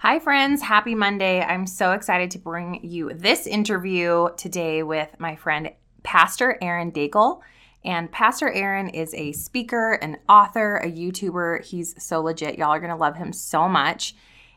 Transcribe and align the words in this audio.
Hi, 0.00 0.20
friends. 0.20 0.62
Happy 0.62 0.94
Monday. 0.94 1.40
I'm 1.40 1.66
so 1.66 1.90
excited 1.90 2.30
to 2.30 2.38
bring 2.38 2.78
you 2.84 3.12
this 3.14 3.48
interview 3.48 4.28
today 4.36 4.84
with 4.84 5.08
my 5.18 5.34
friend, 5.34 5.72
Pastor 6.04 6.56
Aaron 6.62 6.92
Daigle. 6.92 7.40
And 7.84 8.10
Pastor 8.12 8.48
Aaron 8.48 8.90
is 8.90 9.12
a 9.14 9.32
speaker, 9.32 9.94
an 9.94 10.18
author, 10.28 10.76
a 10.76 10.88
YouTuber. 10.88 11.64
He's 11.64 12.00
so 12.00 12.20
legit. 12.20 12.58
Y'all 12.58 12.68
are 12.68 12.78
going 12.78 12.92
to 12.92 12.96
love 12.96 13.16
him 13.16 13.32
so 13.32 13.68
much. 13.68 14.14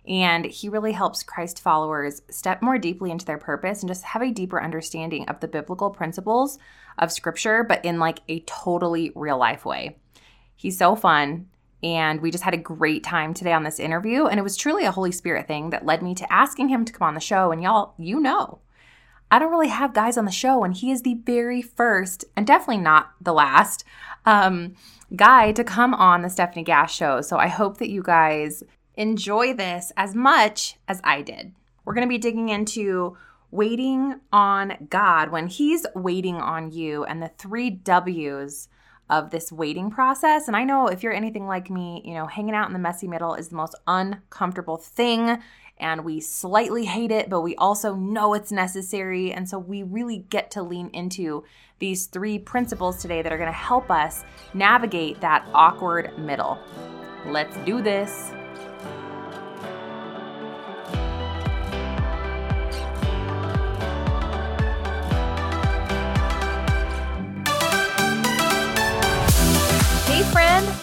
And 0.07 0.45
he 0.45 0.69
really 0.69 0.91
helps 0.91 1.23
Christ 1.23 1.59
followers 1.59 2.21
step 2.29 2.61
more 2.61 2.77
deeply 2.77 3.09
into 3.09 3.25
their 3.25 3.39
purpose 3.39 3.81
and 3.81 3.89
just 3.89 4.03
have 4.03 4.21
a 4.21 4.29
deeper 4.29 4.61
understanding 4.61 5.27
of 5.27 5.39
the 5.39 5.47
biblical 5.47 5.89
principles 5.89 6.59
of 6.99 7.11
scripture, 7.11 7.63
but 7.63 7.83
in 7.83 7.97
like 7.97 8.19
a 8.29 8.41
totally 8.41 9.11
real 9.15 9.39
life 9.39 9.65
way. 9.65 9.97
He's 10.55 10.77
so 10.77 10.95
fun. 10.95 11.47
And 11.83 12.21
we 12.21 12.31
just 12.31 12.43
had 12.43 12.53
a 12.53 12.57
great 12.57 13.03
time 13.03 13.33
today 13.33 13.53
on 13.53 13.63
this 13.63 13.79
interview. 13.79 14.25
And 14.25 14.39
it 14.39 14.43
was 14.43 14.55
truly 14.55 14.85
a 14.85 14.91
Holy 14.91 15.11
Spirit 15.11 15.47
thing 15.47 15.71
that 15.71 15.85
led 15.85 16.03
me 16.03 16.13
to 16.15 16.31
asking 16.31 16.69
him 16.69 16.85
to 16.85 16.93
come 16.93 17.07
on 17.07 17.15
the 17.15 17.19
show. 17.19 17.51
And 17.51 17.63
y'all, 17.63 17.95
you 17.97 18.19
know, 18.19 18.59
I 19.31 19.39
don't 19.39 19.51
really 19.51 19.69
have 19.69 19.93
guys 19.93 20.17
on 20.17 20.25
the 20.25 20.31
show. 20.31 20.63
And 20.63 20.75
he 20.75 20.91
is 20.91 21.01
the 21.01 21.15
very 21.15 21.61
first, 21.61 22.25
and 22.35 22.45
definitely 22.45 22.83
not 22.83 23.11
the 23.19 23.33
last, 23.33 23.83
um, 24.25 24.75
guy 25.15 25.51
to 25.53 25.63
come 25.63 25.93
on 25.93 26.21
the 26.21 26.27
Stefanie 26.27 26.65
Gass 26.65 26.93
show. 26.93 27.21
So 27.21 27.37
I 27.37 27.47
hope 27.47 27.77
that 27.77 27.89
you 27.89 28.03
guys 28.03 28.63
enjoy 28.95 29.53
this 29.53 29.91
as 29.97 30.15
much 30.15 30.77
as 30.87 31.01
I 31.03 31.21
did. 31.21 31.53
We're 31.83 31.93
going 31.93 32.07
to 32.07 32.09
be 32.09 32.17
digging 32.17 32.49
into 32.49 33.17
waiting 33.49 34.19
on 34.31 34.87
God 34.89 35.31
when 35.31 35.47
He's 35.47 35.85
waiting 35.95 36.35
on 36.35 36.71
you 36.71 37.03
and 37.03 37.21
the 37.21 37.31
three 37.37 37.69
W's 37.69 38.67
of 39.11 39.29
this 39.29 39.51
waiting 39.51 39.91
process. 39.91 40.47
And 40.47 40.55
I 40.55 40.63
know 40.63 40.87
if 40.87 41.03
you're 41.03 41.13
anything 41.13 41.45
like 41.45 41.69
me, 41.69 42.01
you 42.03 42.13
know, 42.13 42.25
hanging 42.25 42.55
out 42.55 42.67
in 42.67 42.73
the 42.73 42.79
messy 42.79 43.07
middle 43.07 43.35
is 43.35 43.49
the 43.49 43.57
most 43.57 43.75
uncomfortable 43.85 44.77
thing. 44.77 45.37
And 45.77 46.05
we 46.05 46.21
slightly 46.21 46.85
hate 46.85 47.11
it, 47.11 47.29
but 47.29 47.41
we 47.41 47.55
also 47.57 47.93
know 47.93 48.33
it's 48.33 48.51
necessary. 48.51 49.33
And 49.33 49.49
so 49.49 49.59
we 49.59 49.83
really 49.83 50.19
get 50.29 50.49
to 50.51 50.63
lean 50.63 50.89
into 50.93 51.43
these 51.79 52.05
three 52.05 52.39
principles 52.39 53.01
today 53.01 53.21
that 53.21 53.33
are 53.33 53.37
to 53.49 53.51
help 53.51 53.91
us 53.91 54.23
navigate 54.53 55.19
that 55.21 55.45
awkward 55.53 56.17
middle. 56.17 56.57
Let's 57.25 57.57
do 57.65 57.81
this. 57.81 58.31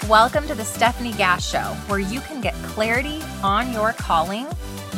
Welcome 0.08 0.48
to 0.48 0.54
the 0.54 0.62
Stefanie 0.62 1.14
Gass 1.18 1.46
Show, 1.46 1.74
where 1.86 1.98
you 1.98 2.20
can 2.20 2.40
get 2.40 2.54
clarity 2.68 3.20
on 3.42 3.74
your 3.74 3.92
calling, 3.92 4.46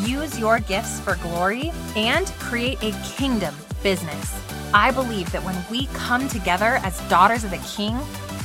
use 0.03 0.39
your 0.39 0.61
gifts 0.61 1.00
for 1.00 1.16
glory, 1.16 1.72
and 1.97 2.28
create 2.39 2.80
a 2.84 2.92
kingdom 3.16 3.53
business. 3.83 4.41
I 4.72 4.92
believe 4.92 5.33
that 5.33 5.42
when 5.42 5.56
we 5.69 5.86
come 5.94 6.28
together 6.28 6.78
as 6.84 7.00
daughters 7.08 7.42
of 7.42 7.50
the 7.50 7.58
King, 7.66 7.98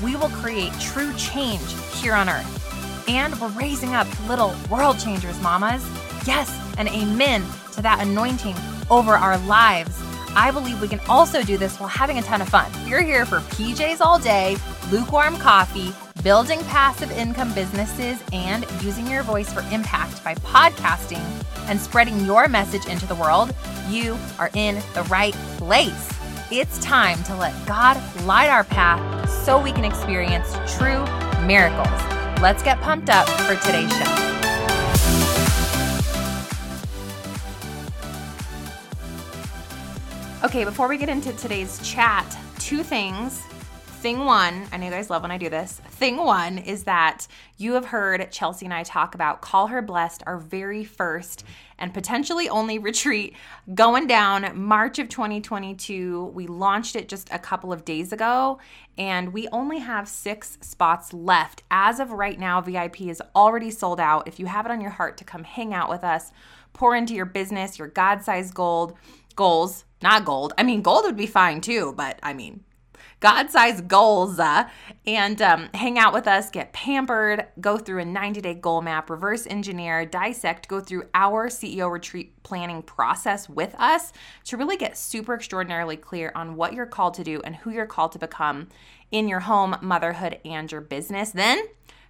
we 0.04 0.16
will 0.16 0.30
create 0.30 0.74
true 0.80 1.14
change 1.18 1.62
here 2.02 2.16
on 2.16 2.30
earth. 2.30 3.08
And 3.08 3.40
we're 3.40 3.50
raising 3.50 3.94
up 3.94 4.08
little 4.28 4.56
world 4.68 4.98
changers, 4.98 5.40
mamas. 5.42 5.88
Yes, 6.26 6.52
and 6.80 6.88
amen 6.88 7.44
to 7.74 7.84
that 7.84 8.00
anointing 8.02 8.56
over 8.90 9.14
our 9.14 9.38
lives. 9.46 10.02
I 10.36 10.50
believe 10.50 10.82
we 10.82 10.88
can 10.88 11.02
also 11.08 11.44
do 11.44 11.60
this 11.60 11.80
while 11.80 11.90
having 11.90 12.18
a 12.18 12.24
ton 12.24 12.42
of 12.42 12.50
fun. 12.50 12.72
You're 12.88 13.04
here 13.04 13.28
for 13.28 13.42
PJs 13.42 14.02
all 14.02 14.18
day, 14.18 14.58
lukewarm 14.90 15.38
coffee, 15.38 15.94
building 16.26 16.60
passive 16.64 17.12
income 17.12 17.54
businesses, 17.54 18.18
and 18.34 18.66
using 18.82 19.06
your 19.06 19.22
voice 19.22 19.54
for 19.54 19.60
impact 19.72 20.24
by 20.24 20.34
podcasting 20.34 21.22
and 21.70 21.80
spreading 21.80 22.20
your 22.26 22.48
message 22.48 22.88
into 22.88 23.06
the 23.06 23.14
world, 23.14 23.54
you 23.88 24.18
are 24.40 24.50
in 24.56 24.74
the 24.96 25.04
right 25.04 25.36
place. 25.60 26.10
It's 26.52 26.80
time 26.80 27.22
to 27.26 27.36
let 27.36 27.54
God 27.68 28.02
light 28.24 28.50
our 28.50 28.64
path 28.64 29.30
so 29.30 29.62
we 29.62 29.72
can 29.72 29.86
experience 29.86 30.52
true 30.80 31.06
miracles. 31.46 31.88
Let's 32.42 32.64
get 32.64 32.82
pumped 32.82 33.12
up 33.12 33.30
for 33.30 33.56
today's 33.64 33.92
show. 33.96 34.12
Okay, 40.44 40.64
before 40.64 40.88
we 40.88 40.98
get 40.98 41.10
into 41.10 41.34
today's 41.34 41.78
chat, 41.88 42.26
two 42.58 42.82
things 42.82 43.44
thing 43.96 44.26
one, 44.26 44.68
I 44.72 44.78
know 44.78 44.86
you 44.86 44.92
guys 44.92 45.10
love 45.10 45.22
when 45.22 45.32
I 45.32 45.38
do 45.38 45.50
this. 45.50 45.80
Thing 45.92 46.18
one 46.18 46.58
is 46.58 46.84
that 46.84 47.28
you 47.58 47.74
have 47.74 47.86
heard 47.86 48.32
Chelsea 48.32 48.66
and 48.66 48.74
I 48.74 48.84
talk 48.84 49.16
about 49.16 49.42
Call 49.42 49.68
Her 49.68 49.82
Blessed, 49.82 50.24
our 50.28 50.38
very 50.38 50.84
first 50.84 51.44
and 51.80 51.94
potentially 51.94 52.48
only 52.50 52.78
retreat 52.80 53.34
going 53.74 54.06
down 54.06 54.60
March 54.60 55.00
of 55.00 55.10
2022. 55.10 56.32
We 56.34 56.48
launched 56.48 56.96
it 56.96 57.10
just 57.10 57.30
a 57.32 57.40
couple 57.40 57.74
of 57.74 57.86
days 57.86 58.14
ago 58.14 58.60
and 58.98 59.34
we 59.34 59.48
only 59.50 59.80
have 59.80 60.08
six 60.08 60.58
spots 60.62 61.14
left. 61.14 61.64
As 61.72 62.00
of 62.00 62.12
right 62.12 62.40
now, 62.40 62.62
VIP 62.62 63.02
is 63.02 63.22
already 63.36 63.72
sold 63.72 64.00
out. 64.00 64.28
If 64.28 64.40
you 64.40 64.46
have 64.46 64.66
it 64.66 64.72
on 64.72 64.82
your 64.82 64.92
heart 64.92 65.18
to 65.18 65.24
come 65.24 65.44
hang 65.44 65.74
out 65.74 65.90
with 65.90 66.04
us, 66.04 66.32
pour 66.74 66.96
into 66.96 67.16
your 67.16 67.26
business, 67.26 67.80
your 67.80 67.88
God 67.88 68.22
sized 68.22 68.54
gold 68.54 68.96
goals, 69.36 69.86
not 70.02 70.26
gold. 70.26 70.54
I 70.58 70.64
mean, 70.64 70.82
gold 70.82 71.06
would 71.06 71.18
be 71.18 71.28
fine 71.28 71.62
too, 71.62 71.94
but 71.98 72.20
I 72.22 72.34
mean, 72.34 72.64
God 73.26 73.50
sized 73.50 73.88
goals 73.88 74.38
uh, 74.38 74.70
and 75.08 75.42
um, 75.42 75.70
hang 75.74 75.98
out 75.98 76.14
with 76.14 76.28
us, 76.28 76.52
get 76.52 76.74
pampered, 76.74 77.48
go 77.60 77.76
through 77.76 78.02
a 78.02 78.06
90 78.06 78.40
day 78.40 78.54
goal 78.54 78.84
map, 78.84 79.10
reverse 79.10 79.48
engineer, 79.48 80.06
dissect, 80.06 80.68
go 80.68 80.80
through 80.80 81.06
our 81.16 81.50
CEO 81.50 81.92
retreat 81.92 82.44
planning 82.44 82.84
process 82.84 83.50
with 83.50 83.74
us 83.80 84.14
to 84.44 84.58
really 84.58 84.78
get 84.78 84.96
super 84.96 85.34
extraordinarily 85.34 85.98
clear 85.98 86.32
on 86.36 86.56
what 86.56 86.74
you're 86.74 86.86
called 86.86 87.16
to 87.16 87.24
do 87.24 87.42
and 87.44 87.56
who 87.56 87.72
you're 87.72 87.88
called 87.88 88.12
to 88.12 88.20
become 88.20 88.68
in 89.10 89.28
your 89.28 89.40
home, 89.40 89.76
motherhood, 89.82 90.38
and 90.46 90.72
your 90.72 90.82
business. 90.82 91.32
Then 91.32 91.66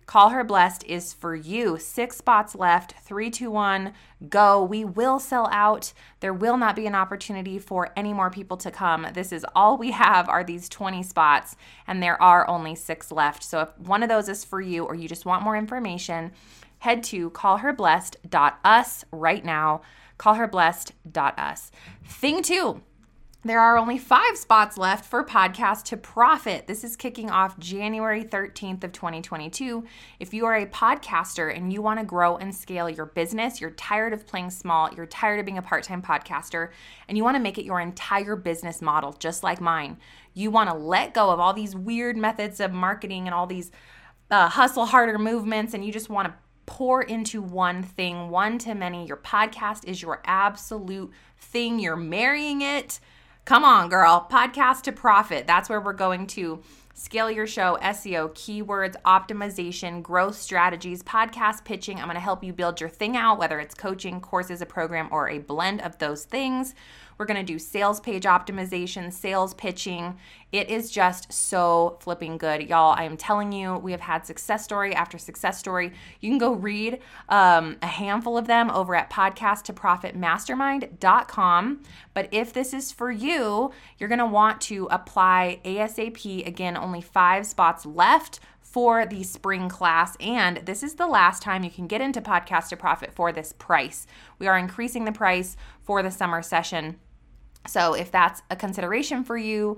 Call 0.05 0.29
Her 0.29 0.43
Blessed 0.43 0.83
is 0.83 1.13
for 1.13 1.35
you. 1.35 1.77
Six 1.77 2.17
spots 2.17 2.53
left. 2.53 2.93
Three, 3.01 3.31
two, 3.31 3.49
one, 3.49 3.93
go. 4.29 4.63
We 4.63 4.85
will 4.85 5.19
sell 5.19 5.49
out. 5.51 5.93
There 6.19 6.33
will 6.33 6.57
not 6.57 6.75
be 6.75 6.85
an 6.85 6.93
opportunity 6.93 7.57
for 7.57 7.91
any 7.95 8.13
more 8.13 8.29
people 8.29 8.57
to 8.57 8.69
come. 8.69 9.07
This 9.13 9.31
is 9.31 9.45
all 9.55 9.77
we 9.77 9.91
have 9.91 10.29
are 10.29 10.43
these 10.43 10.69
20 10.69 11.01
spots, 11.01 11.55
and 11.88 12.03
there 12.03 12.21
are 12.21 12.47
only 12.47 12.75
six 12.75 13.11
left. 13.11 13.43
So 13.43 13.61
if 13.61 13.79
one 13.79 14.03
of 14.03 14.09
those 14.09 14.29
is 14.29 14.45
for 14.45 14.61
you 14.61 14.83
or 14.85 14.93
you 14.93 15.07
just 15.07 15.25
want 15.25 15.43
more 15.43 15.57
information, 15.57 16.31
head 16.79 17.03
to 17.05 17.31
callherblessed.us 17.31 19.05
right 19.11 19.43
now. 19.43 19.81
Callherblessed.us. 20.19 21.72
Thing 22.05 22.43
two, 22.43 22.81
there 23.45 23.59
are 23.59 23.78
only 23.78 24.00
five 24.00 24.35
spots 24.35 24.75
left 24.75 25.06
for 25.06 25.23
Podcast 25.23 25.83
to 25.83 25.97
Profit. 25.97 26.66
This 26.66 26.83
is 26.83 26.95
kicking 26.95 27.29
off 27.29 27.59
January 27.59 28.23
13th 28.23 28.83
of 28.83 28.91
2022. 28.91 29.85
If 30.19 30.33
you 30.33 30.47
are 30.47 30.56
a 30.56 30.66
podcaster 30.66 31.55
and 31.55 31.72
you 31.72 31.79
want 31.79 32.00
to 32.00 32.05
grow 32.07 32.38
and 32.38 32.55
scale 32.55 32.89
your 32.89 33.05
business, 33.05 33.61
you're 33.61 33.69
tired 33.69 34.13
of 34.13 34.25
playing 34.25 34.50
small, 34.50 34.91
you're 34.95 35.05
tired 35.05 35.39
of 35.39 35.45
being 35.45 35.59
a 35.59 35.61
part-time 35.61 36.01
podcaster, 36.01 36.72
and 37.07 37.19
you 37.19 37.23
want 37.23 37.35
to 37.35 37.39
make 37.39 37.59
it 37.59 37.66
your 37.66 37.79
entire 37.79 38.35
business 38.35 38.81
model, 38.81 39.13
just 39.13 39.44
like 39.44 39.61
mine. 39.61 39.97
You 40.34 40.50
want 40.50 40.72
to 40.72 40.75
let 40.75 41.13
go 41.13 41.29
of 41.29 41.39
all 41.39 41.53
these 41.53 41.75
weird 41.75 42.17
methods 42.17 42.59
of 42.59 42.73
marketing 42.73 43.28
and 43.28 43.35
all 43.35 43.45
these 43.45 43.72
uh, 44.31 44.50
hustle 44.50 44.88
harder 44.88 45.19
movements, 45.19 45.75
and 45.75 45.85
you 45.85 45.91
just 45.91 46.09
want 46.09 46.28
to 46.28 46.34
pour 46.66 47.03
into 47.03 47.44
one 47.44 47.84
thing, 47.84 48.31
one 48.31 48.57
to 48.57 48.73
many. 48.73 49.05
Your 49.05 49.17
podcast 49.17 49.85
is 49.85 50.01
your 50.01 50.23
absolute 50.25 51.11
thing. 51.38 51.78
You're 51.78 51.95
marrying 51.95 52.61
it 52.61 53.00
Come 53.45 53.63
on, 53.63 53.89
girl. 53.89 54.28
Podcast 54.31 54.81
to 54.83 54.91
profit. 54.91 55.45
That's 55.45 55.69
where 55.69 55.79
we're 55.79 55.94
going 55.94 56.25
to 56.28 56.61
scale 56.95 57.29
your 57.29 57.45
show, 57.45 57.78
SEO, 57.81 58.31
keywords, 58.31 58.95
optimization, 59.06 60.01
growth 60.01 60.35
strategies, 60.35 61.03
podcast 61.03 61.66
pitching. 61.66 62.00
I'm 62.00 62.06
going 62.06 62.16
to 62.16 62.22
help 62.22 62.44
you 62.44 62.53
build 62.53 62.79
your 62.79 62.89
thing 62.89 63.17
out, 63.17 63.38
whether 63.38 63.59
it's 63.59 63.75
coaching, 63.75 64.22
courses, 64.22 64.61
a 64.61 64.66
program, 64.66 65.09
or 65.11 65.29
a 65.29 65.40
blend 65.40 65.81
of 65.81 65.99
those 65.99 66.23
things. 66.23 66.73
We're 67.17 67.25
going 67.25 67.46
to 67.46 67.53
do 67.53 67.59
sales 67.59 67.99
page 68.02 68.23
optimization, 68.23 69.14
sales 69.14 69.53
pitching. 69.53 70.17
It 70.52 70.69
is 70.69 70.91
just 70.91 71.31
so 71.31 71.97
flipping 72.02 72.37
good. 72.37 72.64
Y'all, 72.64 72.93
I 72.97 73.03
am 73.03 73.16
telling 73.17 73.53
you, 73.53 73.78
we 73.78 73.93
have 73.93 74.02
had 74.02 74.25
success 74.25 74.66
story 74.66 74.93
after 74.93 75.17
success 75.17 75.58
story. 75.58 75.93
You 76.19 76.29
can 76.29 76.37
go 76.37 76.52
read 76.53 76.99
um, 77.29 77.78
a 77.81 77.87
handful 77.87 78.37
of 78.37 78.47
them 78.47 78.69
over 78.69 78.93
at 78.96 79.09
podcasttoprofitmastermind.com. 79.09 81.84
But 82.14 82.28
if 82.31 82.53
this 82.53 82.73
is 82.73 82.91
for 82.91 83.11
you, 83.11 83.72
you're 83.97 84.09
going 84.09 84.19
to 84.19 84.25
want 84.25 84.59
to 84.61 84.87
apply 84.91 85.61
ASAP. 85.64 86.46
Again, 86.46 86.75
only 86.85 87.02
five 87.02 87.46
spots 87.46 87.85
left 87.85 88.40
for 88.61 89.05
the 89.05 89.23
spring 89.23 89.70
class. 89.70 90.16
And 90.20 90.58
this 90.66 90.84
is 90.84 90.96
the 90.96 91.08
last 91.08 91.41
time 91.41 91.64
you 91.64 91.70
can 91.70 91.87
get 91.87 92.02
into 92.02 92.22
Podcast 92.22 92.70
to 92.70 92.78
Profit 92.78 93.14
for 93.14 93.32
this 93.32 93.53
price. 93.53 94.05
We 94.37 94.47
are 94.47 94.58
increasing 94.58 95.05
the 95.05 95.11
price 95.11 95.58
for 95.82 96.03
the 96.03 96.11
summer 96.11 96.41
session. 96.41 96.99
So 97.67 97.93
if 97.93 98.11
that's 98.11 98.41
a 98.52 98.55
consideration 98.55 99.23
for 99.23 99.37
you, 99.37 99.78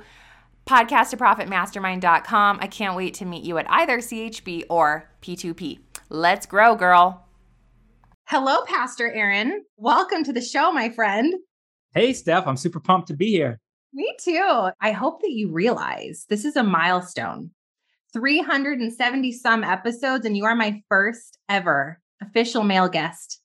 podcast 0.66 1.12
to 1.12 1.18
Profit 1.18 1.48
profitmastermind.com. 1.48 2.60
I 2.62 2.68
can't 2.68 2.96
wait 2.96 3.14
to 3.16 3.26
meet 3.26 3.44
you 3.44 3.58
at 3.58 3.70
either 3.70 4.00
CHB 4.00 4.66
or 4.70 5.10
P2P. 5.22 5.80
Let's 6.10 6.46
grow, 6.46 6.76
girl. 6.76 7.26
Hello, 8.26 8.64
Pastor 8.66 9.12
Aaron. 9.12 9.64
Welcome 9.78 10.24
to 10.26 10.34
the 10.34 10.42
show, 10.42 10.72
my 10.72 10.90
friend. 10.90 11.34
Hey, 11.94 12.14
Steph. 12.14 12.46
I'm 12.46 12.58
super 12.58 12.80
pumped 12.80 13.08
to 13.08 13.16
be 13.16 13.28
here. 13.28 13.60
Me 13.94 14.16
too. 14.20 14.70
I 14.82 14.92
hope 14.92 15.22
that 15.22 15.32
you 15.32 15.52
realize 15.52 16.26
this 16.30 16.46
is 16.46 16.56
a 16.56 16.64
milestone 16.64 17.52
370 18.14 19.32
some 19.34 19.64
episodes, 19.64 20.26
and 20.26 20.36
you 20.36 20.46
are 20.46 20.56
my 20.56 20.82
first 20.90 21.38
ever 21.50 22.00
official 22.22 22.64
male 22.64 22.90
guest. 22.90 23.42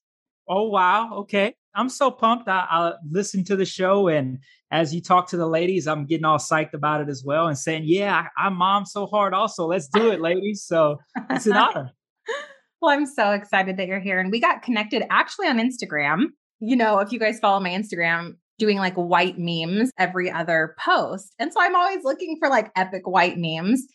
Oh, 0.48 0.68
wow. 0.68 1.14
Okay. 1.20 1.54
I'm 1.74 1.88
so 1.88 2.10
pumped. 2.10 2.48
I, 2.48 2.66
I 2.68 2.92
listen 3.10 3.44
to 3.44 3.56
the 3.56 3.64
show, 3.64 4.08
and 4.08 4.38
as 4.70 4.94
you 4.94 5.00
talk 5.00 5.28
to 5.28 5.36
the 5.36 5.46
ladies, 5.46 5.86
I'm 5.86 6.06
getting 6.06 6.24
all 6.24 6.38
psyched 6.38 6.74
about 6.74 7.00
it 7.00 7.08
as 7.08 7.22
well 7.24 7.46
and 7.46 7.56
saying, 7.56 7.84
Yeah, 7.86 8.26
I, 8.36 8.46
I 8.46 8.48
mom 8.50 8.84
so 8.84 9.06
hard 9.06 9.34
also. 9.34 9.66
Let's 9.66 9.88
do 9.88 10.10
it, 10.10 10.20
ladies. 10.20 10.64
So 10.64 10.98
it's 11.30 11.46
an 11.46 11.54
honor. 11.54 11.90
well, 12.82 12.90
I'm 12.90 13.06
so 13.06 13.32
excited 13.32 13.78
that 13.78 13.86
you're 13.86 14.00
here. 14.00 14.20
And 14.20 14.30
we 14.30 14.40
got 14.40 14.62
connected 14.62 15.04
actually 15.10 15.48
on 15.48 15.58
Instagram. 15.58 16.26
You 16.60 16.76
know, 16.76 16.98
if 17.00 17.12
you 17.12 17.18
guys 17.18 17.38
follow 17.38 17.60
my 17.60 17.70
Instagram, 17.70 18.36
doing 18.58 18.78
like 18.78 18.94
white 18.94 19.38
memes 19.38 19.90
every 19.98 20.30
other 20.30 20.74
post. 20.78 21.34
And 21.38 21.52
so 21.52 21.60
I'm 21.60 21.74
always 21.74 22.04
looking 22.04 22.36
for 22.38 22.48
like 22.48 22.70
epic 22.76 23.06
white 23.06 23.36
memes. 23.38 23.86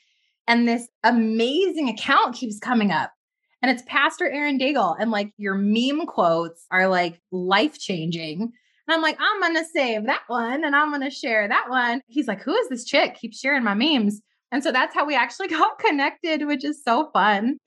And 0.48 0.68
this 0.68 0.88
amazing 1.04 1.90
account 1.90 2.36
keeps 2.36 2.60
coming 2.60 2.92
up. 2.92 3.12
And 3.62 3.72
it's 3.72 3.84
Pastor 3.88 4.30
Aaron 4.30 4.60
Daigle. 4.60 4.96
And 5.00 5.12
like 5.12 5.32
your 5.38 5.56
meme 5.56 6.06
quotes 6.06 6.66
are 6.72 6.88
like 6.88 7.20
life 7.32 7.78
changing. 7.80 8.42
And 8.42 8.96
I'm 8.96 9.02
like, 9.02 9.18
I'm 9.20 9.42
going 9.42 9.56
to 9.56 9.70
save 9.70 10.06
that 10.06 10.24
one 10.28 10.64
and 10.64 10.76
I'm 10.76 10.90
going 10.90 11.02
to 11.02 11.10
share 11.10 11.48
that 11.48 11.70
one. 11.70 12.02
He's 12.08 12.28
like, 12.28 12.42
who 12.42 12.56
is 12.56 12.70
this 12.70 12.86
chick? 12.86 13.16
Keeps 13.16 13.40
sharing 13.40 13.64
my 13.64 13.74
memes. 13.74 14.22
And 14.52 14.64
so 14.64 14.72
that's 14.72 14.96
how 14.96 15.06
we 15.06 15.16
actually 15.16 15.48
got 15.50 15.80
connected, 15.80 16.46
which 16.46 16.64
is 16.64 16.84
so 16.84 17.10
fun. 17.14 17.58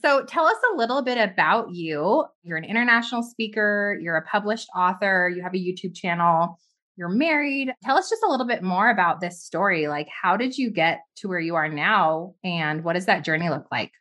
So 0.00 0.24
tell 0.24 0.46
us 0.46 0.56
a 0.72 0.76
little 0.76 1.02
bit 1.02 1.18
about 1.18 1.74
you. 1.74 2.24
You're 2.42 2.56
an 2.56 2.64
international 2.64 3.22
speaker, 3.22 3.98
you're 4.00 4.16
a 4.16 4.22
published 4.22 4.68
author, 4.74 5.28
you 5.34 5.42
have 5.42 5.54
a 5.54 5.58
YouTube 5.58 5.94
channel, 5.94 6.58
you're 6.96 7.08
married. 7.08 7.72
Tell 7.82 7.96
us 7.96 8.08
just 8.08 8.22
a 8.22 8.30
little 8.30 8.46
bit 8.46 8.62
more 8.62 8.90
about 8.90 9.20
this 9.20 9.42
story. 9.42 9.88
Like, 9.88 10.08
how 10.08 10.36
did 10.36 10.56
you 10.56 10.70
get 10.70 11.00
to 11.16 11.28
where 11.28 11.40
you 11.40 11.56
are 11.56 11.68
now? 11.68 12.34
And 12.44 12.84
what 12.84 12.92
does 12.92 13.06
that 13.06 13.24
journey 13.24 13.48
look 13.48 13.66
like? 13.72 13.92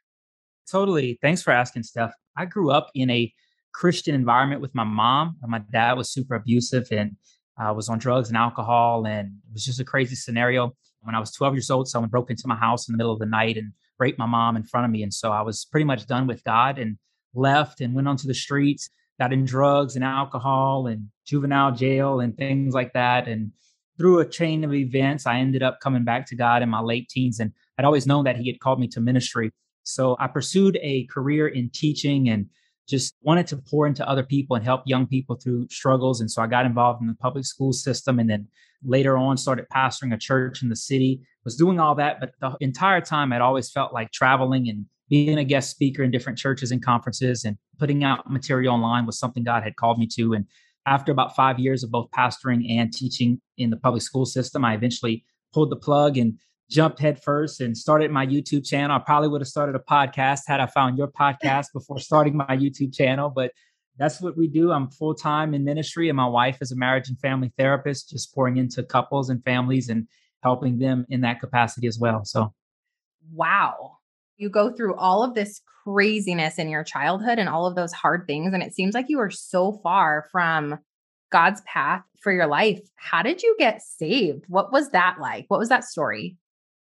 Totally. 0.70 1.18
Thanks 1.22 1.42
for 1.42 1.52
asking, 1.52 1.84
Steph. 1.84 2.14
I 2.36 2.46
grew 2.46 2.72
up 2.72 2.90
in 2.94 3.10
a 3.10 3.34
Christian 3.74 4.14
environment 4.14 4.62
with 4.62 4.74
my 4.76 4.84
mom. 4.84 5.38
My 5.48 5.62
dad 5.72 5.94
was 5.94 6.12
super 6.12 6.36
abusive 6.36 6.88
and 6.92 7.16
uh, 7.60 7.74
was 7.74 7.90
on 7.90 8.00
drugs 8.00 8.30
and 8.30 8.38
alcohol. 8.38 9.06
And 9.06 9.28
it 9.48 9.54
was 9.54 9.66
just 9.66 9.80
a 9.80 9.86
crazy 9.86 10.16
scenario. 10.16 10.76
When 11.02 11.16
I 11.16 11.20
was 11.20 11.32
12 11.32 11.56
years 11.56 11.70
old, 11.70 11.88
someone 11.88 12.10
broke 12.10 12.30
into 12.30 12.48
my 12.48 12.56
house 12.56 12.88
in 12.88 12.94
the 12.94 12.98
middle 12.98 13.14
of 13.14 13.20
the 13.20 13.26
night 13.26 13.58
and 13.58 13.72
raped 14.00 14.20
my 14.20 14.26
mom 14.26 14.56
in 14.56 14.64
front 14.64 14.86
of 14.86 14.92
me. 14.92 15.04
And 15.04 15.14
so 15.14 15.32
I 15.32 15.42
was 15.42 15.66
pretty 15.66 15.86
much 15.86 16.06
done 16.06 16.28
with 16.28 16.44
God 16.44 16.80
and 16.80 16.98
left 17.34 17.82
and 17.82 17.94
went 17.94 18.08
onto 18.08 18.28
the 18.28 18.34
streets, 18.34 18.90
got 19.20 19.34
in 19.34 19.46
drugs 19.46 19.96
and 19.96 20.04
alcohol 20.04 20.88
and 20.88 21.08
juvenile 21.26 21.72
jail 21.72 22.20
and 22.20 22.36
things 22.38 22.74
like 22.74 22.94
that. 22.94 23.28
And 23.28 23.52
through 23.98 24.20
a 24.20 24.26
chain 24.26 24.64
of 24.64 24.74
events, 24.74 25.26
I 25.26 25.40
ended 25.40 25.64
up 25.64 25.80
coming 25.82 26.04
back 26.04 26.28
to 26.28 26.36
God 26.36 26.62
in 26.62 26.70
my 26.70 26.82
late 26.82 27.10
teens. 27.10 27.40
And 27.40 27.52
I'd 27.78 27.86
always 27.86 28.08
known 28.08 28.26
that 28.26 28.38
He 28.38 28.48
had 28.48 28.60
called 28.60 28.80
me 28.80 28.88
to 28.90 29.02
ministry. 29.02 29.52
So 29.84 30.16
I 30.20 30.28
pursued 30.28 30.78
a 30.82 31.06
career 31.06 31.48
in 31.48 31.70
teaching 31.70 32.30
and 32.30 32.48
just 32.88 33.16
wanted 33.22 33.48
to 33.48 33.58
pour 33.58 33.86
into 33.86 34.08
other 34.08 34.24
people 34.24 34.56
and 34.56 34.64
help 34.64 34.82
young 34.86 35.08
people 35.08 35.36
through 35.36 35.68
struggles. 35.70 36.22
And 36.22 36.32
so 36.32 36.42
I 36.42 36.48
got 36.48 36.66
involved 36.66 37.02
in 37.02 37.08
the 37.08 37.16
public 37.16 37.46
school 37.46 37.74
system 37.74 38.20
and 38.20 38.30
then 38.30 38.48
later 38.84 39.18
on 39.18 39.38
started 39.38 39.66
pastoring 39.74 40.14
a 40.14 40.18
church 40.18 40.62
in 40.62 40.70
the 40.70 40.76
city, 40.76 41.22
was 41.44 41.56
doing 41.56 41.80
all 41.80 41.96
that. 41.96 42.20
But 42.20 42.32
the 42.40 42.56
entire 42.60 43.02
time 43.02 43.34
I'd 43.34 43.42
always 43.42 43.72
felt 43.72 43.94
like 43.94 44.12
traveling 44.12 44.70
and 44.70 44.86
being 45.10 45.38
a 45.38 45.44
guest 45.44 45.70
speaker 45.70 46.04
in 46.04 46.12
different 46.12 46.38
churches 46.38 46.72
and 46.72 46.84
conferences 46.84 47.46
and 47.46 47.58
putting 47.80 48.04
out 48.04 48.30
material 48.30 48.74
online 48.74 49.06
was 49.06 49.18
something 49.18 49.44
God 49.44 49.64
had 49.64 49.76
called 49.76 50.00
me 50.00 50.08
to. 50.16 50.34
And 50.34 50.46
after 50.86 51.12
about 51.12 51.36
five 51.36 51.60
years 51.60 51.84
of 51.84 51.92
both 51.92 52.10
pastoring 52.12 52.70
and 52.70 52.94
teaching 52.94 53.42
in 53.58 53.70
the 53.70 53.78
public 53.78 54.02
school 54.02 54.26
system, 54.26 54.66
I 54.66 54.74
eventually 54.74 55.24
pulled 55.54 55.70
the 55.70 55.78
plug 55.78 56.18
and 56.18 56.38
jumped 56.70 57.00
headfirst 57.00 57.62
and 57.62 57.78
started 57.78 58.12
my 58.12 58.26
YouTube 58.26 58.66
channel. 58.66 58.96
I 58.96 59.00
probably 59.00 59.30
would 59.30 59.42
have 59.42 59.48
started 59.48 59.76
a 59.76 59.80
podcast 59.80 60.42
had 60.48 60.60
I 60.60 60.68
found 60.68 60.98
your 60.98 61.08
podcast 61.20 61.68
before 61.74 62.00
starting 62.00 62.36
my 62.36 62.58
YouTube 62.58 62.94
channel, 62.94 63.30
but 63.30 63.52
that's 63.98 64.22
what 64.22 64.38
we 64.38 64.48
do. 64.48 64.72
I'm 64.72 64.90
full 64.90 65.16
time 65.16 65.54
in 65.54 65.64
ministry, 65.64 66.10
and 66.10 66.18
my 66.18 66.28
wife 66.28 66.58
is 66.62 66.72
a 66.72 66.76
marriage 66.76 67.10
and 67.10 67.20
family 67.20 67.52
therapist, 67.58 68.10
just 68.10 68.34
pouring 68.34 68.58
into 68.58 68.84
couples 68.84 69.30
and 69.30 69.44
families 69.44 69.90
and 69.90 70.08
helping 70.44 70.78
them 70.78 71.06
in 71.10 71.22
that 71.22 71.40
capacity 71.40 71.88
as 71.88 71.98
well. 72.00 72.24
So, 72.24 72.54
wow. 73.32 73.98
You 74.38 74.50
go 74.50 74.72
through 74.72 74.96
all 74.96 75.24
of 75.24 75.34
this 75.34 75.62
craziness 75.84 76.60
in 76.60 76.70
your 76.70 76.84
childhood 76.84 77.40
and 77.40 77.50
all 77.50 77.66
of 77.66 77.76
those 77.76 77.92
hard 77.92 78.26
things. 78.28 78.54
And 78.54 78.62
it 78.62 78.76
seems 78.76 78.94
like 78.94 79.06
you 79.10 79.20
are 79.20 79.32
so 79.32 79.80
far 79.82 80.28
from 80.32 80.78
God's 81.32 81.62
path 81.62 82.04
for 82.22 82.32
your 82.32 82.46
life. 82.46 82.80
How 82.96 83.24
did 83.24 83.42
you 83.42 83.56
get 83.58 83.82
saved? 83.82 84.46
What 84.48 84.72
was 84.72 84.92
that 84.92 85.18
like? 85.20 85.46
What 85.48 85.60
was 85.60 85.70
that 85.70 85.84
story? 85.84 86.38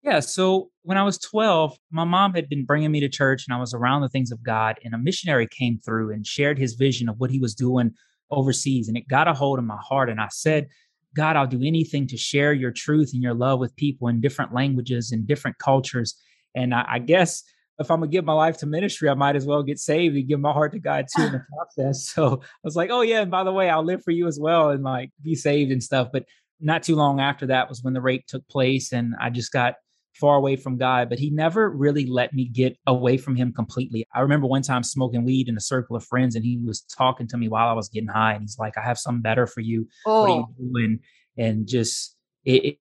Yeah. 0.04 0.20
So 0.20 0.70
when 0.82 0.98
I 0.98 1.02
was 1.02 1.16
12, 1.16 1.78
my 1.90 2.04
mom 2.04 2.34
had 2.34 2.48
been 2.48 2.66
bringing 2.66 2.92
me 2.92 3.00
to 3.00 3.08
church 3.08 3.46
and 3.48 3.56
I 3.56 3.58
was 3.58 3.72
around 3.72 4.02
the 4.02 4.10
things 4.10 4.30
of 4.30 4.42
God. 4.42 4.78
And 4.84 4.94
a 4.94 4.98
missionary 4.98 5.48
came 5.48 5.78
through 5.78 6.12
and 6.12 6.26
shared 6.26 6.58
his 6.58 6.74
vision 6.74 7.08
of 7.08 7.18
what 7.18 7.30
he 7.30 7.40
was 7.40 7.54
doing 7.54 7.92
overseas. 8.30 8.86
And 8.86 8.98
it 8.98 9.08
got 9.08 9.28
a 9.28 9.32
hold 9.32 9.58
of 9.58 9.64
my 9.64 9.78
heart. 9.80 10.10
And 10.10 10.20
I 10.20 10.28
said, 10.30 10.68
God, 11.16 11.36
I'll 11.36 11.46
do 11.46 11.62
anything 11.64 12.06
to 12.08 12.18
share 12.18 12.52
your 12.52 12.70
truth 12.70 13.12
and 13.14 13.22
your 13.22 13.32
love 13.32 13.60
with 13.60 13.74
people 13.76 14.08
in 14.08 14.20
different 14.20 14.52
languages 14.52 15.10
and 15.10 15.26
different 15.26 15.56
cultures. 15.58 16.14
And 16.54 16.74
I, 16.74 16.84
I 16.86 16.98
guess 16.98 17.42
if 17.78 17.90
I'm 17.90 18.00
gonna 18.00 18.10
give 18.10 18.26
my 18.26 18.34
life 18.34 18.58
to 18.58 18.66
ministry, 18.66 19.08
I 19.08 19.14
might 19.14 19.36
as 19.36 19.46
well 19.46 19.62
get 19.62 19.78
saved 19.78 20.16
and 20.16 20.28
give 20.28 20.38
my 20.38 20.52
heart 20.52 20.72
to 20.72 20.78
God 20.78 21.06
too 21.14 21.22
in 21.22 21.32
the 21.32 21.46
process. 21.76 22.08
So 22.14 22.42
I 22.42 22.46
was 22.62 22.76
like, 22.76 22.90
oh 22.90 23.00
yeah, 23.00 23.22
and 23.22 23.30
by 23.30 23.42
the 23.42 23.52
way, 23.52 23.70
I'll 23.70 23.84
live 23.84 24.02
for 24.04 24.10
you 24.10 24.26
as 24.26 24.38
well 24.38 24.68
and 24.70 24.84
like 24.84 25.10
be 25.22 25.34
saved 25.34 25.72
and 25.72 25.82
stuff. 25.82 26.08
But 26.12 26.26
not 26.60 26.82
too 26.82 26.94
long 26.94 27.20
after 27.20 27.46
that 27.46 27.68
was 27.68 27.82
when 27.82 27.94
the 27.94 28.00
rape 28.00 28.26
took 28.26 28.46
place, 28.48 28.92
and 28.92 29.14
I 29.20 29.30
just 29.30 29.50
got 29.50 29.74
far 30.20 30.36
away 30.36 30.56
from 30.56 30.76
God, 30.76 31.08
but 31.08 31.18
he 31.18 31.30
never 31.30 31.68
really 31.68 32.06
let 32.06 32.32
me 32.32 32.46
get 32.46 32.76
away 32.86 33.16
from 33.16 33.34
him 33.34 33.52
completely. 33.52 34.06
I 34.14 34.20
remember 34.20 34.46
one 34.46 34.62
time 34.62 34.82
smoking 34.82 35.24
weed 35.24 35.48
in 35.48 35.56
a 35.56 35.60
circle 35.60 35.96
of 35.96 36.04
friends 36.04 36.36
and 36.36 36.44
he 36.44 36.58
was 36.64 36.82
talking 36.82 37.26
to 37.28 37.36
me 37.36 37.48
while 37.48 37.68
I 37.68 37.72
was 37.72 37.88
getting 37.88 38.08
high 38.08 38.34
and 38.34 38.42
he's 38.42 38.58
like, 38.58 38.78
I 38.78 38.82
have 38.82 38.98
something 38.98 39.22
better 39.22 39.46
for 39.46 39.60
you. 39.60 39.88
Oh. 40.06 40.20
What 40.20 40.30
are 40.30 40.36
you 40.36 40.46
oh. 40.48 40.54
doing? 40.72 40.98
And 41.36 41.66
just 41.66 42.16
it, 42.44 42.64
it 42.64 42.78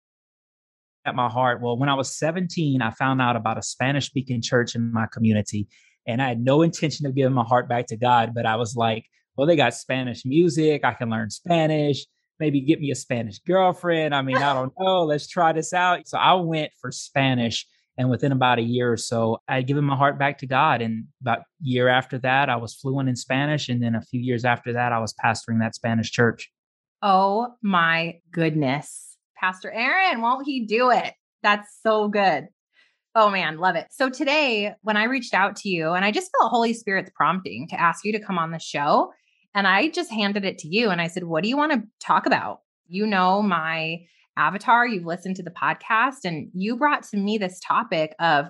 at 1.06 1.16
my 1.16 1.30
heart. 1.30 1.62
Well, 1.62 1.78
when 1.78 1.90
I 1.90 1.96
was 1.96 2.16
17, 2.16 2.82
I 2.82 2.92
found 2.92 3.22
out 3.22 3.36
about 3.36 3.58
a 3.58 3.64
Spanish 3.64 4.06
speaking 4.06 4.42
church 4.42 4.76
in 4.76 4.94
my 4.94 5.08
community 5.12 5.68
and 6.06 6.22
I 6.22 6.28
had 6.28 6.40
no 6.40 6.62
intention 6.62 7.06
of 7.06 7.16
giving 7.16 7.34
my 7.34 7.44
heart 7.44 7.68
back 7.68 7.88
to 7.88 7.98
God, 7.98 8.34
but 8.36 8.46
I 8.46 8.58
was 8.58 8.76
like, 8.76 9.06
well, 9.36 9.48
they 9.48 9.56
got 9.56 9.74
Spanish 9.74 10.26
music. 10.26 10.84
I 10.84 10.94
can 10.94 11.10
learn 11.10 11.30
Spanish 11.30 12.06
maybe 12.44 12.60
get 12.60 12.82
me 12.82 12.92
a 12.92 12.96
Spanish 12.96 13.40
girlfriend. 13.40 14.14
I 14.14 14.22
mean, 14.22 14.36
I 14.36 14.54
don't 14.54 14.74
know. 14.80 15.04
Let's 15.04 15.28
try 15.28 15.54
this 15.54 15.72
out. 15.72 16.06
So 16.08 16.18
I 16.18 16.34
went 16.34 16.72
for 16.80 16.92
Spanish. 16.92 17.66
And 17.98 18.10
within 18.10 18.32
about 18.32 18.58
a 18.58 18.64
year 18.64 18.92
or 18.92 18.98
so, 18.98 19.38
I 19.48 19.56
had 19.56 19.68
given 19.68 19.84
my 19.86 19.96
heart 19.96 20.18
back 20.18 20.40
to 20.40 20.48
God. 20.48 20.82
And 20.82 21.06
about 21.22 21.40
a 21.40 21.44
year 21.62 21.88
after 21.88 22.18
that, 22.20 22.50
I 22.50 22.56
was 22.56 22.74
fluent 22.74 23.08
in 23.08 23.16
Spanish. 23.16 23.70
And 23.70 23.82
then 23.82 23.96
a 23.96 24.02
few 24.02 24.20
years 24.20 24.44
after 24.46 24.74
that, 24.74 24.92
I 24.92 25.00
was 25.00 25.14
pastoring 25.14 25.60
that 25.60 25.76
Spanish 25.76 26.12
church. 26.12 26.52
Oh 27.02 27.54
my 27.62 28.16
goodness. 28.32 29.16
Pastor 29.38 29.72
Aaron, 29.72 30.22
won't 30.22 30.46
he 30.46 30.66
do 30.66 30.90
it? 30.90 31.14
That's 31.44 31.70
so 31.84 32.08
good. 32.10 32.48
Oh 33.16 33.30
man, 33.30 33.60
love 33.60 33.76
it. 33.76 33.88
So 33.92 34.10
today, 34.10 34.74
when 34.82 34.98
I 34.98 35.04
reached 35.04 35.36
out 35.36 35.56
to 35.58 35.70
you, 35.70 35.92
and 35.92 36.04
I 36.04 36.12
just 36.12 36.32
felt 36.32 36.50
Holy 36.50 36.74
Spirit's 36.74 37.12
prompting 37.16 37.68
to 37.68 37.80
ask 37.80 38.04
you 38.04 38.12
to 38.14 38.20
come 38.20 38.40
on 38.40 38.52
the 38.52 38.60
show, 38.60 39.12
and 39.56 39.68
I 39.68 39.90
just 39.90 40.12
handed 40.12 40.46
it 40.46 40.58
to 40.60 40.68
you 40.68 40.90
and 40.90 41.02
I 41.02 41.08
said, 41.08 41.26
What 41.26 41.44
do 41.44 41.50
you 41.50 41.58
want 41.58 41.74
to 41.74 41.84
talk 42.00 42.26
about? 42.26 42.62
You 42.88 43.06
know, 43.06 43.42
my 43.42 44.00
avatar, 44.38 44.88
you've 44.88 45.06
listened 45.06 45.36
to 45.38 45.44
the 45.44 45.52
podcast, 45.52 46.26
and 46.26 46.50
you 46.54 46.76
brought 46.76 47.04
to 47.04 47.18
me 47.18 47.38
this 47.38 47.60
topic 47.60 48.16
of 48.20 48.48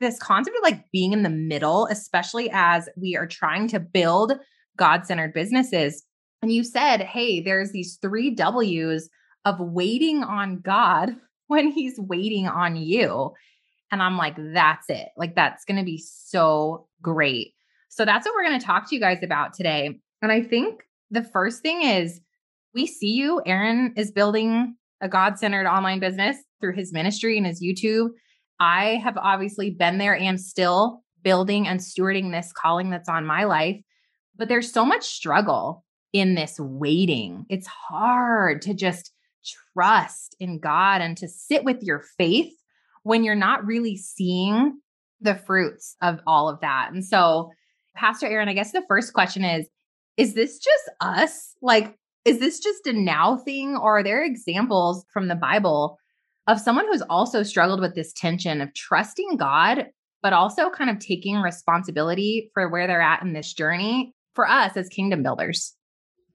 this 0.00 0.18
concept 0.18 0.56
of 0.56 0.62
like 0.62 0.90
being 0.92 1.12
in 1.12 1.22
the 1.22 1.30
middle, 1.30 1.86
especially 1.86 2.50
as 2.52 2.88
we 2.96 3.16
are 3.16 3.26
trying 3.26 3.66
to 3.68 3.80
build 3.80 4.32
God 4.76 5.06
centered 5.06 5.32
businesses. 5.32 6.04
And 6.42 6.52
you 6.52 6.64
said, 6.64 7.00
Hey, 7.00 7.40
there's 7.40 7.72
these 7.72 7.98
three 8.02 8.30
W's 8.30 9.08
of 9.44 9.58
waiting 9.58 10.22
on 10.22 10.60
God 10.60 11.16
when 11.46 11.70
He's 11.70 11.98
waiting 11.98 12.46
on 12.46 12.76
you. 12.76 13.32
And 13.90 14.02
I'm 14.02 14.18
like, 14.18 14.36
That's 14.36 14.90
it. 14.90 15.08
Like, 15.16 15.34
that's 15.34 15.64
going 15.64 15.78
to 15.78 15.84
be 15.84 15.98
so 15.98 16.88
great. 17.00 17.54
So 17.88 18.04
that's 18.04 18.26
what 18.26 18.34
we're 18.34 18.44
going 18.44 18.60
to 18.60 18.66
talk 18.66 18.88
to 18.88 18.94
you 18.94 19.00
guys 19.00 19.22
about 19.22 19.54
today. 19.54 20.00
And 20.22 20.32
I 20.32 20.42
think 20.42 20.82
the 21.10 21.22
first 21.22 21.62
thing 21.62 21.82
is 21.82 22.20
we 22.74 22.86
see 22.86 23.12
you. 23.12 23.42
Aaron 23.46 23.94
is 23.96 24.10
building 24.10 24.76
a 25.00 25.08
God 25.08 25.38
centered 25.38 25.66
online 25.66 26.00
business 26.00 26.36
through 26.60 26.74
his 26.74 26.92
ministry 26.92 27.36
and 27.36 27.46
his 27.46 27.62
YouTube. 27.62 28.10
I 28.58 29.00
have 29.04 29.16
obviously 29.16 29.70
been 29.70 29.98
there 29.98 30.16
and 30.16 30.40
still 30.40 31.02
building 31.22 31.66
and 31.66 31.80
stewarding 31.80 32.32
this 32.32 32.52
calling 32.52 32.90
that's 32.90 33.08
on 33.08 33.26
my 33.26 33.44
life. 33.44 33.80
But 34.36 34.48
there's 34.48 34.72
so 34.72 34.84
much 34.84 35.04
struggle 35.04 35.84
in 36.12 36.34
this 36.34 36.58
waiting. 36.58 37.44
It's 37.48 37.66
hard 37.66 38.62
to 38.62 38.74
just 38.74 39.12
trust 39.72 40.36
in 40.40 40.58
God 40.58 41.00
and 41.00 41.16
to 41.18 41.28
sit 41.28 41.64
with 41.64 41.82
your 41.82 42.04
faith 42.18 42.52
when 43.02 43.24
you're 43.24 43.34
not 43.34 43.66
really 43.66 43.96
seeing 43.96 44.80
the 45.20 45.34
fruits 45.34 45.96
of 46.02 46.20
all 46.26 46.48
of 46.48 46.60
that. 46.60 46.90
And 46.92 47.04
so, 47.04 47.50
Pastor 47.94 48.26
Aaron, 48.26 48.48
I 48.48 48.52
guess 48.52 48.72
the 48.72 48.84
first 48.88 49.12
question 49.12 49.44
is 49.44 49.66
is 50.16 50.34
this 50.34 50.58
just 50.58 50.90
us? 51.00 51.54
Like, 51.62 51.96
is 52.24 52.38
this 52.38 52.60
just 52.60 52.86
a 52.86 52.92
now 52.92 53.36
thing, 53.36 53.76
or 53.76 53.98
are 53.98 54.02
there 54.02 54.24
examples 54.24 55.04
from 55.12 55.28
the 55.28 55.34
Bible 55.34 55.98
of 56.46 56.60
someone 56.60 56.86
who's 56.86 57.02
also 57.02 57.42
struggled 57.42 57.80
with 57.80 57.94
this 57.94 58.12
tension 58.12 58.60
of 58.60 58.74
trusting 58.74 59.36
God, 59.36 59.86
but 60.22 60.32
also 60.32 60.70
kind 60.70 60.90
of 60.90 60.98
taking 60.98 61.36
responsibility 61.36 62.50
for 62.54 62.68
where 62.68 62.86
they're 62.86 63.00
at 63.00 63.22
in 63.22 63.32
this 63.32 63.52
journey 63.52 64.14
for 64.34 64.48
us 64.48 64.76
as 64.76 64.88
kingdom 64.88 65.22
builders? 65.22 65.74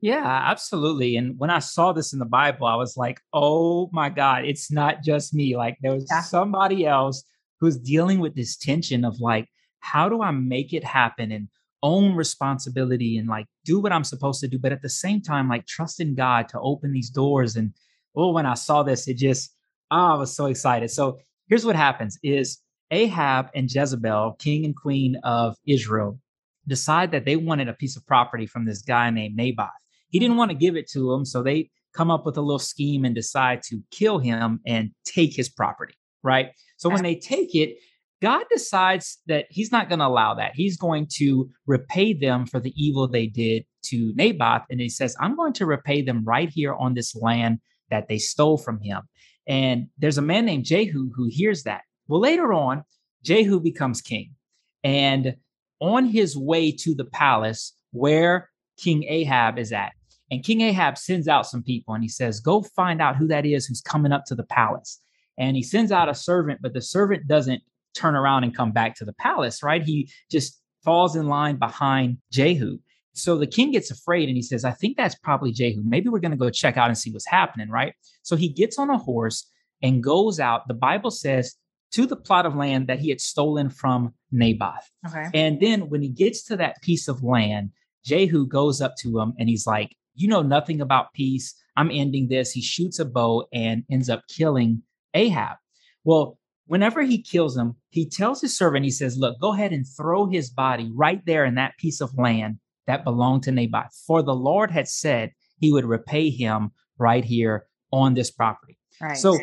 Yeah, 0.02 0.26
absolutely. 0.26 1.16
And 1.16 1.38
when 1.38 1.52
I 1.52 1.60
saw 1.60 1.94
this 1.94 2.12
in 2.12 2.20
the 2.20 2.26
Bible, 2.26 2.66
I 2.66 2.76
was 2.76 2.98
like, 2.98 3.22
oh 3.34 3.90
my 3.94 4.10
God, 4.10 4.46
it's 4.46 4.72
not 4.72 5.04
just 5.04 5.34
me. 5.34 5.56
Like 5.56 5.78
there 5.82 5.94
was 5.94 6.08
yeah. 6.10 6.22
somebody 6.22 6.88
else 6.88 7.24
who's 7.60 7.78
dealing 7.78 8.20
with 8.20 8.36
this 8.36 8.58
tension 8.58 9.06
of 9.06 9.20
like, 9.20 9.48
how 9.80 10.10
do 10.10 10.24
I 10.24 10.32
make 10.32 10.74
it 10.74 10.84
happen 10.84 11.32
and 11.32 11.48
own 11.84 12.16
responsibility 12.16 13.18
and 13.18 13.28
like 13.28 13.48
do 13.66 13.80
what 13.80 13.92
I'm 13.92 14.04
supposed 14.04 14.40
to 14.42 14.48
do, 14.48 14.60
but 14.60 14.72
at 14.72 14.82
the 14.82 14.90
same 14.90 15.22
time, 15.22 15.50
like 15.50 15.66
trust 15.66 16.00
in 16.00 16.16
God 16.16 16.48
to 16.50 16.60
open 16.60 16.92
these 16.92 17.10
doors. 17.10 17.56
And 17.56 17.74
oh, 18.16 18.32
when 18.32 18.46
I 18.46 18.54
saw 18.54 18.84
this, 18.84 19.08
it 19.08 19.18
just, 19.18 19.56
oh, 19.90 20.14
I 20.14 20.16
was 20.16 20.36
so 20.36 20.46
excited. 20.46 20.92
So 20.92 21.20
here's 21.48 21.66
what 21.66 21.76
happens 21.76 22.20
is 22.24 22.60
Ahab 22.92 23.50
and 23.56 23.74
Jezebel, 23.74 24.36
king 24.40 24.66
and 24.66 24.76
queen 24.76 25.18
of 25.24 25.56
Israel, 25.66 26.20
decide 26.68 27.12
that 27.12 27.26
they 27.26 27.36
wanted 27.36 27.68
a 27.68 27.74
piece 27.74 27.98
of 27.98 28.06
property 28.06 28.46
from 28.46 28.66
this 28.66 28.82
guy 28.82 29.10
named 29.10 29.36
Naboth. 29.36 29.70
He 30.10 30.20
didn't 30.20 30.38
want 30.38 30.52
to 30.52 30.58
give 30.58 30.76
it 30.76 30.90
to 30.92 31.12
him. 31.14 31.26
So 31.26 31.42
they 31.42 31.70
come 31.94 32.12
up 32.12 32.26
with 32.26 32.38
a 32.38 32.42
little 32.42 32.60
scheme 32.60 33.06
and 33.06 33.16
decide 33.16 33.64
to 33.64 33.82
kill 33.92 34.20
him 34.20 34.60
and 34.66 34.92
take 35.06 35.36
his 35.36 35.50
property. 35.50 35.96
Right. 36.24 36.52
So 36.78 36.90
when 36.90 37.02
they 37.02 37.16
take 37.16 37.56
it, 37.56 37.78
God 38.22 38.46
decides 38.52 39.18
that 39.28 39.48
he's 39.50 39.72
not 39.72 39.90
going 39.90 40.00
to 40.00 40.06
allow 40.06 40.36
that. 40.36 40.52
He's 40.54 40.78
going 40.78 41.08
to 41.16 41.50
repay 41.66 42.14
them 42.14 42.46
for 42.46 42.60
the 42.60 42.74
evil 42.76 43.08
they 43.08 43.26
did 43.26 43.66
to 43.86 44.14
Naboth. 44.16 44.64
And 44.70 44.80
he 44.80 44.90
says, 44.90 45.16
I'm 45.20 45.36
going 45.36 45.54
to 45.54 45.66
repay 45.66 46.04
them 46.04 46.24
right 46.24 46.50
here 46.50 46.74
on 46.76 46.94
this 46.94 47.16
land 47.16 47.60
that 47.90 48.08
they 48.08 48.20
stole 48.20 48.58
from 48.58 48.80
him. 48.80 49.02
And 49.48 49.88
there's 49.98 50.20
a 50.20 50.24
man 50.24 50.46
named 50.46 50.66
Jehu 50.66 51.10
who 51.16 51.28
hears 51.30 51.64
that. 51.64 51.82
Well, 52.08 52.22
later 52.22 52.54
on, 52.54 52.84
Jehu 53.24 53.60
becomes 53.60 54.02
king. 54.02 54.36
And 54.84 55.36
on 55.80 56.06
his 56.06 56.38
way 56.38 56.72
to 56.72 56.94
the 56.94 57.06
palace 57.06 57.76
where 57.92 58.50
King 58.78 59.04
Ahab 59.08 59.58
is 59.58 59.72
at, 59.72 59.94
and 60.30 60.44
King 60.44 60.62
Ahab 60.62 60.98
sends 60.98 61.28
out 61.28 61.48
some 61.48 61.64
people 61.64 61.94
and 61.94 62.04
he 62.04 62.10
says, 62.10 62.40
Go 62.40 62.62
find 62.62 63.02
out 63.02 63.18
who 63.18 63.28
that 63.28 63.46
is 63.46 63.66
who's 63.66 63.82
coming 63.82 64.12
up 64.12 64.26
to 64.26 64.36
the 64.36 64.44
palace. 64.44 65.02
And 65.38 65.58
he 65.58 65.64
sends 65.64 65.92
out 65.92 66.08
a 66.08 66.16
servant, 66.16 66.62
but 66.62 66.74
the 66.74 66.82
servant 66.82 67.28
doesn't 67.28 67.62
turn 67.96 68.16
around 68.16 68.44
and 68.44 68.56
come 68.56 68.72
back 68.72 68.96
to 68.96 69.06
the 69.06 69.14
palace, 69.14 69.64
right? 69.64 69.84
He 69.84 70.10
just 70.30 70.62
falls 70.84 71.16
in 71.16 71.28
line 71.28 71.58
behind 71.58 72.18
Jehu. 72.32 72.78
So 73.14 73.38
the 73.38 73.48
king 73.48 73.72
gets 73.72 73.92
afraid 73.92 74.30
and 74.30 74.38
he 74.38 74.42
says, 74.42 74.64
I 74.64 74.72
think 74.72 74.98
that's 74.98 75.16
probably 75.16 75.52
Jehu. 75.52 75.82
Maybe 75.84 76.10
we're 76.10 76.20
going 76.20 76.32
to 76.32 76.38
go 76.38 76.50
check 76.50 76.78
out 76.78 76.88
and 76.88 76.98
see 76.98 77.12
what's 77.12 77.28
happening, 77.28 77.70
right? 77.70 77.94
So 78.22 78.36
he 78.36 78.48
gets 78.50 78.78
on 78.80 78.90
a 78.90 78.98
horse 78.98 79.48
and 79.82 80.04
goes 80.04 80.40
out. 80.40 80.68
The 80.68 80.74
Bible 80.74 81.12
says 81.12 81.56
to 81.92 82.06
the 82.06 82.16
plot 82.16 82.46
of 82.46 82.56
land 82.56 82.88
that 82.88 83.00
he 83.00 83.10
had 83.10 83.20
stolen 83.20 83.70
from 83.70 84.14
Naboth. 84.32 84.90
Okay. 85.08 85.30
And 85.34 85.60
then 85.60 85.90
when 85.90 86.02
he 86.02 86.10
gets 86.10 86.44
to 86.44 86.58
that 86.58 86.82
piece 86.82 87.08
of 87.08 87.24
land, 87.24 87.72
Jehu 88.06 88.48
goes 88.48 88.82
up 88.82 88.96
to 89.00 89.20
him 89.20 89.34
and 89.38 89.50
he's 89.50 89.68
like, 89.68 89.96
You 90.16 90.28
know 90.28 90.42
nothing 90.42 90.82
about 90.82 91.14
peace. 91.14 91.54
I'm 91.76 91.92
ending 91.92 92.28
this. 92.30 92.52
He 92.52 92.62
shoots 92.62 93.00
a 93.00 93.06
bow 93.06 93.46
and 93.54 93.84
ends 93.90 94.10
up 94.10 94.24
killing 94.28 94.84
Ahab. 95.14 95.58
Well, 96.04 96.40
whenever 96.72 97.02
he 97.02 97.22
kills 97.22 97.58
him, 97.58 97.76
he 97.90 98.08
tells 98.08 98.40
his 98.40 98.58
servant, 98.58 98.86
he 98.86 98.92
says, 98.92 99.18
Look, 99.18 99.38
go 99.42 99.54
ahead 99.54 99.74
and 99.74 99.86
throw 99.86 100.28
his 100.28 100.50
body 100.50 100.90
right 100.96 101.22
there 101.26 101.44
in 101.44 101.56
that 101.56 101.78
piece 101.78 102.00
of 102.00 102.18
land 102.18 102.60
that 102.88 103.04
belonged 103.04 103.44
to 103.44 103.52
Naboth. 103.52 103.94
For 104.08 104.24
the 104.24 104.34
Lord 104.34 104.72
had 104.72 104.88
said 104.88 105.34
he 105.60 105.74
would 105.74 105.84
repay 105.84 106.30
him 106.30 106.72
right 106.98 107.26
here 107.26 107.66
on 107.92 108.14
this 108.14 108.32
property. 108.32 108.78
Right. 109.02 109.18
So 109.18 109.38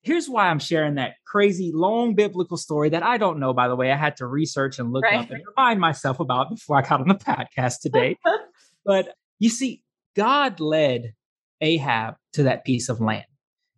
here's 0.00 0.26
why 0.26 0.48
I'm 0.48 0.58
sharing 0.58 0.94
that 0.94 1.16
crazy 1.26 1.70
long 1.74 2.14
biblical 2.14 2.56
story 2.56 2.88
that 2.88 3.02
I 3.02 3.18
don't 3.18 3.40
know, 3.40 3.52
by 3.52 3.68
the 3.68 3.76
way. 3.76 3.92
I 3.92 3.96
had 3.96 4.16
to 4.16 4.26
research 4.26 4.78
and 4.78 4.90
look 4.90 5.04
right. 5.04 5.20
up 5.20 5.30
and 5.30 5.42
remind 5.54 5.80
myself 5.80 6.18
about 6.18 6.48
before 6.48 6.78
I 6.78 6.80
got 6.80 7.02
on 7.02 7.08
the 7.08 7.14
podcast 7.14 7.80
today. 7.82 8.16
but 8.86 9.14
you 9.38 9.50
see, 9.50 9.82
God 10.16 10.60
led 10.60 11.12
Ahab 11.60 12.14
to 12.32 12.44
that 12.44 12.64
piece 12.64 12.88
of 12.88 13.02
land. 13.02 13.26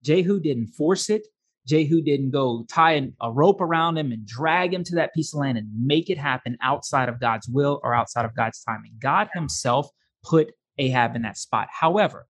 Jehu 0.05 0.39
didn't 0.39 0.69
force 0.69 1.11
it. 1.11 1.27
Jehu 1.67 2.03
didn't 2.03 2.31
go 2.31 2.65
tie 2.69 3.09
a 3.21 3.31
rope 3.31 3.61
around 3.61 3.97
him 3.97 4.11
and 4.11 4.27
drag 4.27 4.75
him 4.75 4.83
to 4.85 4.97
that 4.97 5.15
piece 5.15 5.33
of 5.33 5.41
land 5.41 5.59
and 5.59 5.69
make 5.77 6.11
it 6.11 6.19
happen 6.19 6.57
outside 6.61 7.09
of 7.09 7.21
God's 7.21 7.49
will 7.49 7.81
or 7.85 7.95
outside 7.95 8.25
of 8.25 8.35
God's 8.35 8.63
timing. 8.63 8.93
God 9.01 9.29
himself 9.33 9.89
put 10.25 10.53
Ahab 10.79 11.15
in 11.15 11.23
that 11.23 11.37
spot. 11.37 11.69
However, 11.71 12.27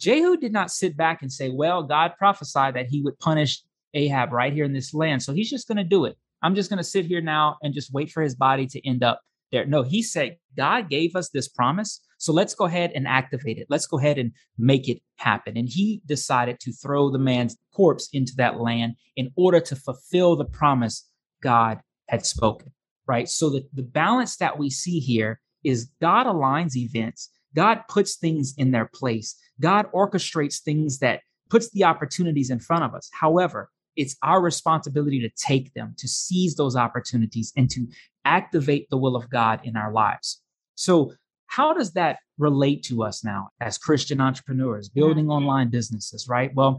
Jehu 0.00 0.36
did 0.36 0.52
not 0.52 0.70
sit 0.70 0.96
back 0.96 1.22
and 1.22 1.32
say, 1.32 1.50
Well, 1.50 1.82
God 1.84 2.14
prophesied 2.18 2.74
that 2.74 2.86
he 2.86 3.00
would 3.02 3.18
punish 3.18 3.62
Ahab 3.94 4.32
right 4.32 4.52
here 4.52 4.64
in 4.64 4.72
this 4.72 4.92
land. 4.92 5.22
So 5.22 5.32
he's 5.32 5.50
just 5.50 5.68
going 5.68 5.78
to 5.78 5.84
do 5.84 6.04
it. 6.04 6.16
I'm 6.42 6.54
just 6.54 6.68
going 6.68 6.78
to 6.78 6.84
sit 6.84 7.06
here 7.06 7.20
now 7.20 7.56
and 7.62 7.72
just 7.72 7.92
wait 7.92 8.10
for 8.10 8.22
his 8.22 8.34
body 8.34 8.66
to 8.66 8.86
end 8.86 9.02
up 9.02 9.20
there. 9.52 9.64
No, 9.64 9.82
he 9.82 10.02
said, 10.02 10.36
God 10.56 10.90
gave 10.90 11.14
us 11.16 11.30
this 11.30 11.48
promise. 11.48 12.00
So 12.24 12.32
let's 12.32 12.54
go 12.54 12.64
ahead 12.64 12.90
and 12.94 13.06
activate 13.06 13.58
it. 13.58 13.66
Let's 13.68 13.86
go 13.86 13.98
ahead 13.98 14.16
and 14.16 14.32
make 14.56 14.88
it 14.88 15.02
happen. 15.16 15.58
And 15.58 15.68
he 15.68 16.00
decided 16.06 16.58
to 16.60 16.72
throw 16.72 17.10
the 17.10 17.18
man's 17.18 17.54
corpse 17.74 18.08
into 18.14 18.32
that 18.36 18.58
land 18.58 18.94
in 19.14 19.30
order 19.36 19.60
to 19.60 19.76
fulfill 19.76 20.34
the 20.34 20.46
promise 20.46 21.06
God 21.42 21.80
had 22.08 22.24
spoken, 22.24 22.72
right? 23.06 23.28
So 23.28 23.50
the, 23.50 23.66
the 23.74 23.82
balance 23.82 24.38
that 24.38 24.58
we 24.58 24.70
see 24.70 25.00
here 25.00 25.38
is 25.64 25.90
God 26.00 26.26
aligns 26.26 26.76
events, 26.76 27.28
God 27.54 27.82
puts 27.90 28.16
things 28.16 28.54
in 28.56 28.70
their 28.70 28.86
place, 28.86 29.36
God 29.60 29.84
orchestrates 29.92 30.62
things 30.62 31.00
that 31.00 31.20
puts 31.50 31.70
the 31.72 31.84
opportunities 31.84 32.48
in 32.48 32.58
front 32.58 32.84
of 32.84 32.94
us. 32.94 33.10
However, 33.12 33.70
it's 33.96 34.16
our 34.22 34.40
responsibility 34.40 35.20
to 35.20 35.30
take 35.36 35.74
them, 35.74 35.94
to 35.98 36.08
seize 36.08 36.54
those 36.54 36.74
opportunities, 36.74 37.52
and 37.54 37.68
to 37.72 37.86
activate 38.24 38.88
the 38.88 38.96
will 38.96 39.14
of 39.14 39.28
God 39.28 39.60
in 39.62 39.76
our 39.76 39.92
lives. 39.92 40.40
So, 40.74 41.12
how 41.46 41.72
does 41.72 41.92
that 41.92 42.18
relate 42.38 42.82
to 42.84 43.02
us 43.02 43.24
now 43.24 43.48
as 43.60 43.78
Christian 43.78 44.20
entrepreneurs 44.20 44.88
building 44.88 45.24
mm-hmm. 45.24 45.32
online 45.32 45.70
businesses, 45.70 46.26
right? 46.28 46.50
Well, 46.54 46.76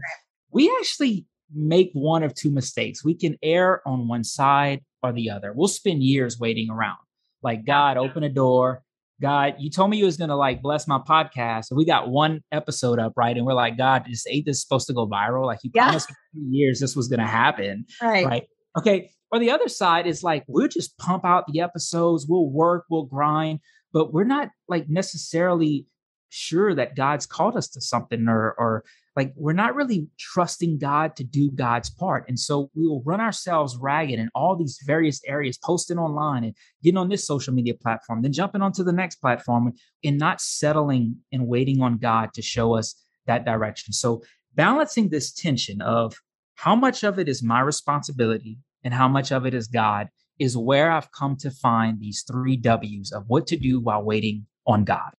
we 0.50 0.74
actually 0.80 1.26
make 1.54 1.90
one 1.92 2.22
of 2.22 2.34
two 2.34 2.50
mistakes. 2.50 3.04
We 3.04 3.14
can 3.14 3.36
err 3.42 3.86
on 3.86 4.08
one 4.08 4.24
side 4.24 4.82
or 5.02 5.12
the 5.12 5.30
other. 5.30 5.52
We'll 5.54 5.68
spend 5.68 6.02
years 6.02 6.38
waiting 6.38 6.70
around. 6.70 6.98
Like, 7.42 7.64
God, 7.64 7.96
open 7.96 8.22
a 8.24 8.28
door. 8.28 8.82
God, 9.20 9.54
you 9.58 9.70
told 9.70 9.90
me 9.90 9.96
you 9.96 10.04
was 10.04 10.16
gonna 10.16 10.36
like 10.36 10.60
bless 10.60 10.86
my 10.86 10.98
podcast. 10.98 11.70
And 11.70 11.78
we 11.78 11.86
got 11.86 12.10
one 12.10 12.42
episode 12.52 12.98
up, 12.98 13.14
right? 13.16 13.36
And 13.36 13.46
we're 13.46 13.54
like, 13.54 13.78
God, 13.78 14.04
is 14.10 14.26
ain't 14.28 14.44
this 14.44 14.60
supposed 14.60 14.86
to 14.88 14.92
go 14.92 15.06
viral? 15.06 15.46
Like 15.46 15.60
you 15.62 15.70
yeah. 15.72 15.84
promised 15.84 16.12
years 16.34 16.80
this 16.80 16.94
was 16.94 17.08
gonna 17.08 17.26
happen. 17.26 17.86
Right. 18.02 18.26
Right. 18.26 18.48
Okay. 18.76 19.10
Or 19.32 19.38
the 19.38 19.50
other 19.50 19.68
side 19.68 20.06
is 20.06 20.22
like, 20.22 20.44
we'll 20.46 20.68
just 20.68 20.96
pump 20.98 21.24
out 21.24 21.46
the 21.50 21.60
episodes, 21.60 22.26
we'll 22.28 22.48
work, 22.48 22.84
we'll 22.90 23.06
grind, 23.06 23.60
but 23.96 24.12
we're 24.12 24.24
not 24.24 24.50
like 24.68 24.90
necessarily 24.90 25.86
sure 26.28 26.74
that 26.74 26.94
God's 26.94 27.24
called 27.24 27.56
us 27.56 27.66
to 27.68 27.80
something 27.80 28.28
or 28.28 28.54
or 28.58 28.84
like 29.16 29.32
we're 29.36 29.54
not 29.54 29.74
really 29.74 30.08
trusting 30.18 30.76
God 30.76 31.16
to 31.16 31.24
do 31.24 31.50
God's 31.50 31.88
part. 31.88 32.26
And 32.28 32.38
so 32.38 32.70
we 32.74 32.86
will 32.86 33.02
run 33.06 33.22
ourselves 33.22 33.78
ragged 33.80 34.18
in 34.18 34.28
all 34.34 34.54
these 34.54 34.78
various 34.84 35.22
areas, 35.26 35.56
posting 35.56 35.96
online 35.96 36.44
and 36.44 36.54
getting 36.82 36.98
on 36.98 37.08
this 37.08 37.26
social 37.26 37.54
media 37.54 37.72
platform, 37.72 38.20
then 38.20 38.34
jumping 38.34 38.60
onto 38.60 38.84
the 38.84 38.92
next 38.92 39.16
platform 39.16 39.72
and 40.04 40.18
not 40.18 40.42
settling 40.42 41.16
and 41.32 41.46
waiting 41.46 41.80
on 41.80 41.96
God 41.96 42.34
to 42.34 42.42
show 42.42 42.74
us 42.74 43.02
that 43.24 43.46
direction. 43.46 43.94
So 43.94 44.22
balancing 44.54 45.08
this 45.08 45.32
tension 45.32 45.80
of 45.80 46.14
how 46.56 46.76
much 46.76 47.02
of 47.02 47.18
it 47.18 47.30
is 47.30 47.42
my 47.42 47.60
responsibility 47.60 48.58
and 48.84 48.92
how 48.92 49.08
much 49.08 49.32
of 49.32 49.46
it 49.46 49.54
is 49.54 49.68
God 49.68 50.08
is 50.38 50.56
where 50.56 50.90
I've 50.90 51.12
come 51.12 51.36
to 51.36 51.50
find 51.50 52.00
these 52.00 52.24
three 52.30 52.56
W's 52.56 53.12
of 53.12 53.24
what 53.26 53.46
to 53.48 53.56
do 53.56 53.80
while 53.80 54.02
waiting 54.02 54.46
on 54.66 54.84
God. 54.84 55.10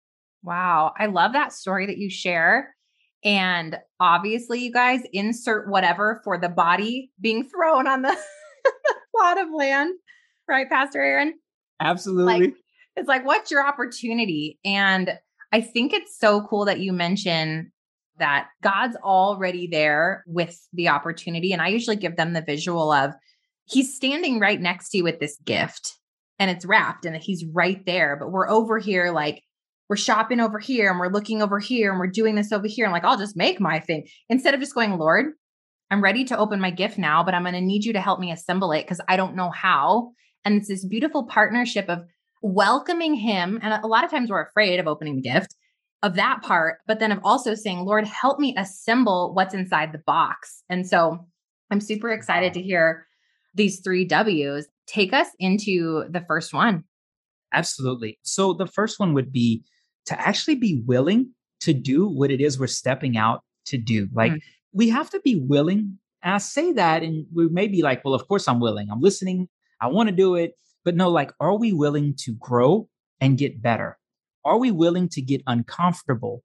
Wow. 0.43 0.93
I 0.99 1.07
love 1.07 1.33
that 1.33 1.53
story 1.53 1.87
that 1.87 1.99
you 1.99 2.11
share. 2.11 2.75
And 3.25 3.79
obviously, 3.99 4.61
you 4.61 4.73
guys 4.73 5.01
insert 5.13 5.69
whatever 5.69 6.21
for 6.23 6.39
the 6.39 6.49
body 6.49 7.11
being 7.21 7.49
thrown 7.49 7.87
on 7.89 8.03
the 8.03 8.17
plot 9.17 9.41
of 9.41 9.49
land, 9.53 9.95
right, 10.47 10.69
Pastor 10.69 11.01
Aaron? 11.01 11.35
Absolutely. 11.81 12.41
Like, 12.41 12.55
it's 12.97 13.09
like, 13.09 13.27
what's 13.27 13.51
your 13.51 13.67
opportunity? 13.67 14.59
And 14.65 15.19
I 15.53 15.61
think 15.61 15.93
it's 15.93 16.19
so 16.19 16.43
cool 16.43 16.65
that 16.67 16.81
you 16.81 16.93
mention 16.93 17.73
that 18.19 18.49
God's 18.63 18.97
already 18.97 19.67
there 19.67 20.25
with 20.27 20.59
the 20.73 20.89
opportunity. 20.89 21.53
And 21.53 21.61
I 21.61 21.69
usually 21.69 21.97
give 21.97 22.17
them 22.17 22.33
the 22.33 22.43
visual 22.43 22.91
of 22.91 23.13
he's 23.67 23.95
standing 23.95 24.39
right 24.39 24.61
next 24.61 24.91
to 24.91 24.99
you 24.99 25.05
with 25.05 25.21
this 25.21 25.37
gift 25.45 25.99
and 26.39 26.51
it's 26.51 26.65
wrapped 26.65 27.05
and 27.05 27.17
he's 27.17 27.45
right 27.53 27.85
there. 27.87 28.17
But 28.19 28.31
we're 28.31 28.49
over 28.49 28.79
here, 28.79 29.11
like 29.11 29.43
we're 29.89 29.97
shopping 29.97 30.41
over 30.41 30.59
here 30.59 30.91
and 30.91 30.99
we're 30.99 31.09
looking 31.09 31.43
over 31.43 31.59
here 31.59 31.91
and 31.91 32.01
we're 32.01 32.07
doing 32.07 32.35
this 32.35 32.53
over 32.53 32.67
here. 32.67 32.87
I'm 32.87 32.93
like, 32.93 33.05
I'll 33.05 33.19
just 33.19 33.37
make 33.37 33.61
my 33.61 33.81
thing 33.81 34.07
instead 34.29 34.55
of 34.55 34.61
just 34.61 34.75
going, 34.75 34.99
Lord, 34.99 35.27
I'm 35.91 36.03
ready 36.03 36.25
to 36.25 36.39
open 36.39 36.61
my 36.61 36.71
gift 36.71 36.99
now, 36.99 37.23
but 37.23 37.35
I'm 37.35 37.43
going 37.43 37.55
to 37.55 37.61
need 37.61 37.85
you 37.85 37.93
to 37.93 38.01
help 38.01 38.19
me 38.19 38.33
assemble 38.33 38.73
it 38.73 38.83
because 38.83 39.01
I 39.09 39.17
don't 39.17 39.37
know 39.37 39.51
how. 39.51 40.13
And 40.45 40.57
it's 40.57 40.69
this 40.69 40.85
beautiful 40.85 41.27
partnership 41.27 41.89
of 41.89 42.05
welcoming 42.43 43.15
him. 43.15 43.61
And 43.63 43.73
a 43.73 43.87
lot 43.87 44.05
of 44.05 44.11
times 44.11 44.31
we're 44.31 44.43
afraid 44.43 44.81
of 44.81 44.87
opening 44.87 45.17
the 45.17 45.23
gift 45.23 45.55
of 46.03 46.15
that 46.17 46.43
part, 46.43 46.79
but 46.87 46.99
then 46.99 47.13
of 47.13 47.21
also 47.25 47.55
saying, 47.55 47.85
Lord, 47.85 48.07
help 48.07 48.39
me 48.39 48.55
assemble 48.57 49.33
what's 49.35 49.55
inside 49.55 49.93
the 49.93 50.03
box. 50.07 50.63
And 50.69 50.87
so 50.87 51.27
I'm 51.71 51.81
super 51.81 52.11
excited 52.11 52.53
to 52.55 52.63
hear 52.63 53.07
these 53.57 53.81
three 53.81 54.05
W's. 54.05 54.69
Take 54.87 55.13
us 55.13 55.29
into 55.41 56.05
the 56.09 56.25
first 56.29 56.55
one. 56.55 56.85
Absolutely. 57.53 58.19
So 58.23 58.53
the 58.53 58.67
first 58.67 59.01
one 59.01 59.15
would 59.15 59.33
be 59.33 59.65
to 60.07 60.21
actually 60.21 60.57
be 60.57 60.83
willing 60.87 61.33
to 61.61 61.73
do 61.73 62.07
what 62.07 62.31
it 62.31 62.41
is 62.41 62.59
we're 62.59 62.67
stepping 62.69 63.17
out 63.17 63.43
to 63.67 63.79
do. 63.79 64.09
Like 64.15 64.33
mm. 64.33 64.41
we 64.73 64.89
have 64.91 65.11
to 65.11 65.21
be 65.21 65.41
willing. 65.41 65.99
And 66.23 66.35
I 66.35 66.39
say 66.39 66.73
that, 66.73 67.03
and 67.03 67.27
we 67.35 67.49
may 67.49 67.67
be 67.69 67.83
like, 67.83 68.05
well, 68.05 68.15
of 68.15 68.27
course 68.29 68.47
I'm 68.49 68.61
willing. 68.61 68.89
I'm 68.91 69.01
listening. 69.01 69.49
I 69.81 69.89
want 69.89 70.09
to 70.09 70.15
do 70.15 70.35
it. 70.35 70.53
But 70.85 70.95
no, 70.95 71.09
like, 71.09 71.33
are 71.41 71.57
we 71.57 71.73
willing 71.73 72.15
to 72.19 72.35
grow 72.35 72.89
and 73.21 73.39
get 73.39 73.61
better? 73.61 73.99
Are 74.45 74.59
we 74.59 74.71
willing 74.71 75.09
to 75.11 75.23
get 75.23 75.43
uncomfortable? 75.47 76.45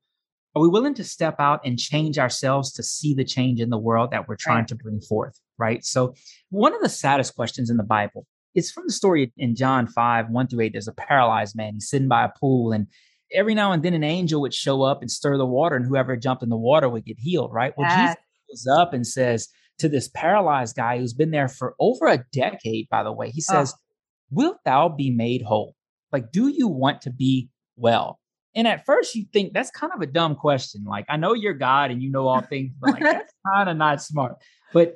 Are 0.56 0.62
we 0.62 0.68
willing 0.68 0.96
to 0.96 1.04
step 1.04 1.36
out 1.40 1.62
and 1.64 1.78
change 1.78 2.18
ourselves 2.18 2.74
to 2.74 2.84
see 2.84 3.14
the 3.14 3.24
change 3.24 3.60
in 3.60 3.70
the 3.70 3.78
world 3.78 4.12
that 4.12 4.28
we're 4.28 4.36
trying 4.36 4.60
right. 4.60 4.68
to 4.70 4.76
bring 4.76 5.00
forth? 5.00 5.40
Right. 5.62 5.86
So, 5.86 6.16
one 6.50 6.74
of 6.74 6.82
the 6.82 6.90
saddest 6.90 7.36
questions 7.36 7.70
in 7.70 7.78
the 7.78 7.84
Bible 7.84 8.26
is 8.56 8.72
from 8.72 8.86
the 8.88 8.94
story 8.94 9.32
in 9.38 9.56
John 9.56 9.88
5, 9.88 10.30
1 10.30 10.48
through 10.48 10.62
8. 10.62 10.72
There's 10.74 10.88
a 10.88 10.94
paralyzed 10.94 11.56
man. 11.56 11.76
He's 11.76 11.90
sitting 11.90 12.08
by 12.08 12.26
a 12.26 12.30
pool, 12.40 12.72
and 12.72 12.88
every 13.32 13.54
now 13.54 13.72
and 13.72 13.84
then 13.84 13.94
an 13.94 14.04
angel 14.04 14.42
would 14.42 14.54
show 14.54 14.82
up 14.82 15.02
and 15.02 15.12
stir 15.12 15.38
the 15.38 15.46
water, 15.46 15.76
and 15.76 15.86
whoever 15.86 16.18
jumped 16.18 16.42
in 16.42 16.50
the 16.50 16.58
water 16.58 16.90
would 16.90 17.06
get 17.06 17.20
healed. 17.20 17.54
Right. 17.54 17.74
Well, 17.78 17.88
yes. 17.88 18.18
Jesus 18.50 18.66
goes 18.66 18.78
up 18.80 18.94
and 18.94 19.06
says 19.06 19.48
to 19.80 19.88
this 19.88 20.10
paralyzed 20.10 20.76
guy 20.76 20.98
who's 20.98 21.14
been 21.14 21.32
there 21.32 21.48
for 21.48 21.76
over 21.80 22.08
a 22.08 22.24
decade, 22.34 22.90
by 22.90 23.04
the 23.04 23.12
way, 23.12 23.30
he 23.30 23.42
says, 23.42 23.74
oh. 23.76 23.82
Wilt 24.32 24.60
thou 24.64 24.88
be 24.88 25.12
made 25.12 25.42
whole? 25.42 25.76
Like, 26.12 26.32
do 26.32 26.48
you 26.48 26.68
want 26.68 27.02
to 27.02 27.12
be 27.12 27.50
well? 27.76 28.18
And 28.56 28.68
at 28.68 28.86
first, 28.86 29.14
you 29.14 29.26
think 29.32 29.54
that's 29.54 29.70
kind 29.70 29.92
of 29.94 30.02
a 30.02 30.06
dumb 30.06 30.36
question. 30.36 30.84
Like, 30.86 31.06
I 31.10 31.18
know 31.18 31.34
you're 31.34 31.54
God 31.54 31.92
and 31.92 32.02
you 32.02 32.10
know 32.10 32.28
all 32.28 32.42
things, 32.42 32.72
but 32.80 32.92
like, 32.92 33.04
that's 33.04 33.34
kind 33.54 33.70
of 33.70 33.78
not 33.78 34.02
smart. 34.02 34.38
But 34.74 34.96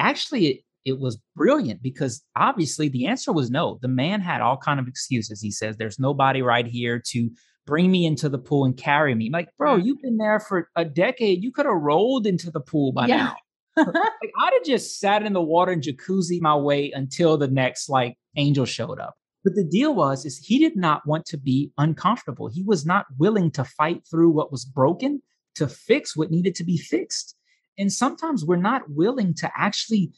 actually, 0.00 0.46
it, 0.46 0.60
it 0.84 0.98
was 0.98 1.18
brilliant 1.36 1.82
because 1.82 2.22
obviously 2.36 2.88
the 2.88 3.06
answer 3.06 3.32
was 3.32 3.50
no. 3.50 3.78
The 3.82 3.88
man 3.88 4.20
had 4.20 4.40
all 4.40 4.56
kind 4.56 4.80
of 4.80 4.88
excuses. 4.88 5.40
He 5.40 5.50
says, 5.50 5.76
"There's 5.76 5.98
nobody 5.98 6.42
right 6.42 6.66
here 6.66 7.00
to 7.08 7.30
bring 7.66 7.90
me 7.90 8.06
into 8.06 8.28
the 8.28 8.38
pool 8.38 8.64
and 8.64 8.76
carry 8.76 9.14
me." 9.14 9.30
like, 9.30 9.48
bro, 9.58 9.76
mm. 9.76 9.84
you've 9.84 10.00
been 10.00 10.16
there 10.16 10.40
for 10.40 10.68
a 10.76 10.84
decade. 10.84 11.42
You 11.42 11.52
could 11.52 11.66
have 11.66 11.74
rolled 11.74 12.26
into 12.26 12.50
the 12.50 12.60
pool 12.60 12.92
by 12.92 13.06
yeah. 13.06 13.16
now. 13.16 13.36
like, 13.76 14.32
I'd 14.40 14.52
have 14.54 14.64
just 14.64 14.98
sat 14.98 15.24
in 15.24 15.32
the 15.32 15.42
water 15.42 15.72
and 15.72 15.82
jacuzzi 15.82 16.40
my 16.40 16.56
way 16.56 16.90
until 16.94 17.36
the 17.36 17.48
next 17.48 17.88
like 17.88 18.16
angel 18.36 18.64
showed 18.64 18.98
up. 18.98 19.14
But 19.44 19.54
the 19.54 19.64
deal 19.64 19.94
was 19.94 20.26
is 20.26 20.38
he 20.38 20.58
did 20.58 20.76
not 20.76 21.06
want 21.06 21.24
to 21.26 21.38
be 21.38 21.72
uncomfortable. 21.78 22.48
He 22.48 22.62
was 22.62 22.84
not 22.84 23.06
willing 23.18 23.50
to 23.52 23.64
fight 23.64 24.02
through 24.10 24.30
what 24.30 24.52
was 24.52 24.64
broken 24.64 25.22
to 25.54 25.68
fix 25.68 26.16
what 26.16 26.30
needed 26.30 26.54
to 26.56 26.64
be 26.64 26.76
fixed. 26.76 27.36
And 27.80 27.92
sometimes 27.92 28.44
we're 28.44 28.56
not 28.56 28.82
willing 28.88 29.34
to 29.34 29.50
actually 29.56 30.12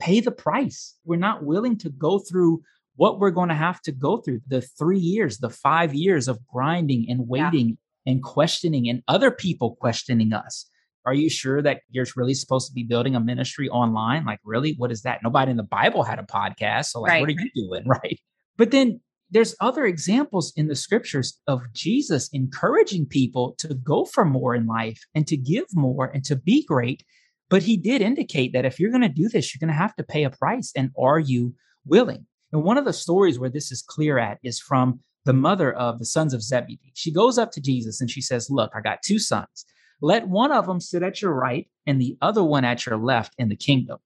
pay 0.00 0.20
the 0.20 0.30
price. 0.30 0.96
We're 1.04 1.16
not 1.16 1.44
willing 1.44 1.76
to 1.78 1.90
go 1.90 2.20
through 2.20 2.62
what 2.94 3.18
we're 3.18 3.32
going 3.32 3.48
to 3.48 3.54
have 3.54 3.82
to 3.82 3.92
go 3.92 4.18
through 4.18 4.40
the 4.46 4.60
3 4.60 4.98
years, 4.98 5.38
the 5.38 5.50
5 5.50 5.94
years 5.94 6.28
of 6.28 6.38
grinding 6.46 7.06
and 7.08 7.28
waiting 7.28 7.76
yeah. 8.04 8.12
and 8.12 8.22
questioning 8.22 8.88
and 8.88 9.02
other 9.08 9.30
people 9.30 9.76
questioning 9.76 10.32
us. 10.32 10.66
Are 11.04 11.14
you 11.14 11.28
sure 11.28 11.62
that 11.62 11.80
you're 11.90 12.06
really 12.16 12.34
supposed 12.34 12.68
to 12.68 12.74
be 12.74 12.82
building 12.82 13.16
a 13.16 13.20
ministry 13.20 13.68
online? 13.68 14.24
Like, 14.24 14.40
really? 14.44 14.74
What 14.76 14.92
is 14.92 15.02
that? 15.02 15.20
Nobody 15.22 15.50
in 15.50 15.56
the 15.56 15.62
Bible 15.62 16.02
had 16.04 16.18
a 16.18 16.22
podcast. 16.22 16.86
So, 16.86 17.00
like, 17.00 17.10
right. 17.10 17.20
what 17.20 17.30
are 17.30 17.32
you 17.32 17.50
doing? 17.54 17.84
Right. 17.86 18.20
But 18.56 18.72
then 18.72 19.00
there's 19.30 19.54
other 19.60 19.84
examples 19.84 20.52
in 20.56 20.68
the 20.68 20.74
scriptures 20.74 21.38
of 21.46 21.62
Jesus 21.74 22.28
encouraging 22.32 23.06
people 23.06 23.54
to 23.58 23.74
go 23.74 24.04
for 24.04 24.24
more 24.24 24.54
in 24.54 24.66
life 24.66 25.00
and 25.14 25.26
to 25.26 25.36
give 25.36 25.66
more 25.74 26.06
and 26.06 26.24
to 26.24 26.36
be 26.36 26.64
great. 26.64 27.04
But 27.50 27.62
he 27.62 27.76
did 27.76 28.02
indicate 28.02 28.52
that 28.52 28.64
if 28.64 28.78
you're 28.78 28.90
going 28.90 29.02
to 29.02 29.08
do 29.08 29.28
this, 29.28 29.54
you're 29.54 29.66
going 29.66 29.74
to 29.74 29.80
have 29.80 29.96
to 29.96 30.02
pay 30.02 30.24
a 30.24 30.30
price. 30.30 30.72
And 30.74 30.90
are 30.98 31.18
you 31.18 31.54
willing? 31.84 32.26
And 32.52 32.62
one 32.62 32.78
of 32.78 32.84
the 32.84 32.92
stories 32.92 33.38
where 33.38 33.50
this 33.50 33.70
is 33.70 33.82
clear 33.82 34.18
at 34.18 34.38
is 34.42 34.58
from 34.58 35.00
the 35.24 35.32
mother 35.34 35.72
of 35.72 35.98
the 35.98 36.06
sons 36.06 36.32
of 36.32 36.42
Zebedee. 36.42 36.92
She 36.94 37.12
goes 37.12 37.36
up 37.36 37.52
to 37.52 37.60
Jesus 37.60 38.00
and 38.00 38.10
she 38.10 38.22
says, 38.22 38.48
Look, 38.50 38.72
I 38.74 38.80
got 38.80 39.02
two 39.02 39.18
sons. 39.18 39.66
Let 40.00 40.28
one 40.28 40.52
of 40.52 40.66
them 40.66 40.80
sit 40.80 41.02
at 41.02 41.20
your 41.20 41.34
right 41.34 41.68
and 41.86 42.00
the 42.00 42.16
other 42.22 42.42
one 42.42 42.64
at 42.64 42.86
your 42.86 42.96
left 42.96 43.34
in 43.36 43.48
the 43.48 43.56
kingdom. 43.56 43.98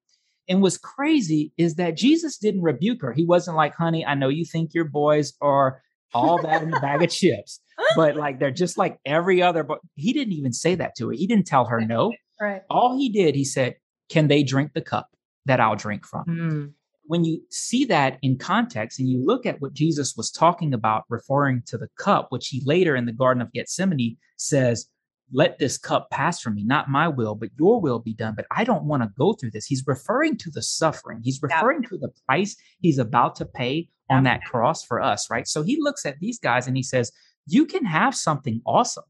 And 0.49 0.63
what's 0.63 0.79
crazy 0.79 1.53
is 1.57 1.77
that 1.77 1.97
Jesus 1.97 2.37
didn't 2.37 2.63
rebuke 2.63 3.03
her. 3.03 3.13
He 3.13 3.25
wasn't 3.25 3.57
like, 3.57 3.75
honey, 3.75 4.05
I 4.05 4.15
know 4.15 4.29
you 4.29 4.45
think 4.45 4.75
your 4.75 4.85
boys 4.85 5.35
are 5.41 5.83
all 6.15 6.41
that 6.43 6.63
in 6.63 6.75
a 6.75 6.81
bag 6.81 7.03
of 7.03 7.11
chips, 7.11 7.61
but 7.97 8.17
like 8.17 8.39
they're 8.39 8.51
just 8.51 8.77
like 8.77 8.99
every 9.07 9.43
other. 9.43 9.63
But 9.63 9.79
he 9.95 10.13
didn't 10.13 10.35
even 10.35 10.53
say 10.53 10.75
that 10.75 10.95
to 10.97 11.09
her. 11.09 11.13
He 11.13 11.27
didn't 11.27 11.47
tell 11.47 11.67
her 11.67 11.81
no. 11.81 12.13
Right. 12.41 12.63
All 12.69 12.99
he 12.99 13.09
did, 13.09 13.35
he 13.35 13.45
said, 13.45 13.77
Can 14.09 14.29
they 14.29 14.43
drink 14.43 14.73
the 14.75 14.81
cup 14.81 15.09
that 15.47 15.61
I'll 15.61 15.77
drink 15.77 16.05
from? 16.07 16.25
Mm. 16.27 16.73
When 17.05 17.25
you 17.25 17.41
see 17.51 17.85
that 17.87 18.19
in 18.23 18.39
context 18.39 18.99
and 18.99 19.09
you 19.09 19.25
look 19.25 19.45
at 19.47 19.61
what 19.61 19.75
Jesus 19.75 20.15
was 20.17 20.31
talking 20.31 20.73
about, 20.73 21.05
referring 21.09 21.63
to 21.67 21.79
the 21.79 21.89
cup, 21.99 22.27
which 22.31 22.49
he 22.49 22.63
later 22.65 22.97
in 22.97 23.07
the 23.07 23.13
Garden 23.13 23.43
of 23.43 23.53
Gethsemane 23.53 24.17
says, 24.37 24.89
let 25.33 25.59
this 25.59 25.79
cup 25.79 26.11
pass 26.11 26.41
from 26.41 26.55
me, 26.55 26.65
not 26.65 26.91
my 26.91 27.09
will, 27.09 27.35
but 27.35 27.51
your 27.59 27.81
will 27.81 27.99
be 27.99 28.15
done. 28.15 28.35
But 28.37 28.47
I 28.51 28.65
don't 28.65 28.85
want 28.85 29.03
to 29.03 29.11
go 29.19 29.33
through 29.33 29.53
this. 29.53 29.67
He's 29.67 29.85
referring 29.87 30.37
to 30.39 30.51
the 30.51 30.63
suffering, 30.63 31.21
he's 31.23 31.43
referring 31.43 31.83
yeah. 31.83 31.89
to 31.91 31.99
the 31.99 32.13
price 32.27 32.57
he's 32.81 32.99
about 32.99 33.37
to 33.37 33.45
pay 33.45 33.89
yeah. 34.11 34.17
on 34.17 34.25
that 34.25 34.45
cross 34.45 34.85
for 34.85 35.01
us, 35.01 35.31
right? 35.31 35.47
So 35.47 35.63
he 35.63 35.79
looks 35.81 36.05
at 36.05 36.19
these 36.21 36.39
guys 36.39 36.67
and 36.67 36.77
he 36.77 36.83
says, 36.83 37.13
You 37.47 37.67
can 37.67 37.85
have 37.85 38.15
something 38.15 38.61
awesome, 38.67 39.05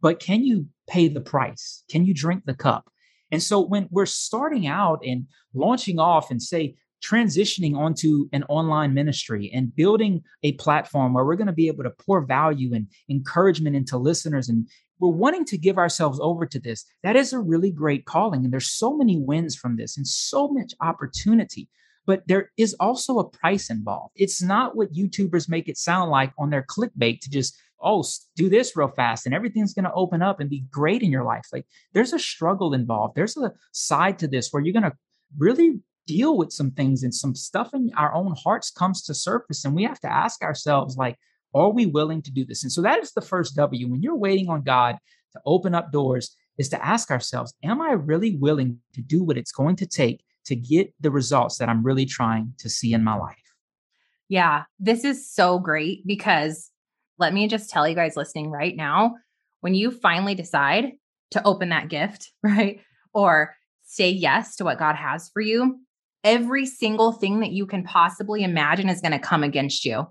but 0.00 0.20
can 0.20 0.44
you 0.44 0.66
pay 0.88 1.08
the 1.08 1.20
price? 1.20 1.84
Can 1.90 2.04
you 2.04 2.14
drink 2.14 2.44
the 2.44 2.54
cup? 2.54 2.90
And 3.30 3.42
so 3.42 3.60
when 3.60 3.88
we're 3.90 4.06
starting 4.06 4.66
out 4.66 5.00
and 5.04 5.26
launching 5.54 5.98
off 5.98 6.30
and 6.30 6.42
say, 6.42 6.76
transitioning 7.02 7.76
onto 7.76 8.28
an 8.32 8.44
online 8.48 8.92
ministry 8.92 9.50
and 9.54 9.74
building 9.74 10.22
a 10.42 10.52
platform 10.52 11.12
where 11.12 11.24
we're 11.24 11.36
going 11.36 11.46
to 11.46 11.52
be 11.52 11.68
able 11.68 11.84
to 11.84 11.90
pour 11.90 12.20
value 12.22 12.74
and 12.74 12.88
encouragement 13.08 13.76
into 13.76 13.96
listeners 13.96 14.48
and 14.48 14.68
we're 15.00 15.10
wanting 15.10 15.44
to 15.46 15.58
give 15.58 15.78
ourselves 15.78 16.18
over 16.20 16.46
to 16.46 16.58
this. 16.58 16.84
That 17.02 17.16
is 17.16 17.32
a 17.32 17.38
really 17.38 17.70
great 17.70 18.04
calling. 18.04 18.44
And 18.44 18.52
there's 18.52 18.70
so 18.70 18.96
many 18.96 19.18
wins 19.18 19.56
from 19.56 19.76
this 19.76 19.96
and 19.96 20.06
so 20.06 20.48
much 20.48 20.74
opportunity. 20.80 21.68
But 22.06 22.22
there 22.26 22.50
is 22.56 22.74
also 22.80 23.18
a 23.18 23.28
price 23.28 23.70
involved. 23.70 24.14
It's 24.16 24.42
not 24.42 24.76
what 24.76 24.94
YouTubers 24.94 25.48
make 25.48 25.68
it 25.68 25.76
sound 25.76 26.10
like 26.10 26.32
on 26.38 26.50
their 26.50 26.64
clickbait 26.64 27.20
to 27.20 27.30
just, 27.30 27.56
oh, 27.82 28.02
do 28.34 28.48
this 28.48 28.76
real 28.76 28.88
fast 28.88 29.26
and 29.26 29.34
everything's 29.34 29.74
going 29.74 29.84
to 29.84 29.92
open 29.92 30.22
up 30.22 30.40
and 30.40 30.48
be 30.48 30.64
great 30.70 31.02
in 31.02 31.12
your 31.12 31.24
life. 31.24 31.46
Like 31.52 31.66
there's 31.92 32.12
a 32.12 32.18
struggle 32.18 32.72
involved. 32.74 33.14
There's 33.14 33.36
a 33.36 33.52
side 33.72 34.18
to 34.20 34.26
this 34.26 34.48
where 34.50 34.62
you're 34.62 34.72
going 34.72 34.90
to 34.90 34.96
really 35.36 35.80
deal 36.06 36.36
with 36.38 36.50
some 36.50 36.70
things 36.70 37.02
and 37.02 37.14
some 37.14 37.34
stuff 37.34 37.74
in 37.74 37.90
our 37.96 38.14
own 38.14 38.34
hearts 38.42 38.70
comes 38.70 39.02
to 39.02 39.14
surface. 39.14 39.64
And 39.64 39.74
we 39.74 39.84
have 39.84 40.00
to 40.00 40.12
ask 40.12 40.42
ourselves, 40.42 40.96
like, 40.96 41.18
are 41.54 41.70
we 41.70 41.86
willing 41.86 42.22
to 42.22 42.30
do 42.30 42.44
this? 42.44 42.62
And 42.62 42.72
so 42.72 42.82
that 42.82 43.00
is 43.00 43.12
the 43.12 43.20
first 43.20 43.56
W. 43.56 43.88
When 43.88 44.02
you're 44.02 44.16
waiting 44.16 44.48
on 44.48 44.62
God 44.62 44.96
to 45.32 45.40
open 45.46 45.74
up 45.74 45.92
doors, 45.92 46.36
is 46.58 46.68
to 46.68 46.84
ask 46.84 47.10
ourselves, 47.10 47.54
am 47.64 47.80
I 47.80 47.92
really 47.92 48.36
willing 48.36 48.78
to 48.92 49.00
do 49.00 49.22
what 49.22 49.38
it's 49.38 49.52
going 49.52 49.76
to 49.76 49.86
take 49.86 50.24
to 50.46 50.56
get 50.56 50.92
the 51.00 51.10
results 51.10 51.58
that 51.58 51.68
I'm 51.68 51.84
really 51.84 52.04
trying 52.04 52.52
to 52.58 52.68
see 52.68 52.92
in 52.92 53.04
my 53.04 53.14
life? 53.14 53.36
Yeah, 54.28 54.64
this 54.78 55.04
is 55.04 55.30
so 55.30 55.58
great 55.58 56.06
because 56.06 56.70
let 57.18 57.32
me 57.32 57.48
just 57.48 57.70
tell 57.70 57.88
you 57.88 57.94
guys 57.94 58.16
listening 58.16 58.50
right 58.50 58.76
now 58.76 59.16
when 59.60 59.74
you 59.74 59.90
finally 59.90 60.34
decide 60.34 60.92
to 61.30 61.44
open 61.44 61.70
that 61.70 61.88
gift, 61.88 62.32
right? 62.42 62.80
Or 63.14 63.54
say 63.84 64.10
yes 64.10 64.56
to 64.56 64.64
what 64.64 64.78
God 64.78 64.96
has 64.96 65.30
for 65.30 65.40
you, 65.40 65.80
every 66.24 66.66
single 66.66 67.12
thing 67.12 67.40
that 67.40 67.52
you 67.52 67.64
can 67.66 67.84
possibly 67.84 68.42
imagine 68.42 68.88
is 68.88 69.00
going 69.00 69.12
to 69.12 69.18
come 69.18 69.42
against 69.42 69.84
you 69.84 70.06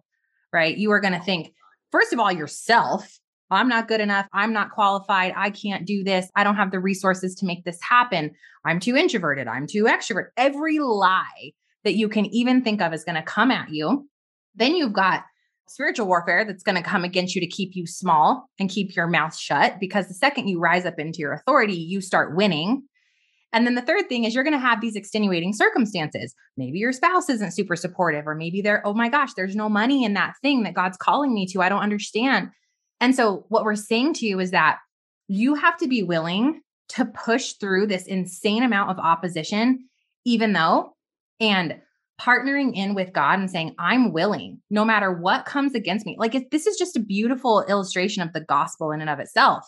right? 0.53 0.77
You 0.77 0.91
are 0.91 0.99
going 0.99 1.13
to 1.13 1.19
think, 1.19 1.53
first 1.91 2.13
of 2.13 2.19
all, 2.19 2.31
yourself. 2.31 3.19
I'm 3.49 3.69
not 3.69 3.87
good 3.87 4.01
enough. 4.01 4.27
I'm 4.33 4.51
not 4.51 4.71
qualified. 4.71 5.33
I 5.35 5.51
can't 5.51 5.85
do 5.85 6.03
this. 6.03 6.29
I 6.35 6.43
don't 6.43 6.57
have 6.57 6.71
the 6.71 6.81
resources 6.81 7.33
to 7.35 7.45
make 7.45 7.63
this 7.63 7.79
happen. 7.81 8.31
I'm 8.65 8.81
too 8.81 8.97
introverted. 8.97 9.47
I'm 9.47 9.67
too 9.67 9.85
extrovert. 9.85 10.27
Every 10.35 10.79
lie 10.79 11.53
that 11.85 11.95
you 11.95 12.09
can 12.09 12.25
even 12.25 12.61
think 12.61 12.81
of 12.81 12.93
is 12.93 13.05
going 13.05 13.15
to 13.15 13.21
come 13.21 13.49
at 13.49 13.69
you. 13.69 14.09
Then 14.55 14.75
you've 14.75 14.91
got 14.91 15.23
spiritual 15.69 16.07
warfare 16.07 16.43
that's 16.45 16.63
going 16.63 16.75
to 16.75 16.81
come 16.81 17.03
against 17.03 17.35
you 17.35 17.41
to 17.41 17.47
keep 17.47 17.71
you 17.73 17.85
small 17.85 18.49
and 18.59 18.69
keep 18.69 18.95
your 18.95 19.07
mouth 19.07 19.35
shut 19.35 19.79
because 19.79 20.07
the 20.07 20.13
second 20.13 20.47
you 20.47 20.59
rise 20.59 20.85
up 20.85 20.99
into 20.99 21.19
your 21.19 21.33
authority, 21.33 21.75
you 21.75 22.01
start 22.01 22.35
winning 22.35 22.83
and 23.57 23.65
then 23.65 23.73
the 23.73 23.81
third 23.81 24.07
thing 24.07 24.23
is 24.23 24.35
you're 24.35 24.43
going 24.43 24.53
to 24.53 24.59
have 24.59 24.81
these 24.81 24.95
extenuating 24.95 25.51
circumstances. 25.51 26.35
Maybe 26.57 26.77
your 26.77 26.91
spouse 26.91 27.27
isn't 27.27 27.53
super 27.53 27.75
supportive, 27.75 28.27
or 28.27 28.35
maybe 28.35 28.61
they're, 28.61 28.85
oh 28.85 28.93
my 28.93 29.09
gosh, 29.09 29.33
there's 29.33 29.55
no 29.55 29.67
money 29.67 30.03
in 30.03 30.13
that 30.13 30.35
thing 30.43 30.61
that 30.61 30.75
God's 30.75 30.95
calling 30.95 31.33
me 31.33 31.47
to. 31.47 31.63
I 31.63 31.69
don't 31.69 31.81
understand. 31.81 32.51
And 33.01 33.15
so, 33.15 33.45
what 33.49 33.63
we're 33.63 33.73
saying 33.73 34.13
to 34.15 34.27
you 34.27 34.39
is 34.39 34.51
that 34.51 34.77
you 35.27 35.55
have 35.55 35.75
to 35.77 35.87
be 35.87 36.03
willing 36.03 36.61
to 36.89 37.05
push 37.05 37.53
through 37.53 37.87
this 37.87 38.05
insane 38.05 38.61
amount 38.61 38.91
of 38.91 38.99
opposition, 38.99 39.89
even 40.23 40.53
though, 40.53 40.95
and 41.39 41.81
partnering 42.21 42.75
in 42.75 42.93
with 42.93 43.11
God 43.11 43.39
and 43.39 43.49
saying, 43.49 43.73
I'm 43.79 44.13
willing 44.13 44.61
no 44.69 44.85
matter 44.85 45.11
what 45.11 45.45
comes 45.45 45.73
against 45.73 46.05
me. 46.05 46.15
Like, 46.19 46.51
this 46.51 46.67
is 46.67 46.77
just 46.77 46.95
a 46.95 46.99
beautiful 46.99 47.65
illustration 47.67 48.21
of 48.21 48.33
the 48.33 48.41
gospel 48.41 48.91
in 48.91 49.01
and 49.01 49.09
of 49.09 49.19
itself. 49.19 49.67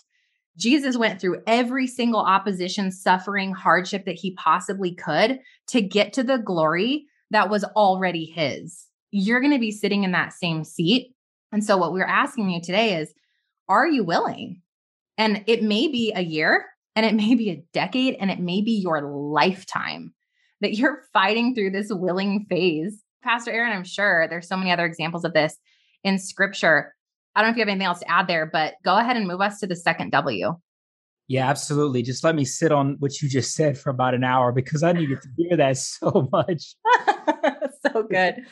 Jesus 0.59 0.97
went 0.97 1.21
through 1.21 1.41
every 1.47 1.87
single 1.87 2.19
opposition, 2.19 2.91
suffering, 2.91 3.53
hardship 3.53 4.05
that 4.05 4.19
he 4.19 4.31
possibly 4.35 4.93
could 4.93 5.39
to 5.67 5.81
get 5.81 6.13
to 6.13 6.23
the 6.23 6.37
glory 6.37 7.05
that 7.31 7.49
was 7.49 7.63
already 7.63 8.25
his. 8.25 8.85
You're 9.11 9.39
going 9.39 9.53
to 9.53 9.59
be 9.59 9.71
sitting 9.71 10.03
in 10.03 10.11
that 10.11 10.33
same 10.33 10.63
seat. 10.63 11.15
And 11.51 11.63
so, 11.63 11.77
what 11.77 11.93
we're 11.93 12.03
asking 12.03 12.49
you 12.49 12.61
today 12.61 12.97
is, 12.97 13.13
are 13.69 13.87
you 13.87 14.03
willing? 14.03 14.61
And 15.17 15.43
it 15.47 15.63
may 15.63 15.87
be 15.87 16.11
a 16.15 16.21
year, 16.21 16.65
and 16.95 17.05
it 17.05 17.15
may 17.15 17.35
be 17.35 17.49
a 17.49 17.63
decade, 17.73 18.17
and 18.19 18.29
it 18.29 18.39
may 18.39 18.61
be 18.61 18.71
your 18.71 19.01
lifetime 19.01 20.13
that 20.61 20.75
you're 20.75 21.03
fighting 21.13 21.55
through 21.55 21.71
this 21.71 21.87
willing 21.89 22.45
phase. 22.49 23.01
Pastor 23.23 23.51
Aaron, 23.51 23.71
I'm 23.71 23.85
sure 23.85 24.27
there's 24.27 24.47
so 24.47 24.57
many 24.57 24.71
other 24.71 24.85
examples 24.85 25.23
of 25.23 25.33
this 25.33 25.57
in 26.03 26.19
scripture. 26.19 26.95
I 27.39 27.41
don't 27.41 27.51
know 27.51 27.53
if 27.53 27.55
you 27.55 27.61
have 27.61 27.69
anything 27.69 27.87
else 27.87 27.99
to 27.99 28.11
add 28.11 28.27
there, 28.27 28.45
but 28.45 28.73
go 28.83 28.97
ahead 28.97 29.15
and 29.15 29.25
move 29.25 29.39
us 29.39 29.61
to 29.61 29.67
the 29.67 29.75
second 29.77 30.11
W. 30.11 30.57
Yeah, 31.29 31.49
absolutely. 31.49 32.01
Just 32.01 32.21
let 32.21 32.35
me 32.35 32.43
sit 32.43 32.73
on 32.73 32.97
what 32.99 33.21
you 33.21 33.29
just 33.29 33.55
said 33.55 33.77
for 33.77 33.91
about 33.91 34.13
an 34.13 34.25
hour 34.25 34.51
because 34.51 34.83
I 34.83 34.91
needed 34.91 35.21
to 35.21 35.29
hear 35.37 35.55
that 35.55 35.77
so 35.77 36.27
much. 36.33 36.75
so 37.93 38.03
good. 38.03 38.43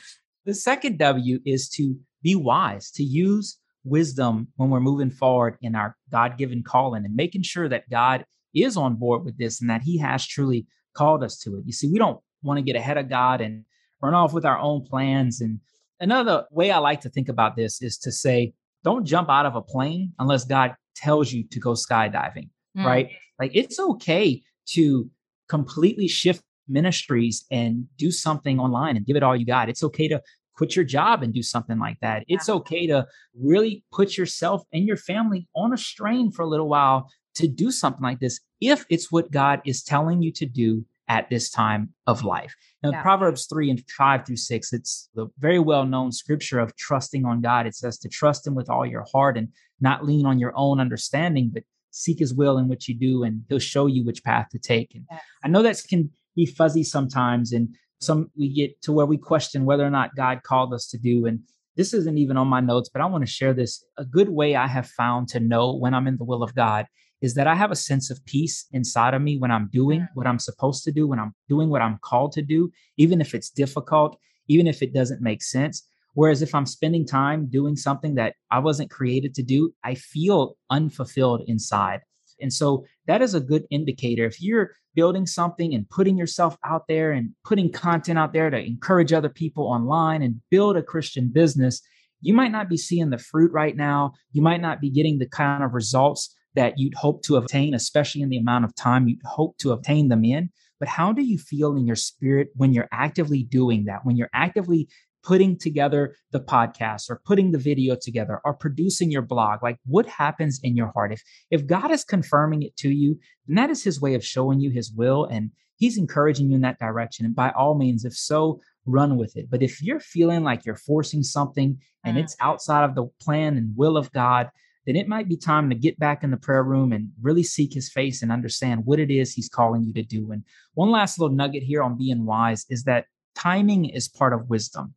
The 0.45 0.53
second 0.53 0.99
W 0.99 1.39
is 1.45 1.67
to 1.71 1.97
be 2.23 2.35
wise, 2.35 2.89
to 2.91 3.03
use 3.03 3.57
wisdom 3.83 4.47
when 4.55 4.69
we're 4.69 4.79
moving 4.79 5.11
forward 5.11 5.57
in 5.61 5.75
our 5.75 5.97
God 6.09 6.37
given 6.37 6.63
calling 6.63 7.03
and 7.03 7.13
making 7.13 7.41
sure 7.41 7.67
that 7.67 7.89
God 7.89 8.23
is 8.55 8.77
on 8.77 8.95
board 8.95 9.25
with 9.25 9.37
this 9.37 9.59
and 9.59 9.69
that 9.69 9.81
He 9.81 9.97
has 9.97 10.25
truly 10.25 10.65
called 10.93 11.25
us 11.25 11.37
to 11.39 11.57
it. 11.57 11.63
You 11.65 11.73
see, 11.73 11.91
we 11.91 11.99
don't 11.99 12.21
want 12.41 12.57
to 12.57 12.63
get 12.63 12.77
ahead 12.77 12.97
of 12.97 13.09
God 13.09 13.41
and 13.41 13.65
run 14.01 14.13
off 14.13 14.31
with 14.31 14.45
our 14.45 14.59
own 14.59 14.85
plans. 14.85 15.41
And 15.41 15.59
another 15.99 16.45
way 16.51 16.71
I 16.71 16.77
like 16.77 17.01
to 17.01 17.09
think 17.09 17.27
about 17.27 17.57
this 17.57 17.81
is 17.81 17.97
to 17.97 18.13
say, 18.13 18.53
don't 18.83 19.05
jump 19.05 19.29
out 19.29 19.45
of 19.45 19.55
a 19.55 19.61
plane 19.61 20.13
unless 20.19 20.45
God 20.45 20.75
tells 20.95 21.31
you 21.31 21.43
to 21.51 21.59
go 21.59 21.71
skydiving, 21.71 22.49
mm. 22.77 22.85
right? 22.85 23.09
Like 23.39 23.51
it's 23.53 23.79
okay 23.79 24.41
to 24.69 25.09
completely 25.47 26.07
shift 26.07 26.43
ministries 26.67 27.45
and 27.49 27.85
do 27.97 28.11
something 28.11 28.59
online 28.59 28.97
and 28.97 29.05
give 29.05 29.15
it 29.15 29.23
all 29.23 29.35
you 29.35 29.45
got. 29.45 29.69
It's 29.69 29.83
okay 29.83 30.07
to 30.07 30.21
quit 30.55 30.75
your 30.75 30.85
job 30.85 31.23
and 31.23 31.33
do 31.33 31.43
something 31.43 31.79
like 31.79 31.97
that. 32.01 32.23
It's 32.27 32.49
okay 32.49 32.87
to 32.87 33.05
really 33.39 33.83
put 33.91 34.17
yourself 34.17 34.63
and 34.73 34.85
your 34.85 34.97
family 34.97 35.47
on 35.55 35.71
a 35.71 35.77
strain 35.77 36.31
for 36.31 36.41
a 36.41 36.47
little 36.47 36.67
while 36.67 37.09
to 37.35 37.47
do 37.47 37.71
something 37.71 38.03
like 38.03 38.19
this 38.19 38.39
if 38.59 38.85
it's 38.89 39.11
what 39.11 39.31
God 39.31 39.61
is 39.65 39.83
telling 39.83 40.21
you 40.21 40.31
to 40.33 40.45
do 40.45 40.83
at 41.07 41.29
this 41.29 41.49
time 41.49 41.93
of 42.07 42.23
life. 42.23 42.55
Now, 42.83 42.91
yeah. 42.91 43.01
Proverbs 43.01 43.47
3 43.47 43.71
and 43.71 43.83
5 43.89 44.25
through 44.25 44.37
6, 44.37 44.73
it's 44.73 45.09
the 45.15 45.27
very 45.39 45.59
well 45.59 45.85
known 45.85 46.11
scripture 46.11 46.59
of 46.59 46.75
trusting 46.75 47.25
on 47.25 47.41
God. 47.41 47.65
It 47.65 47.75
says 47.75 47.97
to 47.99 48.09
trust 48.09 48.45
Him 48.45 48.53
with 48.53 48.69
all 48.69 48.85
your 48.85 49.05
heart 49.11 49.37
and 49.37 49.49
not 49.81 50.05
lean 50.05 50.25
on 50.25 50.39
your 50.39 50.53
own 50.55 50.79
understanding, 50.79 51.49
but 51.53 51.63
seek 51.91 52.19
His 52.19 52.33
will 52.33 52.57
in 52.57 52.67
what 52.67 52.87
you 52.87 52.95
do, 52.95 53.23
and 53.23 53.43
He'll 53.49 53.59
show 53.59 53.87
you 53.87 54.05
which 54.05 54.23
path 54.23 54.49
to 54.51 54.59
take. 54.59 54.93
And 54.93 55.05
yes. 55.09 55.21
I 55.43 55.47
know 55.47 55.63
that 55.63 55.81
can 55.89 56.11
be 56.35 56.45
fuzzy 56.45 56.83
sometimes, 56.83 57.51
and 57.51 57.75
some 57.99 58.29
we 58.37 58.53
get 58.53 58.79
to 58.83 58.91
where 58.91 59.07
we 59.07 59.17
question 59.17 59.65
whether 59.65 59.85
or 59.85 59.89
not 59.89 60.15
God 60.15 60.43
called 60.43 60.73
us 60.73 60.87
to 60.89 60.99
do. 60.99 61.25
And 61.25 61.39
this 61.75 61.93
isn't 61.93 62.17
even 62.17 62.37
on 62.37 62.47
my 62.47 62.59
notes, 62.59 62.89
but 62.93 63.01
I 63.01 63.05
want 63.07 63.25
to 63.25 63.31
share 63.31 63.53
this. 63.53 63.83
A 63.97 64.05
good 64.05 64.29
way 64.29 64.55
I 64.55 64.67
have 64.67 64.87
found 64.87 65.29
to 65.29 65.39
know 65.39 65.75
when 65.75 65.95
I'm 65.95 66.07
in 66.07 66.17
the 66.17 66.25
will 66.25 66.43
of 66.43 66.53
God 66.53 66.85
is 67.21 67.33
that 67.33 67.47
I 67.47 67.55
have 67.55 67.71
a 67.71 67.75
sense 67.75 68.09
of 68.09 68.23
peace 68.25 68.65
inside 68.71 69.13
of 69.13 69.21
me 69.21 69.37
when 69.37 69.51
I'm 69.51 69.69
doing 69.71 70.01
mm. 70.01 70.07
what 70.13 70.27
I'm 70.27 70.39
supposed 70.39 70.83
to 70.83 70.91
do, 70.91 71.07
when 71.07 71.19
I'm 71.19 71.33
doing 71.49 71.69
what 71.69 71.81
I'm 71.81 71.99
called 72.01 72.31
to 72.33 72.41
do, 72.41 72.71
even 72.97 73.21
if 73.21 73.33
it's 73.33 73.49
difficult, 73.49 74.17
even 74.47 74.67
if 74.67 74.81
it 74.81 74.93
doesn't 74.93 75.21
make 75.21 75.43
sense. 75.43 75.87
Whereas 76.13 76.41
if 76.41 76.55
I'm 76.55 76.65
spending 76.65 77.05
time 77.05 77.47
doing 77.47 77.75
something 77.75 78.15
that 78.15 78.35
I 78.49 78.59
wasn't 78.59 78.89
created 78.89 79.35
to 79.35 79.43
do, 79.43 79.73
I 79.83 79.95
feel 79.95 80.57
unfulfilled 80.69 81.43
inside. 81.47 82.01
And 82.39 82.51
so 82.51 82.85
that 83.07 83.21
is 83.21 83.33
a 83.33 83.39
good 83.39 83.65
indicator. 83.69 84.25
If 84.25 84.41
you're 84.41 84.71
building 84.95 85.27
something 85.27 85.73
and 85.73 85.89
putting 85.89 86.17
yourself 86.17 86.57
out 86.65 86.87
there 86.87 87.11
and 87.11 87.29
putting 87.43 87.71
content 87.71 88.17
out 88.17 88.33
there 88.33 88.49
to 88.49 88.57
encourage 88.57 89.13
other 89.13 89.29
people 89.29 89.65
online 89.65 90.21
and 90.21 90.41
build 90.49 90.75
a 90.75 90.83
Christian 90.83 91.29
business, 91.29 91.81
you 92.21 92.33
might 92.33 92.51
not 92.51 92.67
be 92.67 92.77
seeing 92.77 93.11
the 93.11 93.17
fruit 93.17 93.51
right 93.51 93.75
now. 93.75 94.13
You 94.31 94.41
might 94.41 94.61
not 94.61 94.81
be 94.81 94.89
getting 94.89 95.19
the 95.19 95.27
kind 95.27 95.63
of 95.63 95.73
results 95.73 96.35
that 96.57 96.79
you'd 96.79 96.95
hope 96.95 97.21
to 97.23 97.35
obtain, 97.35 97.75
especially 97.75 98.21
in 98.21 98.29
the 98.29 98.37
amount 98.37 98.65
of 98.65 98.73
time 98.75 99.07
you'd 99.07 99.21
hope 99.23 99.57
to 99.59 99.71
obtain 99.71 100.09
them 100.09 100.25
in. 100.25 100.49
But 100.79 100.89
how 100.89 101.13
do 101.13 101.21
you 101.21 101.37
feel 101.37 101.75
in 101.75 101.85
your 101.85 101.95
spirit 101.95 102.49
when 102.55 102.73
you're 102.73 102.89
actively 102.91 103.43
doing 103.43 103.85
that, 103.85 104.01
when 104.03 104.17
you're 104.17 104.29
actively 104.33 104.87
putting 105.23 105.57
together 105.57 106.15
the 106.31 106.39
podcast 106.39 107.09
or 107.09 107.21
putting 107.25 107.51
the 107.51 107.57
video 107.57 107.95
together 107.95 108.39
or 108.45 108.53
producing 108.53 109.11
your 109.11 109.21
blog 109.21 109.61
like 109.61 109.77
what 109.85 110.05
happens 110.05 110.59
in 110.63 110.75
your 110.75 110.91
heart 110.93 111.11
if 111.11 111.21
if 111.51 111.65
god 111.65 111.91
is 111.91 112.03
confirming 112.03 112.61
it 112.61 112.75
to 112.77 112.89
you 112.89 113.17
then 113.47 113.55
that 113.55 113.69
is 113.69 113.83
his 113.83 113.99
way 113.99 114.13
of 114.13 114.23
showing 114.23 114.61
you 114.61 114.69
his 114.69 114.91
will 114.93 115.25
and 115.25 115.49
he's 115.75 115.97
encouraging 115.97 116.49
you 116.49 116.55
in 116.55 116.61
that 116.61 116.79
direction 116.79 117.25
and 117.25 117.35
by 117.35 117.49
all 117.57 117.75
means 117.75 118.05
if 118.05 118.13
so 118.13 118.61
run 118.85 119.17
with 119.17 119.35
it 119.35 119.49
but 119.49 119.63
if 119.63 119.81
you're 119.81 119.99
feeling 119.99 120.43
like 120.43 120.65
you're 120.65 120.75
forcing 120.75 121.23
something 121.23 121.77
and 122.05 122.15
mm. 122.15 122.21
it's 122.21 122.37
outside 122.39 122.85
of 122.85 122.95
the 122.95 123.05
plan 123.19 123.57
and 123.57 123.75
will 123.75 123.97
of 123.97 124.11
god 124.13 124.49
then 124.87 124.95
it 124.95 125.09
might 125.09 125.27
be 125.27 125.35
time 125.35 125.69
to 125.69 125.75
get 125.75 125.99
back 125.99 126.23
in 126.23 126.31
the 126.31 126.37
prayer 126.37 126.63
room 126.63 126.93
and 126.93 127.09
really 127.21 127.43
seek 127.43 127.73
his 127.73 127.91
face 127.91 128.21
and 128.21 128.31
understand 128.31 128.85
what 128.85 128.99
it 128.99 129.11
is 129.11 129.33
he's 129.33 129.49
calling 129.49 129.83
you 129.83 129.93
to 129.93 130.01
do. 130.01 130.31
And 130.31 130.43
one 130.75 130.89
last 130.89 131.19
little 131.19 131.35
nugget 131.35 131.61
here 131.61 131.83
on 131.83 131.97
being 131.97 132.25
wise 132.25 132.65
is 132.69 132.85
that 132.85 133.05
timing 133.35 133.85
is 133.85 134.07
part 134.07 134.31
of 134.31 134.49
wisdom. 134.49 134.93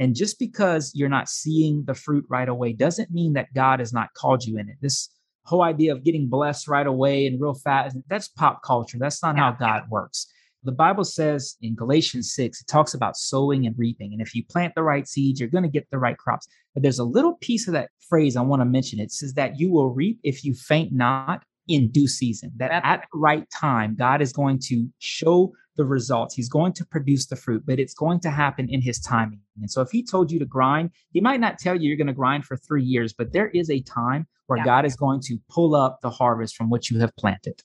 And 0.00 0.16
just 0.16 0.40
because 0.40 0.92
you're 0.92 1.08
not 1.08 1.28
seeing 1.28 1.84
the 1.84 1.94
fruit 1.94 2.24
right 2.28 2.48
away 2.48 2.72
doesn't 2.72 3.12
mean 3.12 3.34
that 3.34 3.54
God 3.54 3.78
has 3.78 3.92
not 3.92 4.12
called 4.14 4.44
you 4.44 4.58
in 4.58 4.68
it. 4.68 4.76
This 4.82 5.08
whole 5.44 5.62
idea 5.62 5.92
of 5.92 6.04
getting 6.04 6.28
blessed 6.28 6.66
right 6.66 6.86
away 6.86 7.26
and 7.26 7.40
real 7.40 7.54
fast, 7.54 7.96
that's 8.08 8.28
pop 8.28 8.62
culture. 8.64 8.98
That's 8.98 9.22
not 9.22 9.36
yeah. 9.36 9.42
how 9.44 9.52
God 9.52 9.84
works. 9.88 10.26
The 10.64 10.72
Bible 10.72 11.04
says 11.04 11.56
in 11.62 11.76
Galatians 11.76 12.32
6, 12.34 12.60
it 12.60 12.66
talks 12.66 12.94
about 12.94 13.16
sowing 13.16 13.66
and 13.66 13.74
reaping. 13.78 14.12
And 14.12 14.20
if 14.20 14.34
you 14.34 14.44
plant 14.44 14.74
the 14.74 14.82
right 14.82 15.06
seeds, 15.06 15.38
you're 15.38 15.48
going 15.48 15.64
to 15.64 15.70
get 15.70 15.88
the 15.90 15.98
right 15.98 16.18
crops. 16.18 16.48
But 16.74 16.82
there's 16.82 16.98
a 16.98 17.04
little 17.04 17.36
piece 17.40 17.68
of 17.68 17.74
that 17.74 17.90
phrase 18.08 18.36
I 18.36 18.42
want 18.42 18.60
to 18.60 18.66
mention. 18.66 18.98
It 18.98 19.12
says 19.12 19.34
that 19.34 19.58
you 19.58 19.70
will 19.70 19.90
reap 19.90 20.18
if 20.24 20.44
you 20.44 20.54
faint 20.54 20.92
not 20.92 21.44
in 21.68 21.90
due 21.90 22.08
season, 22.08 22.50
that 22.56 22.70
at 22.72 23.04
the 23.12 23.18
right 23.18 23.46
time, 23.50 23.94
God 23.94 24.22
is 24.22 24.32
going 24.32 24.58
to 24.64 24.88
show 24.98 25.52
the 25.76 25.84
results. 25.84 26.34
He's 26.34 26.48
going 26.48 26.72
to 26.74 26.84
produce 26.84 27.26
the 27.26 27.36
fruit, 27.36 27.62
but 27.64 27.78
it's 27.78 27.94
going 27.94 28.20
to 28.20 28.30
happen 28.30 28.68
in 28.68 28.82
his 28.82 28.98
timing. 28.98 29.40
And 29.60 29.70
so 29.70 29.80
if 29.80 29.90
he 29.90 30.04
told 30.04 30.32
you 30.32 30.38
to 30.38 30.44
grind, 30.44 30.90
he 31.12 31.20
might 31.20 31.40
not 31.40 31.58
tell 31.58 31.76
you 31.76 31.88
you're 31.88 31.96
going 31.96 32.08
to 32.08 32.12
grind 32.12 32.44
for 32.44 32.56
three 32.56 32.82
years, 32.82 33.12
but 33.12 33.32
there 33.32 33.48
is 33.48 33.70
a 33.70 33.80
time 33.82 34.26
where 34.46 34.58
yeah. 34.58 34.64
God 34.64 34.84
is 34.86 34.96
going 34.96 35.20
to 35.26 35.38
pull 35.48 35.74
up 35.74 36.00
the 36.02 36.10
harvest 36.10 36.56
from 36.56 36.68
what 36.68 36.90
you 36.90 36.98
have 37.00 37.14
planted. 37.16 37.62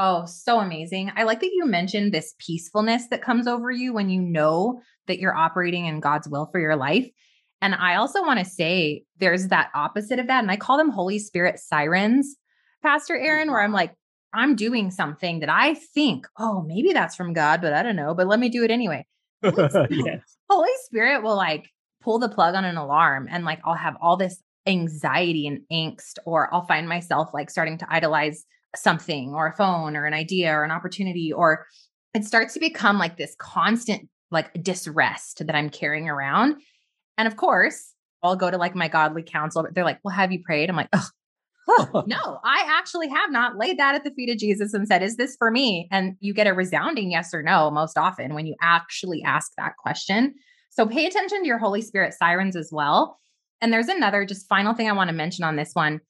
Oh, 0.00 0.26
so 0.26 0.60
amazing. 0.60 1.10
I 1.16 1.24
like 1.24 1.40
that 1.40 1.50
you 1.52 1.66
mentioned 1.66 2.14
this 2.14 2.36
peacefulness 2.38 3.08
that 3.08 3.20
comes 3.20 3.48
over 3.48 3.68
you 3.68 3.92
when 3.92 4.08
you 4.08 4.22
know 4.22 4.80
that 5.08 5.18
you're 5.18 5.34
operating 5.34 5.86
in 5.86 5.98
God's 5.98 6.28
will 6.28 6.46
for 6.52 6.60
your 6.60 6.76
life. 6.76 7.10
And 7.60 7.74
I 7.74 7.96
also 7.96 8.22
want 8.22 8.38
to 8.38 8.44
say 8.44 9.02
there's 9.18 9.48
that 9.48 9.70
opposite 9.74 10.20
of 10.20 10.28
that. 10.28 10.44
And 10.44 10.52
I 10.52 10.56
call 10.56 10.76
them 10.76 10.90
Holy 10.90 11.18
Spirit 11.18 11.58
sirens, 11.58 12.36
Pastor 12.80 13.16
Aaron, 13.16 13.50
where 13.50 13.60
I'm 13.60 13.70
mm-hmm. 13.70 13.74
like, 13.74 13.94
I'm 14.32 14.54
doing 14.54 14.92
something 14.92 15.40
that 15.40 15.48
I 15.48 15.74
think, 15.74 16.28
oh, 16.38 16.62
maybe 16.62 16.92
that's 16.92 17.16
from 17.16 17.32
God, 17.32 17.60
but 17.60 17.72
I 17.72 17.82
don't 17.82 17.96
know, 17.96 18.14
but 18.14 18.28
let 18.28 18.38
me 18.38 18.50
do 18.50 18.62
it 18.62 18.70
anyway. 18.70 19.04
Holy 19.42 19.68
Spirit, 19.68 19.90
yes. 19.90 20.20
Holy 20.48 20.70
Spirit 20.84 21.24
will 21.24 21.36
like 21.36 21.66
pull 22.02 22.20
the 22.20 22.28
plug 22.28 22.54
on 22.54 22.64
an 22.64 22.76
alarm 22.76 23.26
and 23.28 23.44
like 23.44 23.58
I'll 23.64 23.74
have 23.74 23.96
all 24.00 24.16
this 24.16 24.40
anxiety 24.64 25.48
and 25.48 25.62
angst, 25.72 26.18
or 26.24 26.54
I'll 26.54 26.66
find 26.66 26.88
myself 26.88 27.30
like 27.34 27.50
starting 27.50 27.78
to 27.78 27.86
idolize 27.92 28.44
something 28.76 29.34
or 29.34 29.46
a 29.46 29.56
phone 29.56 29.96
or 29.96 30.04
an 30.04 30.14
idea 30.14 30.52
or 30.52 30.64
an 30.64 30.70
opportunity 30.70 31.32
or 31.32 31.66
it 32.14 32.24
starts 32.24 32.54
to 32.54 32.60
become 32.60 32.98
like 32.98 33.16
this 33.16 33.34
constant 33.38 34.08
like 34.30 34.50
disrest 34.62 35.46
that 35.46 35.54
I'm 35.54 35.70
carrying 35.70 36.08
around. 36.08 36.60
And 37.16 37.26
of 37.26 37.36
course, 37.36 37.94
I'll 38.22 38.36
go 38.36 38.50
to 38.50 38.58
like 38.58 38.74
my 38.74 38.88
godly 38.88 39.22
counsel. 39.22 39.66
They're 39.72 39.84
like, 39.84 40.00
"Well, 40.02 40.14
have 40.14 40.32
you 40.32 40.42
prayed?" 40.44 40.68
I'm 40.68 40.76
like, 40.76 40.88
"Oh, 40.92 42.04
no, 42.06 42.40
I 42.44 42.64
actually 42.78 43.08
have 43.08 43.30
not 43.30 43.56
laid 43.56 43.78
that 43.78 43.94
at 43.94 44.04
the 44.04 44.10
feet 44.10 44.30
of 44.30 44.38
Jesus 44.38 44.74
and 44.74 44.86
said, 44.86 45.02
"Is 45.02 45.16
this 45.16 45.36
for 45.38 45.50
me?" 45.50 45.88
And 45.90 46.16
you 46.20 46.34
get 46.34 46.46
a 46.46 46.54
resounding 46.54 47.10
yes 47.10 47.32
or 47.32 47.42
no 47.42 47.70
most 47.70 47.96
often 47.96 48.34
when 48.34 48.46
you 48.46 48.54
actually 48.60 49.22
ask 49.22 49.52
that 49.56 49.76
question. 49.76 50.34
So 50.70 50.86
pay 50.86 51.06
attention 51.06 51.40
to 51.40 51.46
your 51.46 51.58
Holy 51.58 51.82
Spirit 51.82 52.14
sirens 52.14 52.56
as 52.56 52.70
well. 52.72 53.18
And 53.60 53.72
there's 53.72 53.88
another 53.88 54.24
just 54.24 54.48
final 54.48 54.74
thing 54.74 54.88
I 54.88 54.92
want 54.92 55.08
to 55.08 55.16
mention 55.16 55.44
on 55.44 55.56
this 55.56 55.70
one. 55.74 56.00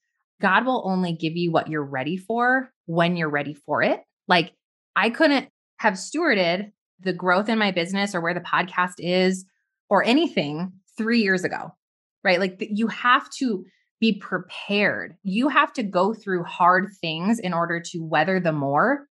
God 0.41 0.67
will 0.67 0.83
only 0.87 1.13
give 1.13 1.37
you 1.37 1.51
what 1.51 1.69
you're 1.69 1.85
ready 1.85 2.17
for 2.17 2.71
when 2.87 3.17
you're 3.17 3.31
ready 3.31 3.55
for 3.55 3.83
it. 3.83 4.01
Like 4.27 4.53
I 4.95 5.11
couldn't 5.11 5.49
have 5.79 5.95
stewarded 5.95 6.73
the 7.01 7.13
growth 7.13 7.49
in 7.49 7.59
my 7.59 7.71
business 7.71 8.15
or 8.15 8.21
where 8.21 8.35
the 8.35 8.41
podcast 8.41 8.95
is 8.99 9.45
or 9.89 10.05
anything 10.05 10.73
three 10.97 11.23
years 11.23 11.45
ago, 11.45 11.73
right? 12.25 12.41
Like 12.41 12.67
you 12.71 12.89
have 12.89 13.29
to 13.39 13.65
be 14.01 14.19
prepared. 14.19 15.17
You 15.23 15.49
have 15.49 15.73
to 15.75 15.83
go 15.83 16.15
through 16.15 16.45
hard 16.45 16.89
things 17.01 17.39
in 17.39 17.53
order 17.53 17.81
to 17.81 17.99
weather 17.99 18.39
the 18.41 18.53
more. 18.53 19.07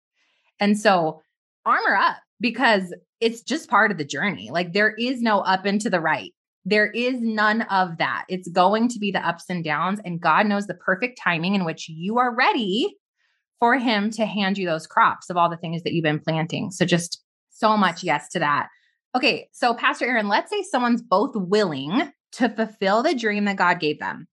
And 0.60 0.78
so 0.78 1.22
armor 1.64 1.96
up. 1.96 2.16
because 2.40 2.94
it's 3.20 3.40
just 3.42 3.70
part 3.70 3.90
of 3.90 3.96
the 3.96 4.04
journey. 4.04 4.50
Like 4.50 4.72
there 4.74 4.94
is 4.98 5.22
no 5.22 5.40
up 5.40 5.64
and 5.64 5.80
to 5.80 5.88
the 5.88 6.00
right. 6.00 6.33
There 6.64 6.86
is 6.86 7.20
none 7.20 7.62
of 7.62 7.98
that. 7.98 8.24
It's 8.28 8.48
going 8.48 8.88
to 8.88 8.98
be 8.98 9.10
the 9.10 9.26
ups 9.26 9.44
and 9.48 9.62
downs. 9.62 10.00
And 10.04 10.20
God 10.20 10.46
knows 10.46 10.66
the 10.66 10.74
perfect 10.74 11.18
timing 11.22 11.54
in 11.54 11.64
which 11.64 11.88
you 11.88 12.18
are 12.18 12.34
ready 12.34 12.96
for 13.60 13.78
Him 13.78 14.10
to 14.12 14.24
hand 14.24 14.56
you 14.56 14.66
those 14.66 14.86
crops 14.86 15.28
of 15.30 15.36
all 15.36 15.50
the 15.50 15.56
things 15.56 15.82
that 15.82 15.92
you've 15.92 16.04
been 16.04 16.20
planting. 16.20 16.70
So 16.70 16.84
just 16.84 17.22
so 17.50 17.76
much 17.76 18.02
yes 18.02 18.28
to 18.30 18.38
that. 18.38 18.68
Okay. 19.14 19.48
So, 19.52 19.74
Pastor 19.74 20.06
Aaron, 20.06 20.28
let's 20.28 20.50
say 20.50 20.62
someone's 20.62 21.02
both 21.02 21.32
willing 21.34 22.12
to 22.32 22.48
fulfill 22.48 23.02
the 23.02 23.14
dream 23.14 23.44
that 23.44 23.56
God 23.56 23.78
gave 23.78 24.00
them 24.00 24.26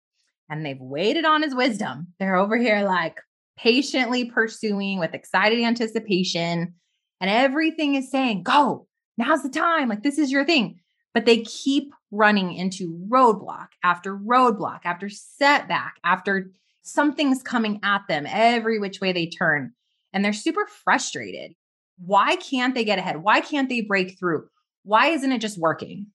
and 0.50 0.66
they've 0.66 0.80
waited 0.80 1.26
on 1.26 1.44
His 1.44 1.56
wisdom. 1.56 2.08
They're 2.20 2.36
over 2.36 2.58
here 2.58 2.84
like 2.84 3.18
patiently 3.58 4.26
pursuing 4.26 5.00
with 5.00 5.14
excited 5.14 5.60
anticipation. 5.60 6.74
And 7.20 7.30
everything 7.30 7.96
is 7.96 8.10
saying, 8.10 8.44
go, 8.44 8.88
now's 9.18 9.44
the 9.44 9.50
time. 9.50 9.88
Like, 9.88 10.02
this 10.02 10.18
is 10.18 10.32
your 10.32 10.46
thing 10.46 10.81
but 11.14 11.26
they 11.26 11.42
keep 11.42 11.94
running 12.12 12.54
into 12.54 13.00
roadblock 13.10 13.68
after 13.84 14.18
roadblock 14.18 14.82
after 14.84 15.10
setback 15.10 15.96
after 16.04 16.52
something's 16.82 17.44
coming 17.44 17.80
at 17.84 18.02
them 18.08 18.26
every 18.28 18.80
which 18.80 19.02
way 19.02 19.12
they 19.14 19.28
turn 19.28 19.74
and 20.14 20.24
they're 20.26 20.34
super 20.34 20.66
frustrated. 20.84 21.54
Why 21.98 22.36
can't 22.36 22.74
they 22.74 22.84
get 22.84 23.00
ahead? 23.00 23.24
Why 23.24 23.42
can't 23.42 23.70
they 23.70 23.82
break 23.82 24.18
through? 24.18 24.48
Why 24.84 25.08
isn't 25.08 25.32
it 25.32 25.42
just 25.42 25.60
working? 25.60 26.08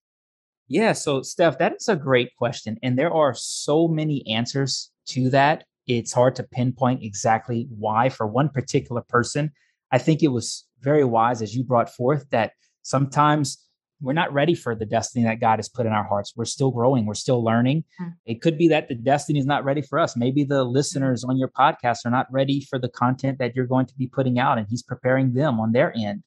Yeah 0.69 0.93
so 0.93 1.23
steph 1.23 1.59
that 1.59 1.75
is 1.79 1.89
a 1.89 1.97
great 1.97 2.35
question 2.37 2.77
and 2.83 2.99
there 2.99 3.13
are 3.13 3.35
so 3.35 3.89
many 3.89 4.27
answers 4.27 4.91
to 5.07 5.31
that. 5.31 5.65
It's 5.87 6.13
hard 6.13 6.35
to 6.37 6.43
pinpoint 6.43 7.05
exactly 7.05 7.69
why 7.71 8.09
for 8.09 8.27
one 8.27 8.49
particular 8.49 9.03
person. 9.03 9.53
I 9.93 9.99
think 9.99 10.23
it 10.23 10.29
was 10.29 10.67
very 10.81 11.05
wise 11.05 11.43
as 11.43 11.55
you 11.55 11.63
brought 11.63 11.89
forth 11.89 12.29
that 12.31 12.53
sometimes 12.83 13.59
we're 14.01 14.13
not 14.13 14.33
ready 14.33 14.55
for 14.55 14.75
the 14.75 14.85
destiny 14.85 15.25
that 15.25 15.41
God 15.41 15.59
has 15.59 15.69
put 15.69 15.87
in 15.87 15.93
our 15.93 16.05
hearts. 16.05 16.35
We're 16.37 16.45
still 16.45 16.71
growing, 16.71 17.07
we're 17.07 17.15
still 17.15 17.43
learning. 17.43 17.85
Mm. 18.01 18.15
It 18.27 18.43
could 18.43 18.59
be 18.59 18.69
that 18.69 18.89
the 18.89 18.95
destiny 18.95 19.39
is 19.39 19.47
not 19.47 19.65
ready 19.65 19.83
for 19.83 19.99
us. 19.99 20.17
Maybe 20.17 20.45
the 20.45 20.65
listeners 20.65 21.25
on 21.25 21.39
your 21.39 21.49
podcast 21.49 21.99
are 22.05 22.11
not 22.11 22.27
ready 22.31 22.61
for 22.69 22.79
the 22.79 22.89
content 22.89 23.39
that 23.39 23.55
you're 23.55 23.67
going 23.67 23.87
to 23.87 23.95
be 23.95 24.07
putting 24.07 24.39
out, 24.39 24.59
and 24.59 24.67
He's 24.69 24.83
preparing 24.83 25.33
them 25.33 25.59
on 25.61 25.73
their 25.73 25.93
end. 25.97 26.23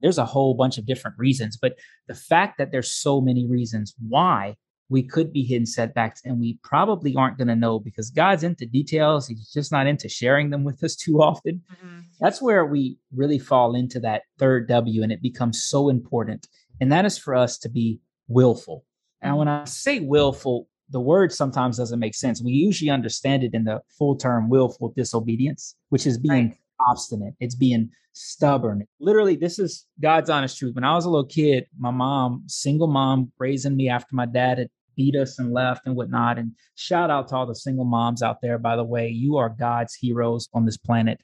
There's 0.00 0.18
a 0.18 0.24
whole 0.24 0.54
bunch 0.54 0.78
of 0.78 0.86
different 0.86 1.18
reasons, 1.18 1.58
but 1.60 1.74
the 2.08 2.14
fact 2.14 2.56
that 2.56 2.72
there's 2.72 2.90
so 2.90 3.20
many 3.20 3.46
reasons 3.46 3.94
why 4.08 4.56
we 4.90 5.02
could 5.04 5.32
be 5.32 5.44
hitting 5.44 5.66
setbacks 5.66 6.20
and 6.24 6.40
we 6.40 6.58
probably 6.64 7.14
aren't 7.14 7.38
going 7.38 7.48
to 7.48 7.54
know 7.54 7.78
because 7.78 8.10
God's 8.10 8.42
into 8.42 8.66
details. 8.66 9.28
He's 9.28 9.50
just 9.52 9.70
not 9.70 9.86
into 9.86 10.08
sharing 10.08 10.50
them 10.50 10.64
with 10.64 10.82
us 10.82 10.96
too 11.04 11.22
often. 11.22 11.62
Mm-hmm. 11.72 12.00
That's 12.18 12.42
where 12.42 12.66
we 12.66 12.98
really 13.14 13.38
fall 13.38 13.74
into 13.74 14.00
that 14.00 14.22
third 14.38 14.68
W 14.68 15.02
and 15.02 15.12
it 15.12 15.22
becomes 15.22 15.64
so 15.64 15.88
important 15.88 16.48
and 16.80 16.90
that 16.92 17.04
is 17.04 17.18
for 17.18 17.34
us 17.34 17.58
to 17.58 17.68
be 17.68 18.00
willful. 18.28 18.84
And 19.20 19.36
when 19.36 19.48
mm. 19.48 19.62
I 19.62 19.64
say 19.64 20.00
willful, 20.00 20.68
the 20.88 21.00
word 21.00 21.32
sometimes 21.32 21.76
doesn't 21.76 22.00
make 22.00 22.14
sense. 22.14 22.42
We 22.42 22.52
usually 22.52 22.90
understand 22.90 23.44
it 23.44 23.54
in 23.54 23.64
the 23.64 23.80
full 23.98 24.16
term 24.16 24.48
willful 24.48 24.92
disobedience, 24.96 25.76
which 25.90 26.06
is 26.06 26.18
being 26.18 26.48
right. 26.48 26.58
obstinate, 26.88 27.34
it's 27.40 27.54
being 27.54 27.90
stubborn. 28.12 28.86
Literally, 28.98 29.36
this 29.36 29.58
is 29.58 29.86
God's 30.00 30.30
honest 30.30 30.58
truth. 30.58 30.74
When 30.74 30.84
I 30.84 30.94
was 30.94 31.04
a 31.04 31.10
little 31.10 31.26
kid, 31.26 31.66
my 31.78 31.90
mom, 31.90 32.44
single 32.46 32.88
mom, 32.88 33.32
raising 33.38 33.76
me 33.76 33.88
after 33.88 34.14
my 34.14 34.26
dad 34.26 34.58
had 34.58 34.68
beat 34.96 35.16
us 35.16 35.38
and 35.38 35.52
left 35.52 35.86
and 35.86 35.96
whatnot. 35.96 36.38
And 36.38 36.52
shout 36.74 37.10
out 37.10 37.28
to 37.28 37.36
all 37.36 37.46
the 37.46 37.54
single 37.54 37.84
moms 37.84 38.22
out 38.22 38.40
there, 38.42 38.58
by 38.58 38.76
the 38.76 38.84
way. 38.84 39.08
You 39.08 39.36
are 39.36 39.48
God's 39.48 39.94
heroes 39.94 40.48
on 40.52 40.66
this 40.66 40.76
planet. 40.76 41.20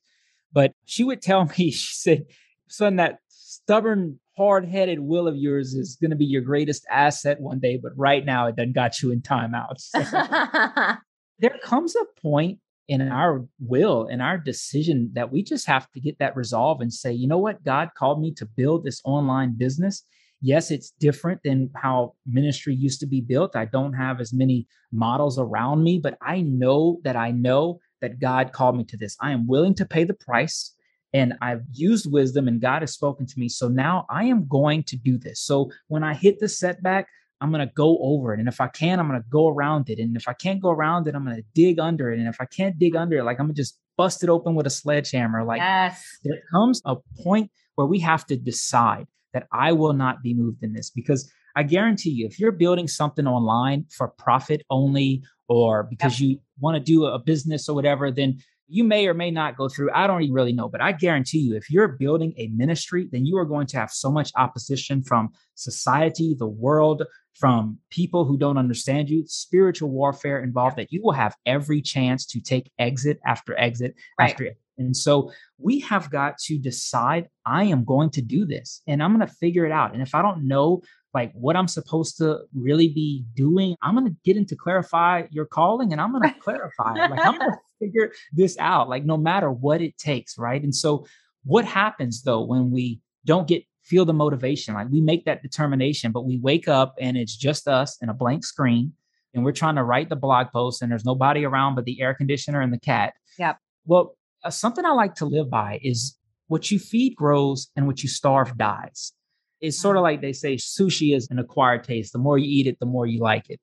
But 0.53 0.73
she 0.85 1.05
would 1.05 1.21
tell 1.21 1.45
me, 1.59 1.71
she 1.71 1.95
said, 1.95 2.27
son, 2.69 2.97
that 2.97 3.19
stubborn 3.29 4.21
hard-headed 4.37 5.01
will 5.01 5.27
of 5.27 5.37
yours 5.37 5.75
is 5.75 5.97
going 6.01 6.11
to 6.11 6.17
be 6.17 6.25
your 6.25 6.43
greatest 6.43 6.87
asset 6.91 7.41
one 7.41 7.59
day 7.59 7.79
but 7.83 7.93
right 7.97 8.25
now 8.25 8.47
it 8.47 8.57
done 8.57 8.73
got 8.73 9.01
you 9.03 9.11
in 9.11 9.21
timeouts 9.21 9.89
so 9.93 10.01
there 11.39 11.59
comes 11.63 11.97
a 11.97 12.21
point 12.21 12.59
in 12.89 13.03
our 13.03 13.45
will 13.59 14.07
in 14.07 14.21
our 14.21 14.39
decision 14.39 15.11
that 15.15 15.33
we 15.33 15.43
just 15.43 15.67
have 15.67 15.91
to 15.91 16.01
get 16.01 16.19
that 16.19 16.37
resolve 16.37 16.81
and 16.81 16.93
say 16.93 17.13
you 17.13 17.27
know 17.27 17.39
what? 17.39 17.65
God 17.65 17.91
called 17.97 18.21
me 18.21 18.33
to 18.35 18.47
build 18.47 18.85
this 18.85 19.01
online 19.05 19.57
business. 19.57 20.03
Yes 20.41 20.71
it's 20.71 20.91
different 20.91 21.41
than 21.43 21.71
how 21.75 22.15
ministry 22.27 22.75
used 22.75 23.01
to 23.01 23.07
be 23.07 23.21
built. 23.21 23.57
I 23.57 23.65
don't 23.65 23.95
have 23.95 24.21
as 24.21 24.33
many 24.33 24.67
models 24.93 25.39
around 25.39 25.83
me 25.83 25.99
but 25.99 26.17
i 26.23 26.41
know 26.41 27.01
that 27.03 27.17
i 27.17 27.31
know 27.33 27.81
that 28.01 28.21
god 28.21 28.53
called 28.53 28.77
me 28.77 28.85
to 28.85 28.97
this. 28.97 29.17
I 29.21 29.33
am 29.33 29.47
willing 29.49 29.75
to 29.75 29.85
pay 29.85 30.05
the 30.05 30.15
price 30.15 30.76
and 31.13 31.35
I've 31.41 31.63
used 31.73 32.11
wisdom 32.11 32.49
and 32.49 32.61
God 32.61 32.83
has 32.83 32.93
spoken 32.93 33.27
to 33.27 33.39
me. 33.39 33.49
So 33.49 33.69
now 33.69 34.07
I 34.11 34.25
am 34.25 34.47
going 34.49 34.83
to 34.85 34.97
do 34.97 35.19
this. 35.19 35.41
So 35.41 35.71
when 35.89 36.03
I 36.03 36.15
hit 36.15 36.41
the 36.41 36.49
setback, 36.49 37.09
I'm 37.41 37.51
going 37.51 37.67
to 37.67 37.73
go 37.75 37.99
over 38.01 38.33
it. 38.33 38.41
And 38.41 38.49
if 38.49 38.61
I 38.61 38.69
can, 38.69 38.99
I'm 38.99 39.09
going 39.09 39.21
to 39.21 39.29
go 39.29 39.49
around 39.49 39.91
it. 39.91 39.99
And 39.99 40.17
if 40.17 40.27
I 40.27 40.33
can't 40.33 40.61
go 40.61 40.71
around 40.71 41.07
it, 41.07 41.15
I'm 41.15 41.25
going 41.25 41.37
to 41.37 41.45
dig 41.55 41.79
under 41.79 42.11
it. 42.11 42.19
And 42.19 42.29
if 42.29 42.41
I 42.41 42.47
can't 42.47 42.79
dig 42.79 42.97
under 42.97 43.19
it, 43.19 43.25
like 43.25 43.39
I'm 43.39 43.47
going 43.47 43.55
to 43.55 43.61
just 43.61 43.79
bust 43.97 44.23
it 44.23 44.31
open 44.31 44.55
with 44.55 44.67
a 44.67 44.71
sledgehammer. 44.71 45.45
Like 45.45 45.61
yes. 45.61 46.03
there 46.25 46.41
comes 46.51 46.81
a 46.85 46.97
point 47.23 47.51
where 47.75 47.87
we 47.87 47.99
have 48.01 48.27
to 48.27 48.37
decide 48.37 49.07
that 49.33 49.47
I 49.53 49.73
will 49.73 49.93
not 49.93 50.23
be 50.23 50.33
moved 50.35 50.63
in 50.63 50.73
this 50.73 50.91
because 50.91 51.31
I 51.57 51.63
guarantee 51.63 52.11
you, 52.11 52.27
if 52.27 52.39
you're 52.39 52.53
building 52.53 52.89
something 52.89 53.27
online 53.27 53.87
for 53.91 54.09
profit 54.09 54.63
only 54.71 55.23
or 55.49 55.85
because 55.85 56.21
yep. 56.21 56.29
you 56.29 56.39
want 56.61 56.77
to 56.77 56.81
do 56.81 57.07
a 57.07 57.19
business 57.19 57.69
or 57.69 57.75
whatever, 57.75 58.11
then 58.11 58.39
you 58.69 58.85
may 58.85 59.07
or 59.07 59.15
may 59.15 59.31
not 59.31 59.57
go 59.57 59.69
through. 59.69 59.91
I 59.93 60.07
don't 60.07 60.33
really 60.33 60.53
know, 60.53 60.69
but 60.69 60.81
I 60.81 60.93
guarantee 60.93 61.39
you, 61.39 61.57
if 61.57 61.71
you're 61.71 61.89
building 61.89 62.35
a 62.37 62.49
ministry, 62.49 63.09
then 63.11 63.25
you 63.25 63.37
are 63.39 63.45
going 63.45 63.67
to 63.69 63.79
have 63.79 63.91
so 63.91 64.11
much 64.11 64.33
opposition 64.37 65.03
from 65.03 65.31
society, 65.55 66.35
the 66.39 66.47
world, 66.47 67.03
from 67.35 67.79
people 67.91 68.25
who 68.25 68.39
don't 68.39 68.59
understand 68.59 69.11
you, 69.11 69.25
spiritual 69.27 69.91
warfare 69.91 70.43
involved, 70.43 70.77
that 70.77 70.91
you 70.91 71.03
will 71.03 71.13
have 71.13 71.37
every 71.45 71.83
chance 71.83 72.25
to 72.27 72.41
take 72.41 72.71
exit 72.79 73.21
after 73.27 73.59
exit 73.59 73.95
right. 74.19 74.31
after 74.31 74.47
exit. 74.47 74.61
And 74.79 74.97
so 74.97 75.33
we 75.59 75.81
have 75.81 76.11
got 76.11 76.39
to 76.39 76.59
decide 76.59 77.29
I 77.47 77.65
am 77.65 77.85
going 77.85 78.11
to 78.11 78.23
do 78.23 78.45
this 78.45 78.83
and 78.87 79.03
I'm 79.03 79.17
going 79.17 79.27
to 79.27 79.35
figure 79.35 79.65
it 79.65 79.73
out. 79.73 79.95
And 79.95 80.03
if 80.03 80.15
I 80.15 80.23
don't 80.23 80.47
know 80.47 80.83
like 81.17 81.33
what 81.33 81.57
I'm 81.57 81.67
supposed 81.67 82.19
to 82.19 82.41
really 82.55 82.89
be 82.89 83.25
doing, 83.35 83.75
I'm 83.81 83.95
going 83.95 84.07
to 84.07 84.17
get 84.23 84.37
into 84.37 84.55
clarify 84.55 85.23
your 85.31 85.47
calling 85.47 85.93
and 85.93 86.01
I'm 86.01 86.13
going 86.13 86.31
to 86.35 86.41
clarify. 86.41 86.93
Like 86.93 87.25
I'm 87.25 87.39
going 87.39 87.53
to 87.53 87.59
figure 87.81 88.13
this 88.35 88.55
out, 88.59 88.91
like 88.91 89.07
no 89.07 89.17
matter 89.17 89.51
what 89.51 89.81
it 89.81 89.97
takes. 89.97 90.37
Right. 90.37 90.63
And 90.63 90.75
so 90.75 91.07
what 91.45 91.65
happens 91.65 92.23
though 92.23 92.45
when 92.45 92.71
we 92.71 93.01
don't 93.25 93.49
get 93.49 93.65
feel 93.83 94.05
the 94.05 94.13
motivation? 94.13 94.75
Like 94.75 94.91
we 94.91 95.01
make 95.01 95.25
that 95.25 95.41
determination, 95.41 96.13
but 96.13 96.27
we 96.27 96.37
wake 96.37 96.69
up 96.69 96.95
and 97.01 97.17
it's 97.17 97.35
just 97.35 97.67
us 97.67 97.97
and 98.03 98.11
a 98.11 98.15
blank 98.15 98.45
screen 98.45 98.93
and 99.33 99.43
we're 99.43 99.53
trying 99.53 99.77
to 99.77 99.85
write 99.85 100.11
the 100.11 100.17
blog 100.17 100.49
post 100.53 100.83
and 100.83 100.93
there's 100.93 101.07
nobody 101.07 101.47
around 101.47 101.77
but 101.77 101.87
the 101.87 102.03
air 102.03 102.13
conditioner 102.13 102.61
and 102.61 102.75
the 102.75 102.79
cat. 102.79 103.15
Yep. 103.39 103.57
Well, 103.87 104.19
uh, 104.45 104.51
something 104.51 104.85
I 104.85 104.93
like 104.93 105.15
to 105.15 105.25
live 105.25 105.49
by 105.49 105.81
is 105.83 106.15
what 106.49 106.71
you 106.71 106.79
feed 106.79 107.17
grows 107.17 107.69
and 107.75 107.87
what 107.87 108.03
you 108.03 108.09
starve 108.11 108.59
dies. 108.59 109.13
It's 109.61 109.77
mm-hmm. 109.77 109.83
sort 109.83 109.97
of 109.97 110.03
like 110.03 110.21
they 110.21 110.33
say 110.33 110.57
sushi 110.57 111.15
is 111.15 111.29
an 111.31 111.39
acquired 111.39 111.85
taste. 111.85 112.13
The 112.13 112.19
more 112.19 112.39
you 112.39 112.49
eat 112.49 112.67
it, 112.67 112.79
the 112.81 112.87
more 112.87 113.07
you 113.07 113.21
like 113.21 113.49
it. 113.51 113.61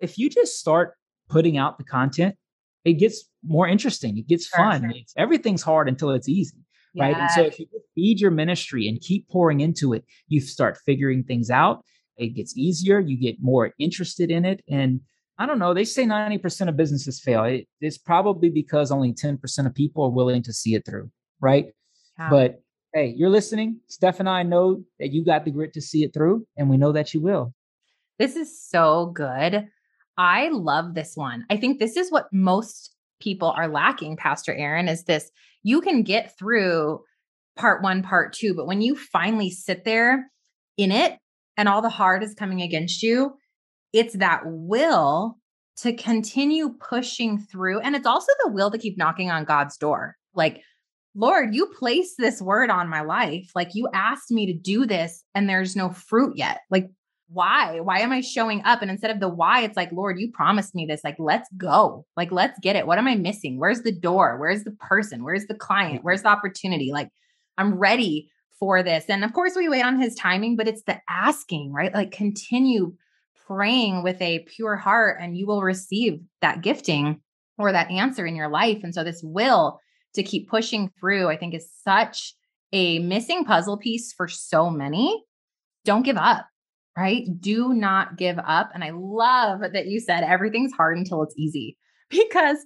If 0.00 0.18
you 0.18 0.28
just 0.28 0.58
start 0.58 0.94
putting 1.28 1.56
out 1.56 1.78
the 1.78 1.84
content 1.84 2.36
it 2.86 2.94
gets 2.94 3.28
more 3.44 3.66
interesting. 3.66 4.16
It 4.16 4.28
gets 4.28 4.46
fun. 4.46 4.92
It's, 4.94 5.12
everything's 5.16 5.62
hard 5.62 5.88
until 5.88 6.10
it's 6.10 6.28
easy. 6.28 6.58
Right. 6.96 7.16
And 7.16 7.28
so 7.32 7.42
if 7.42 7.58
you 7.58 7.66
feed 7.96 8.20
your 8.20 8.30
ministry 8.30 8.88
and 8.88 9.00
keep 9.00 9.28
pouring 9.28 9.60
into 9.60 9.92
it, 9.92 10.04
you 10.28 10.40
start 10.40 10.78
figuring 10.86 11.24
things 11.24 11.50
out. 11.50 11.84
It 12.16 12.28
gets 12.28 12.56
easier. 12.56 13.00
You 13.00 13.18
get 13.18 13.42
more 13.42 13.72
interested 13.80 14.30
in 14.30 14.44
it. 14.44 14.62
And 14.70 15.00
I 15.36 15.46
don't 15.46 15.58
know, 15.58 15.74
they 15.74 15.84
say 15.84 16.04
90% 16.04 16.68
of 16.68 16.76
businesses 16.76 17.20
fail. 17.20 17.42
It, 17.44 17.66
it's 17.80 17.98
probably 17.98 18.50
because 18.50 18.92
only 18.92 19.12
10% 19.12 19.66
of 19.66 19.74
people 19.74 20.04
are 20.04 20.10
willing 20.10 20.42
to 20.44 20.52
see 20.52 20.76
it 20.76 20.86
through. 20.86 21.10
Right. 21.40 21.66
Yeah. 22.18 22.30
But 22.30 22.62
hey, 22.96 23.12
you're 23.14 23.28
listening. 23.28 23.78
Steph 23.88 24.20
and 24.20 24.28
I 24.28 24.42
know 24.42 24.82
that 24.98 25.12
you 25.12 25.22
got 25.22 25.44
the 25.44 25.50
grit 25.50 25.74
to 25.74 25.82
see 25.82 26.02
it 26.02 26.14
through, 26.14 26.46
and 26.56 26.70
we 26.70 26.78
know 26.78 26.92
that 26.92 27.12
you 27.12 27.20
will. 27.20 27.52
This 28.18 28.36
is 28.36 28.58
so 28.58 29.12
good. 29.14 29.66
I 30.16 30.48
love 30.48 30.94
this 30.94 31.12
one. 31.14 31.44
I 31.50 31.58
think 31.58 31.78
this 31.78 31.94
is 31.98 32.10
what 32.10 32.32
most 32.32 32.94
people 33.20 33.52
are 33.54 33.68
lacking, 33.68 34.16
Pastor 34.16 34.54
Aaron, 34.54 34.88
is 34.88 35.04
this 35.04 35.30
you 35.62 35.82
can 35.82 36.04
get 36.04 36.38
through 36.38 37.00
part 37.54 37.82
one, 37.82 38.02
part 38.02 38.32
two, 38.32 38.54
but 38.54 38.66
when 38.66 38.80
you 38.80 38.96
finally 38.96 39.50
sit 39.50 39.84
there 39.84 40.30
in 40.78 40.90
it 40.90 41.18
and 41.58 41.68
all 41.68 41.82
the 41.82 41.90
hard 41.90 42.22
is 42.22 42.32
coming 42.32 42.62
against 42.62 43.02
you, 43.02 43.34
it's 43.92 44.16
that 44.16 44.40
will 44.46 45.36
to 45.80 45.92
continue 45.92 46.70
pushing 46.80 47.38
through. 47.38 47.80
And 47.80 47.94
it's 47.94 48.06
also 48.06 48.32
the 48.42 48.52
will 48.52 48.70
to 48.70 48.78
keep 48.78 48.96
knocking 48.96 49.30
on 49.30 49.44
God's 49.44 49.76
door. 49.76 50.16
Like, 50.34 50.62
Lord, 51.16 51.54
you 51.54 51.66
placed 51.66 52.16
this 52.18 52.42
word 52.42 52.70
on 52.70 52.90
my 52.90 53.00
life. 53.00 53.50
Like, 53.54 53.74
you 53.74 53.88
asked 53.94 54.30
me 54.30 54.46
to 54.46 54.52
do 54.52 54.84
this, 54.86 55.24
and 55.34 55.48
there's 55.48 55.74
no 55.74 55.90
fruit 55.90 56.36
yet. 56.36 56.60
Like, 56.70 56.90
why? 57.28 57.80
Why 57.80 58.00
am 58.00 58.12
I 58.12 58.20
showing 58.20 58.62
up? 58.64 58.82
And 58.82 58.90
instead 58.90 59.10
of 59.10 59.18
the 59.18 59.28
why, 59.28 59.62
it's 59.62 59.76
like, 59.76 59.90
Lord, 59.92 60.20
you 60.20 60.30
promised 60.30 60.74
me 60.74 60.86
this. 60.86 61.00
Like, 61.02 61.16
let's 61.18 61.48
go. 61.56 62.04
Like, 62.16 62.30
let's 62.30 62.58
get 62.60 62.76
it. 62.76 62.86
What 62.86 62.98
am 62.98 63.08
I 63.08 63.16
missing? 63.16 63.58
Where's 63.58 63.82
the 63.82 63.98
door? 63.98 64.36
Where's 64.38 64.64
the 64.64 64.72
person? 64.72 65.24
Where's 65.24 65.46
the 65.46 65.54
client? 65.54 66.04
Where's 66.04 66.22
the 66.22 66.28
opportunity? 66.28 66.92
Like, 66.92 67.08
I'm 67.58 67.78
ready 67.78 68.30
for 68.58 68.82
this. 68.82 69.04
And 69.08 69.24
of 69.24 69.32
course, 69.32 69.54
we 69.56 69.68
wait 69.68 69.84
on 69.84 70.00
his 70.00 70.14
timing, 70.14 70.56
but 70.56 70.68
it's 70.68 70.82
the 70.82 70.98
asking, 71.08 71.72
right? 71.72 71.92
Like 71.92 72.10
continue 72.10 72.94
praying 73.46 74.02
with 74.02 74.20
a 74.20 74.46
pure 74.54 74.76
heart 74.76 75.18
and 75.20 75.36
you 75.36 75.46
will 75.46 75.62
receive 75.62 76.20
that 76.40 76.62
gifting 76.62 77.20
or 77.58 77.72
that 77.72 77.90
answer 77.90 78.26
in 78.26 78.36
your 78.36 78.48
life. 78.48 78.80
And 78.82 78.94
so, 78.94 79.04
this 79.04 79.20
will 79.22 79.80
to 80.16 80.22
keep 80.22 80.48
pushing 80.48 80.90
through, 80.98 81.28
I 81.28 81.36
think, 81.36 81.54
is 81.54 81.70
such 81.82 82.34
a 82.72 82.98
missing 82.98 83.44
puzzle 83.44 83.76
piece 83.76 84.12
for 84.12 84.28
so 84.28 84.68
many. 84.68 85.24
Don't 85.84 86.02
give 86.02 86.16
up, 86.16 86.46
right? 86.96 87.24
Do 87.40 87.72
not 87.72 88.18
give 88.18 88.38
up. 88.38 88.70
And 88.74 88.82
I 88.82 88.90
love 88.92 89.60
that 89.60 89.86
you 89.86 90.00
said 90.00 90.24
everything's 90.24 90.72
hard 90.72 90.98
until 90.98 91.22
it's 91.22 91.36
easy 91.38 91.78
because 92.10 92.58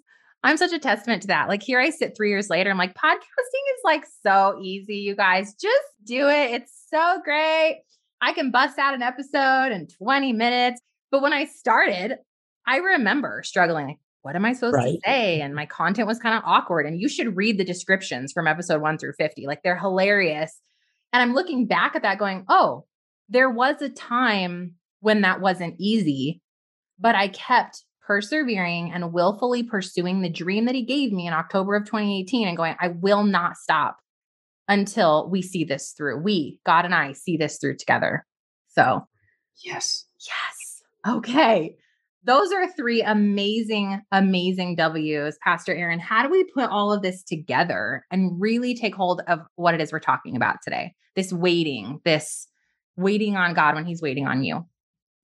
I'm 0.43 0.57
such 0.57 0.73
a 0.73 0.79
testament 0.79 1.23
to 1.23 1.29
that. 1.29 1.49
Like 1.49 1.63
here 1.63 1.79
I 1.79 1.91
sit 1.91 2.17
three 2.17 2.31
years 2.31 2.49
later, 2.49 2.71
I'm 2.71 2.79
like, 2.79 2.95
podcasting 2.95 3.75
is 3.75 3.81
like 3.85 4.05
so 4.23 4.59
easy, 4.63 4.97
you 4.97 5.15
guys. 5.15 5.55
Just 5.55 5.89
do 6.05 6.29
it. 6.29 6.53
It's 6.53 6.87
so 6.89 7.21
great. 7.23 7.83
I 8.23 8.33
can 8.33 8.51
bust 8.51 8.79
out 8.79 8.95
an 8.95 9.03
episode 9.03 9.73
in 9.73 9.87
20 9.87 10.33
minutes. 10.33 10.81
But 11.11 11.23
when 11.23 11.33
I 11.33 11.45
started, 11.45 12.17
I 12.67 12.77
remember 12.77 13.43
struggling. 13.45 13.99
What 14.23 14.37
am 14.37 14.45
I 14.45 14.53
supposed 14.53 14.75
right. 14.75 14.95
to 14.95 15.01
say? 15.05 15.41
And 15.41 15.55
my 15.55 15.67
content 15.67 16.07
was 16.07 16.19
kind 16.19 16.37
of 16.37 16.43
awkward. 16.45 16.87
And 16.87 17.01
you 17.01 17.09
should 17.09 17.37
read 17.37 17.59
the 17.59 17.65
descriptions 17.65 18.33
from 18.33 18.47
episode 18.47 18.83
one 18.83 18.99
through 18.99 19.15
50. 19.15 19.47
Like 19.47 19.63
they're 19.63 19.79
hilarious. 19.79 20.59
And 21.13 21.23
I'm 21.23 21.35
looking 21.35 21.67
back 21.67 21.97
at 21.97 22.03
that 22.03 22.19
going, 22.19 22.45
oh, 22.49 22.85
there 23.29 23.51
was 23.51 23.81
a 23.81 23.89
time 23.89 24.75
when 25.01 25.23
that 25.23 25.41
wasn't 25.41 25.77
easy, 25.79 26.43
but 26.99 27.15
I 27.15 27.29
kept 27.29 27.85
persevering 28.07 28.93
and 28.93 29.13
willfully 29.13 29.63
pursuing 29.63 30.21
the 30.21 30.29
dream 30.29 30.67
that 30.67 30.75
he 30.75 30.85
gave 30.85 31.13
me 31.13 31.27
in 31.27 31.33
October 31.33 31.77
of 31.77 31.85
2018 31.87 32.49
and 32.49 32.57
going, 32.57 32.77
I 32.81 32.89
will 32.89 33.23
not 33.23 33.57
stop 33.57 33.99
until 34.69 35.29
we 35.31 35.43
see 35.43 35.65
this 35.65 35.93
through. 35.97 36.19
We, 36.19 36.61
God 36.67 36.85
and 36.85 36.95
I, 36.95 37.13
see 37.13 37.37
this 37.37 37.59
through 37.59 37.77
together. 37.77 38.27
So, 38.69 39.07
yes. 39.65 40.07
Yes. 40.27 40.83
Okay. 41.17 41.77
Those 42.23 42.53
are 42.53 42.71
three 42.71 43.01
amazing, 43.01 44.03
amazing 44.13 44.77
W's. 44.77 45.39
Pastor 45.43 45.75
Aaron, 45.75 45.99
how 45.99 46.23
do 46.23 46.31
we 46.31 46.45
put 46.45 46.69
all 46.69 46.93
of 46.93 47.03
this 47.03 47.23
together 47.23 48.05
and 48.11 48.39
really 48.39 48.75
take 48.75 48.95
hold 48.95 49.23
of 49.27 49.41
what 49.57 49.75
it 49.75 49.81
is 49.81 49.91
we're 49.91 50.01
talking 50.01 50.37
about 50.37 50.57
today? 50.63 50.95
This 51.17 51.33
waiting, 51.33 52.01
this 52.05 52.47
waiting 52.97 53.37
on 53.37 53.55
God 53.55 53.75
when 53.75 53.87
He's 53.87 54.03
waiting 54.03 54.27
on 54.27 54.45
you. 54.45 54.67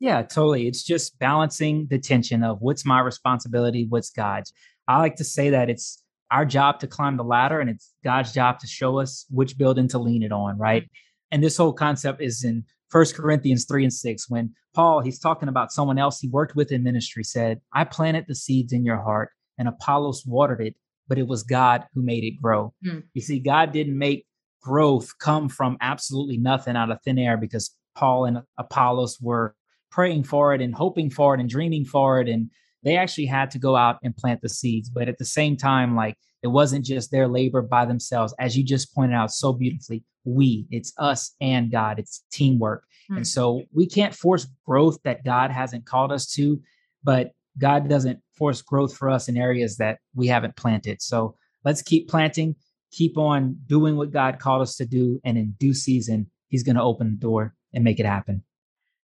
Yeah, 0.00 0.22
totally. 0.22 0.68
It's 0.68 0.82
just 0.82 1.18
balancing 1.18 1.86
the 1.90 1.98
tension 1.98 2.42
of 2.42 2.58
what's 2.60 2.84
my 2.84 3.00
responsibility, 3.00 3.86
what's 3.88 4.10
God's. 4.10 4.52
I 4.88 4.98
like 4.98 5.16
to 5.16 5.24
say 5.24 5.50
that 5.50 5.68
it's 5.68 6.02
our 6.30 6.44
job 6.44 6.80
to 6.80 6.86
climb 6.86 7.16
the 7.16 7.24
ladder 7.24 7.60
and 7.60 7.70
it's 7.70 7.94
God's 8.04 8.32
job 8.32 8.58
to 8.60 8.66
show 8.66 8.98
us 8.98 9.26
which 9.30 9.56
building 9.58 9.88
to 9.88 9.98
lean 9.98 10.22
it 10.22 10.32
on, 10.32 10.58
right? 10.58 10.82
Mm-hmm. 10.82 11.32
And 11.32 11.44
this 11.44 11.56
whole 11.56 11.72
concept 11.72 12.22
is 12.22 12.44
in 12.44 12.64
First 12.88 13.16
Corinthians 13.16 13.64
3 13.64 13.84
and 13.84 13.92
6, 13.92 14.30
when 14.30 14.54
Paul, 14.76 15.00
he's 15.00 15.18
talking 15.18 15.48
about 15.48 15.72
someone 15.72 15.98
else 15.98 16.20
he 16.20 16.28
worked 16.28 16.54
with 16.54 16.70
in 16.70 16.82
ministry, 16.82 17.24
said, 17.24 17.62
I 17.72 17.84
planted 17.84 18.26
the 18.28 18.34
seeds 18.34 18.74
in 18.74 18.84
your 18.84 19.02
heart 19.02 19.30
and 19.56 19.68
Apollos 19.68 20.24
watered 20.26 20.60
it, 20.60 20.74
but 21.08 21.16
it 21.16 21.26
was 21.26 21.42
God 21.42 21.84
who 21.94 22.02
made 22.02 22.24
it 22.24 22.42
grow. 22.42 22.74
Mm. 22.86 23.04
You 23.14 23.22
see, 23.22 23.38
God 23.38 23.72
didn't 23.72 23.96
make 23.96 24.26
growth 24.62 25.16
come 25.18 25.48
from 25.48 25.78
absolutely 25.80 26.36
nothing 26.36 26.76
out 26.76 26.90
of 26.90 26.98
thin 27.02 27.18
air 27.18 27.38
because 27.38 27.74
Paul 27.94 28.26
and 28.26 28.42
Apollos 28.58 29.18
were 29.18 29.54
praying 29.90 30.24
for 30.24 30.52
it 30.52 30.60
and 30.60 30.74
hoping 30.74 31.08
for 31.08 31.34
it 31.34 31.40
and 31.40 31.48
dreaming 31.48 31.86
for 31.86 32.20
it. 32.20 32.28
And 32.28 32.50
they 32.82 32.98
actually 32.98 33.26
had 33.26 33.50
to 33.52 33.58
go 33.58 33.76
out 33.76 33.96
and 34.04 34.14
plant 34.14 34.42
the 34.42 34.50
seeds. 34.50 34.90
But 34.90 35.08
at 35.08 35.16
the 35.16 35.24
same 35.24 35.56
time, 35.56 35.96
like 35.96 36.18
it 36.42 36.48
wasn't 36.48 36.84
just 36.84 37.10
their 37.10 37.28
labor 37.28 37.62
by 37.62 37.86
themselves. 37.86 38.34
As 38.38 38.58
you 38.58 38.62
just 38.62 38.94
pointed 38.94 39.14
out 39.14 39.32
so 39.32 39.54
beautifully, 39.54 40.04
we, 40.24 40.66
it's 40.70 40.92
us 40.98 41.34
and 41.40 41.70
God, 41.70 41.98
it's 41.98 42.24
teamwork. 42.30 42.84
Mm-hmm. 43.06 43.18
And 43.18 43.26
so 43.26 43.62
we 43.72 43.86
can't 43.86 44.14
force 44.14 44.46
growth 44.66 44.98
that 45.04 45.24
God 45.24 45.50
hasn't 45.50 45.86
called 45.86 46.12
us 46.12 46.26
to, 46.32 46.60
but 47.04 47.32
God 47.58 47.88
doesn't 47.88 48.20
force 48.32 48.62
growth 48.62 48.96
for 48.96 49.08
us 49.08 49.28
in 49.28 49.36
areas 49.36 49.76
that 49.76 49.98
we 50.14 50.26
haven't 50.26 50.56
planted. 50.56 51.00
So 51.00 51.36
let's 51.64 51.82
keep 51.82 52.08
planting, 52.08 52.56
keep 52.92 53.16
on 53.16 53.56
doing 53.66 53.96
what 53.96 54.10
God 54.10 54.38
called 54.38 54.62
us 54.62 54.76
to 54.76 54.86
do. 54.86 55.20
And 55.24 55.38
in 55.38 55.54
due 55.58 55.74
season, 55.74 56.30
He's 56.48 56.62
going 56.62 56.76
to 56.76 56.82
open 56.82 57.10
the 57.10 57.16
door 57.20 57.54
and 57.72 57.82
make 57.82 57.98
it 57.98 58.06
happen. 58.06 58.42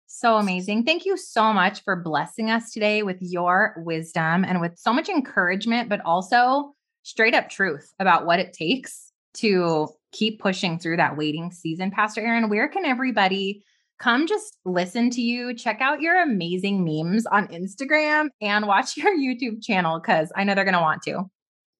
So 0.07 0.37
amazing. 0.37 0.85
Thank 0.85 1.05
you 1.05 1.17
so 1.17 1.53
much 1.53 1.83
for 1.83 1.95
blessing 1.95 2.49
us 2.49 2.71
today 2.71 3.03
with 3.03 3.17
your 3.21 3.75
wisdom 3.77 4.43
and 4.43 4.59
with 4.59 4.77
so 4.77 4.91
much 4.91 5.07
encouragement, 5.07 5.87
but 5.87 6.01
also 6.01 6.73
straight 7.03 7.35
up 7.35 7.49
truth 7.49 7.93
about 7.99 8.25
what 8.25 8.39
it 8.39 8.51
takes 8.51 9.11
to 9.35 9.87
keep 10.11 10.39
pushing 10.39 10.79
through 10.79 10.97
that 10.97 11.15
waiting 11.15 11.51
season. 11.51 11.91
Pastor 11.91 12.21
Aaron, 12.21 12.49
where 12.49 12.67
can 12.67 12.85
everybody 12.85 13.63
come 13.99 14.27
just 14.27 14.57
listen 14.65 15.09
to 15.11 15.21
you, 15.21 15.53
check 15.53 15.81
out 15.81 16.01
your 16.01 16.21
amazing 16.21 16.83
memes 16.83 17.25
on 17.25 17.47
Instagram, 17.47 18.29
and 18.41 18.67
watch 18.67 18.97
your 18.97 19.15
YouTube 19.17 19.63
channel? 19.63 19.99
Because 19.99 20.31
I 20.35 20.43
know 20.43 20.55
they're 20.55 20.63
going 20.63 20.73
to 20.73 20.81
want 20.81 21.03
to. 21.03 21.23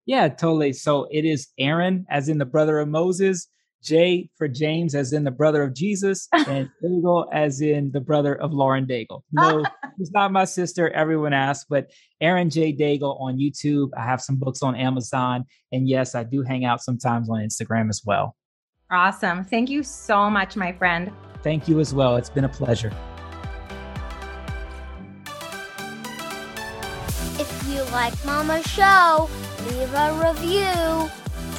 Yeah, 0.06 0.28
totally. 0.28 0.74
So 0.74 1.08
it 1.12 1.26
is 1.26 1.48
Aaron, 1.58 2.06
as 2.10 2.30
in 2.30 2.38
the 2.38 2.46
brother 2.46 2.80
of 2.80 2.88
Moses. 2.88 3.48
J 3.82 4.30
for 4.38 4.48
James, 4.48 4.94
as 4.94 5.14
in 5.14 5.24
the 5.24 5.32
brother 5.32 5.64
of 5.64 5.74
Jesus, 5.74 6.28
and 6.34 6.70
Daigle, 6.84 7.28
as 7.32 7.62
in 7.62 7.92
the 7.92 8.02
brother 8.02 8.36
of 8.36 8.52
Lauren 8.52 8.86
Daigle. 8.86 9.22
No, 9.32 9.64
it's 10.00 10.12
not 10.12 10.32
my 10.32 10.46
sister. 10.46 10.90
Everyone 10.90 11.34
asks, 11.34 11.66
but 11.70 11.90
Aaron 12.20 12.50
J. 12.50 12.76
Daigle 12.76 13.20
on 13.22 13.38
YouTube. 13.38 13.90
I 13.98 14.04
have 14.04 14.22
some 14.22 14.36
books 14.36 14.62
on 14.62 14.76
Amazon. 14.76 15.46
And 15.72 15.88
yes, 15.88 16.14
I 16.16 16.24
do 16.24 16.44
hang 16.44 16.66
out 16.66 16.82
sometimes 16.82 17.30
on 17.30 17.40
Instagram 17.40 17.90
as 17.90 18.02
well. 18.06 18.36
Awesome. 18.92 19.44
Thank 19.44 19.70
you 19.70 19.84
so 19.84 20.30
much, 20.30 20.56
my 20.56 20.72
friend. 20.72 21.12
Thank 21.44 21.68
you 21.68 21.80
as 21.80 21.94
well. 21.94 22.16
It's 22.16 22.30
been 22.30 22.46
a 22.46 22.50
pleasure. 22.50 22.92
If 27.38 27.66
you 27.70 27.84
like 27.92 28.14
Mama's 28.26 28.66
show, 28.66 29.30
leave 29.68 29.94
a 29.94 30.34
review. 30.34 31.10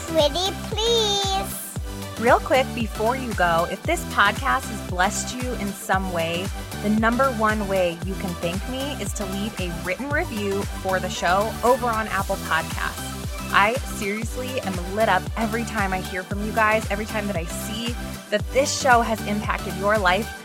Pretty 0.09 0.51
please. 0.69 1.79
Real 2.19 2.41
quick 2.41 2.67
before 2.75 3.17
you 3.17 3.33
go, 3.35 3.67
if 3.71 3.83
this 3.85 4.05
podcast 4.07 4.69
has 4.69 4.91
blessed 4.91 5.35
you 5.37 5.53
in 5.55 5.69
some 5.69 6.13
way, 6.13 6.47
the 6.83 6.91
number 6.91 7.31
one 7.33 7.67
way 7.67 7.97
you 8.05 8.15
can 8.15 8.31
thank 8.35 8.69
me 8.69 8.93
is 9.03 9.13
to 9.15 9.25
leave 9.27 9.59
a 9.59 9.73
written 9.85 10.11
review 10.11 10.63
for 10.83 11.01
the 11.01 11.09
show 11.09 11.51
over 11.65 11.87
on 11.87 12.09
Apple 12.09 12.37
Podcasts. 12.37 13.20
I 13.53 13.75
seriously 13.75 14.61
am 14.61 14.95
lit 14.95 15.09
up 15.09 15.23
every 15.37 15.65
time 15.65 15.93
I 15.93 16.01
hear 16.01 16.23
from 16.23 16.45
you 16.45 16.53
guys, 16.53 16.89
every 16.91 17.07
time 17.07 17.27
that 17.27 17.37
I 17.37 17.45
see 17.45 17.95
that 18.31 18.49
this 18.53 18.81
show 18.81 19.01
has 19.01 19.21
impacted 19.27 19.75
your 19.77 19.99
life 19.99 20.37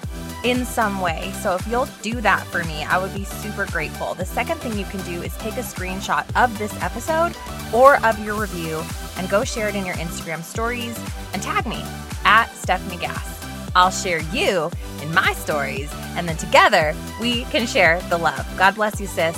in 0.44 0.66
some 0.66 1.02
way. 1.02 1.32
So 1.42 1.56
if 1.56 1.68
you'll 1.68 1.88
do 2.02 2.22
that 2.22 2.46
for 2.48 2.64
me, 2.64 2.84
I 2.84 2.98
would 2.98 3.14
be 3.14 3.24
super 3.24 3.66
grateful. 3.66 4.14
The 4.14 4.26
second 4.26 4.60
thing 4.60 4.78
you 4.78 4.86
can 4.86 5.02
do 5.02 5.22
is 5.22 5.36
take 5.38 5.56
a 5.56 5.62
screenshot 5.62 6.26
of 6.42 6.58
this 6.58 6.74
episode 6.82 7.36
or 7.74 8.04
of 8.06 8.18
your 8.20 8.40
review 8.40 8.84
and 9.18 9.30
go 9.30 9.44
share 9.44 9.70
it 9.70 9.76
in 9.76 9.86
your 9.86 9.96
Instagram 9.96 10.44
stories 10.44 11.00
and 11.34 11.42
tag 11.42 11.66
me 11.66 11.82
at 12.26 12.48
Stefanie 12.50 13.00
Gass. 13.00 13.32
I'll 13.76 13.92
share 13.92 14.22
you 14.22 14.72
in 15.02 15.14
my 15.14 15.34
stories, 15.34 15.92
and 16.16 16.30
then 16.30 16.38
together 16.38 16.96
we 17.20 17.44
can 17.46 17.68
share 17.68 18.00
the 18.04 18.18
love. 18.18 18.48
God 18.58 18.76
bless 18.76 19.02
you, 19.02 19.08
sis. 19.08 19.36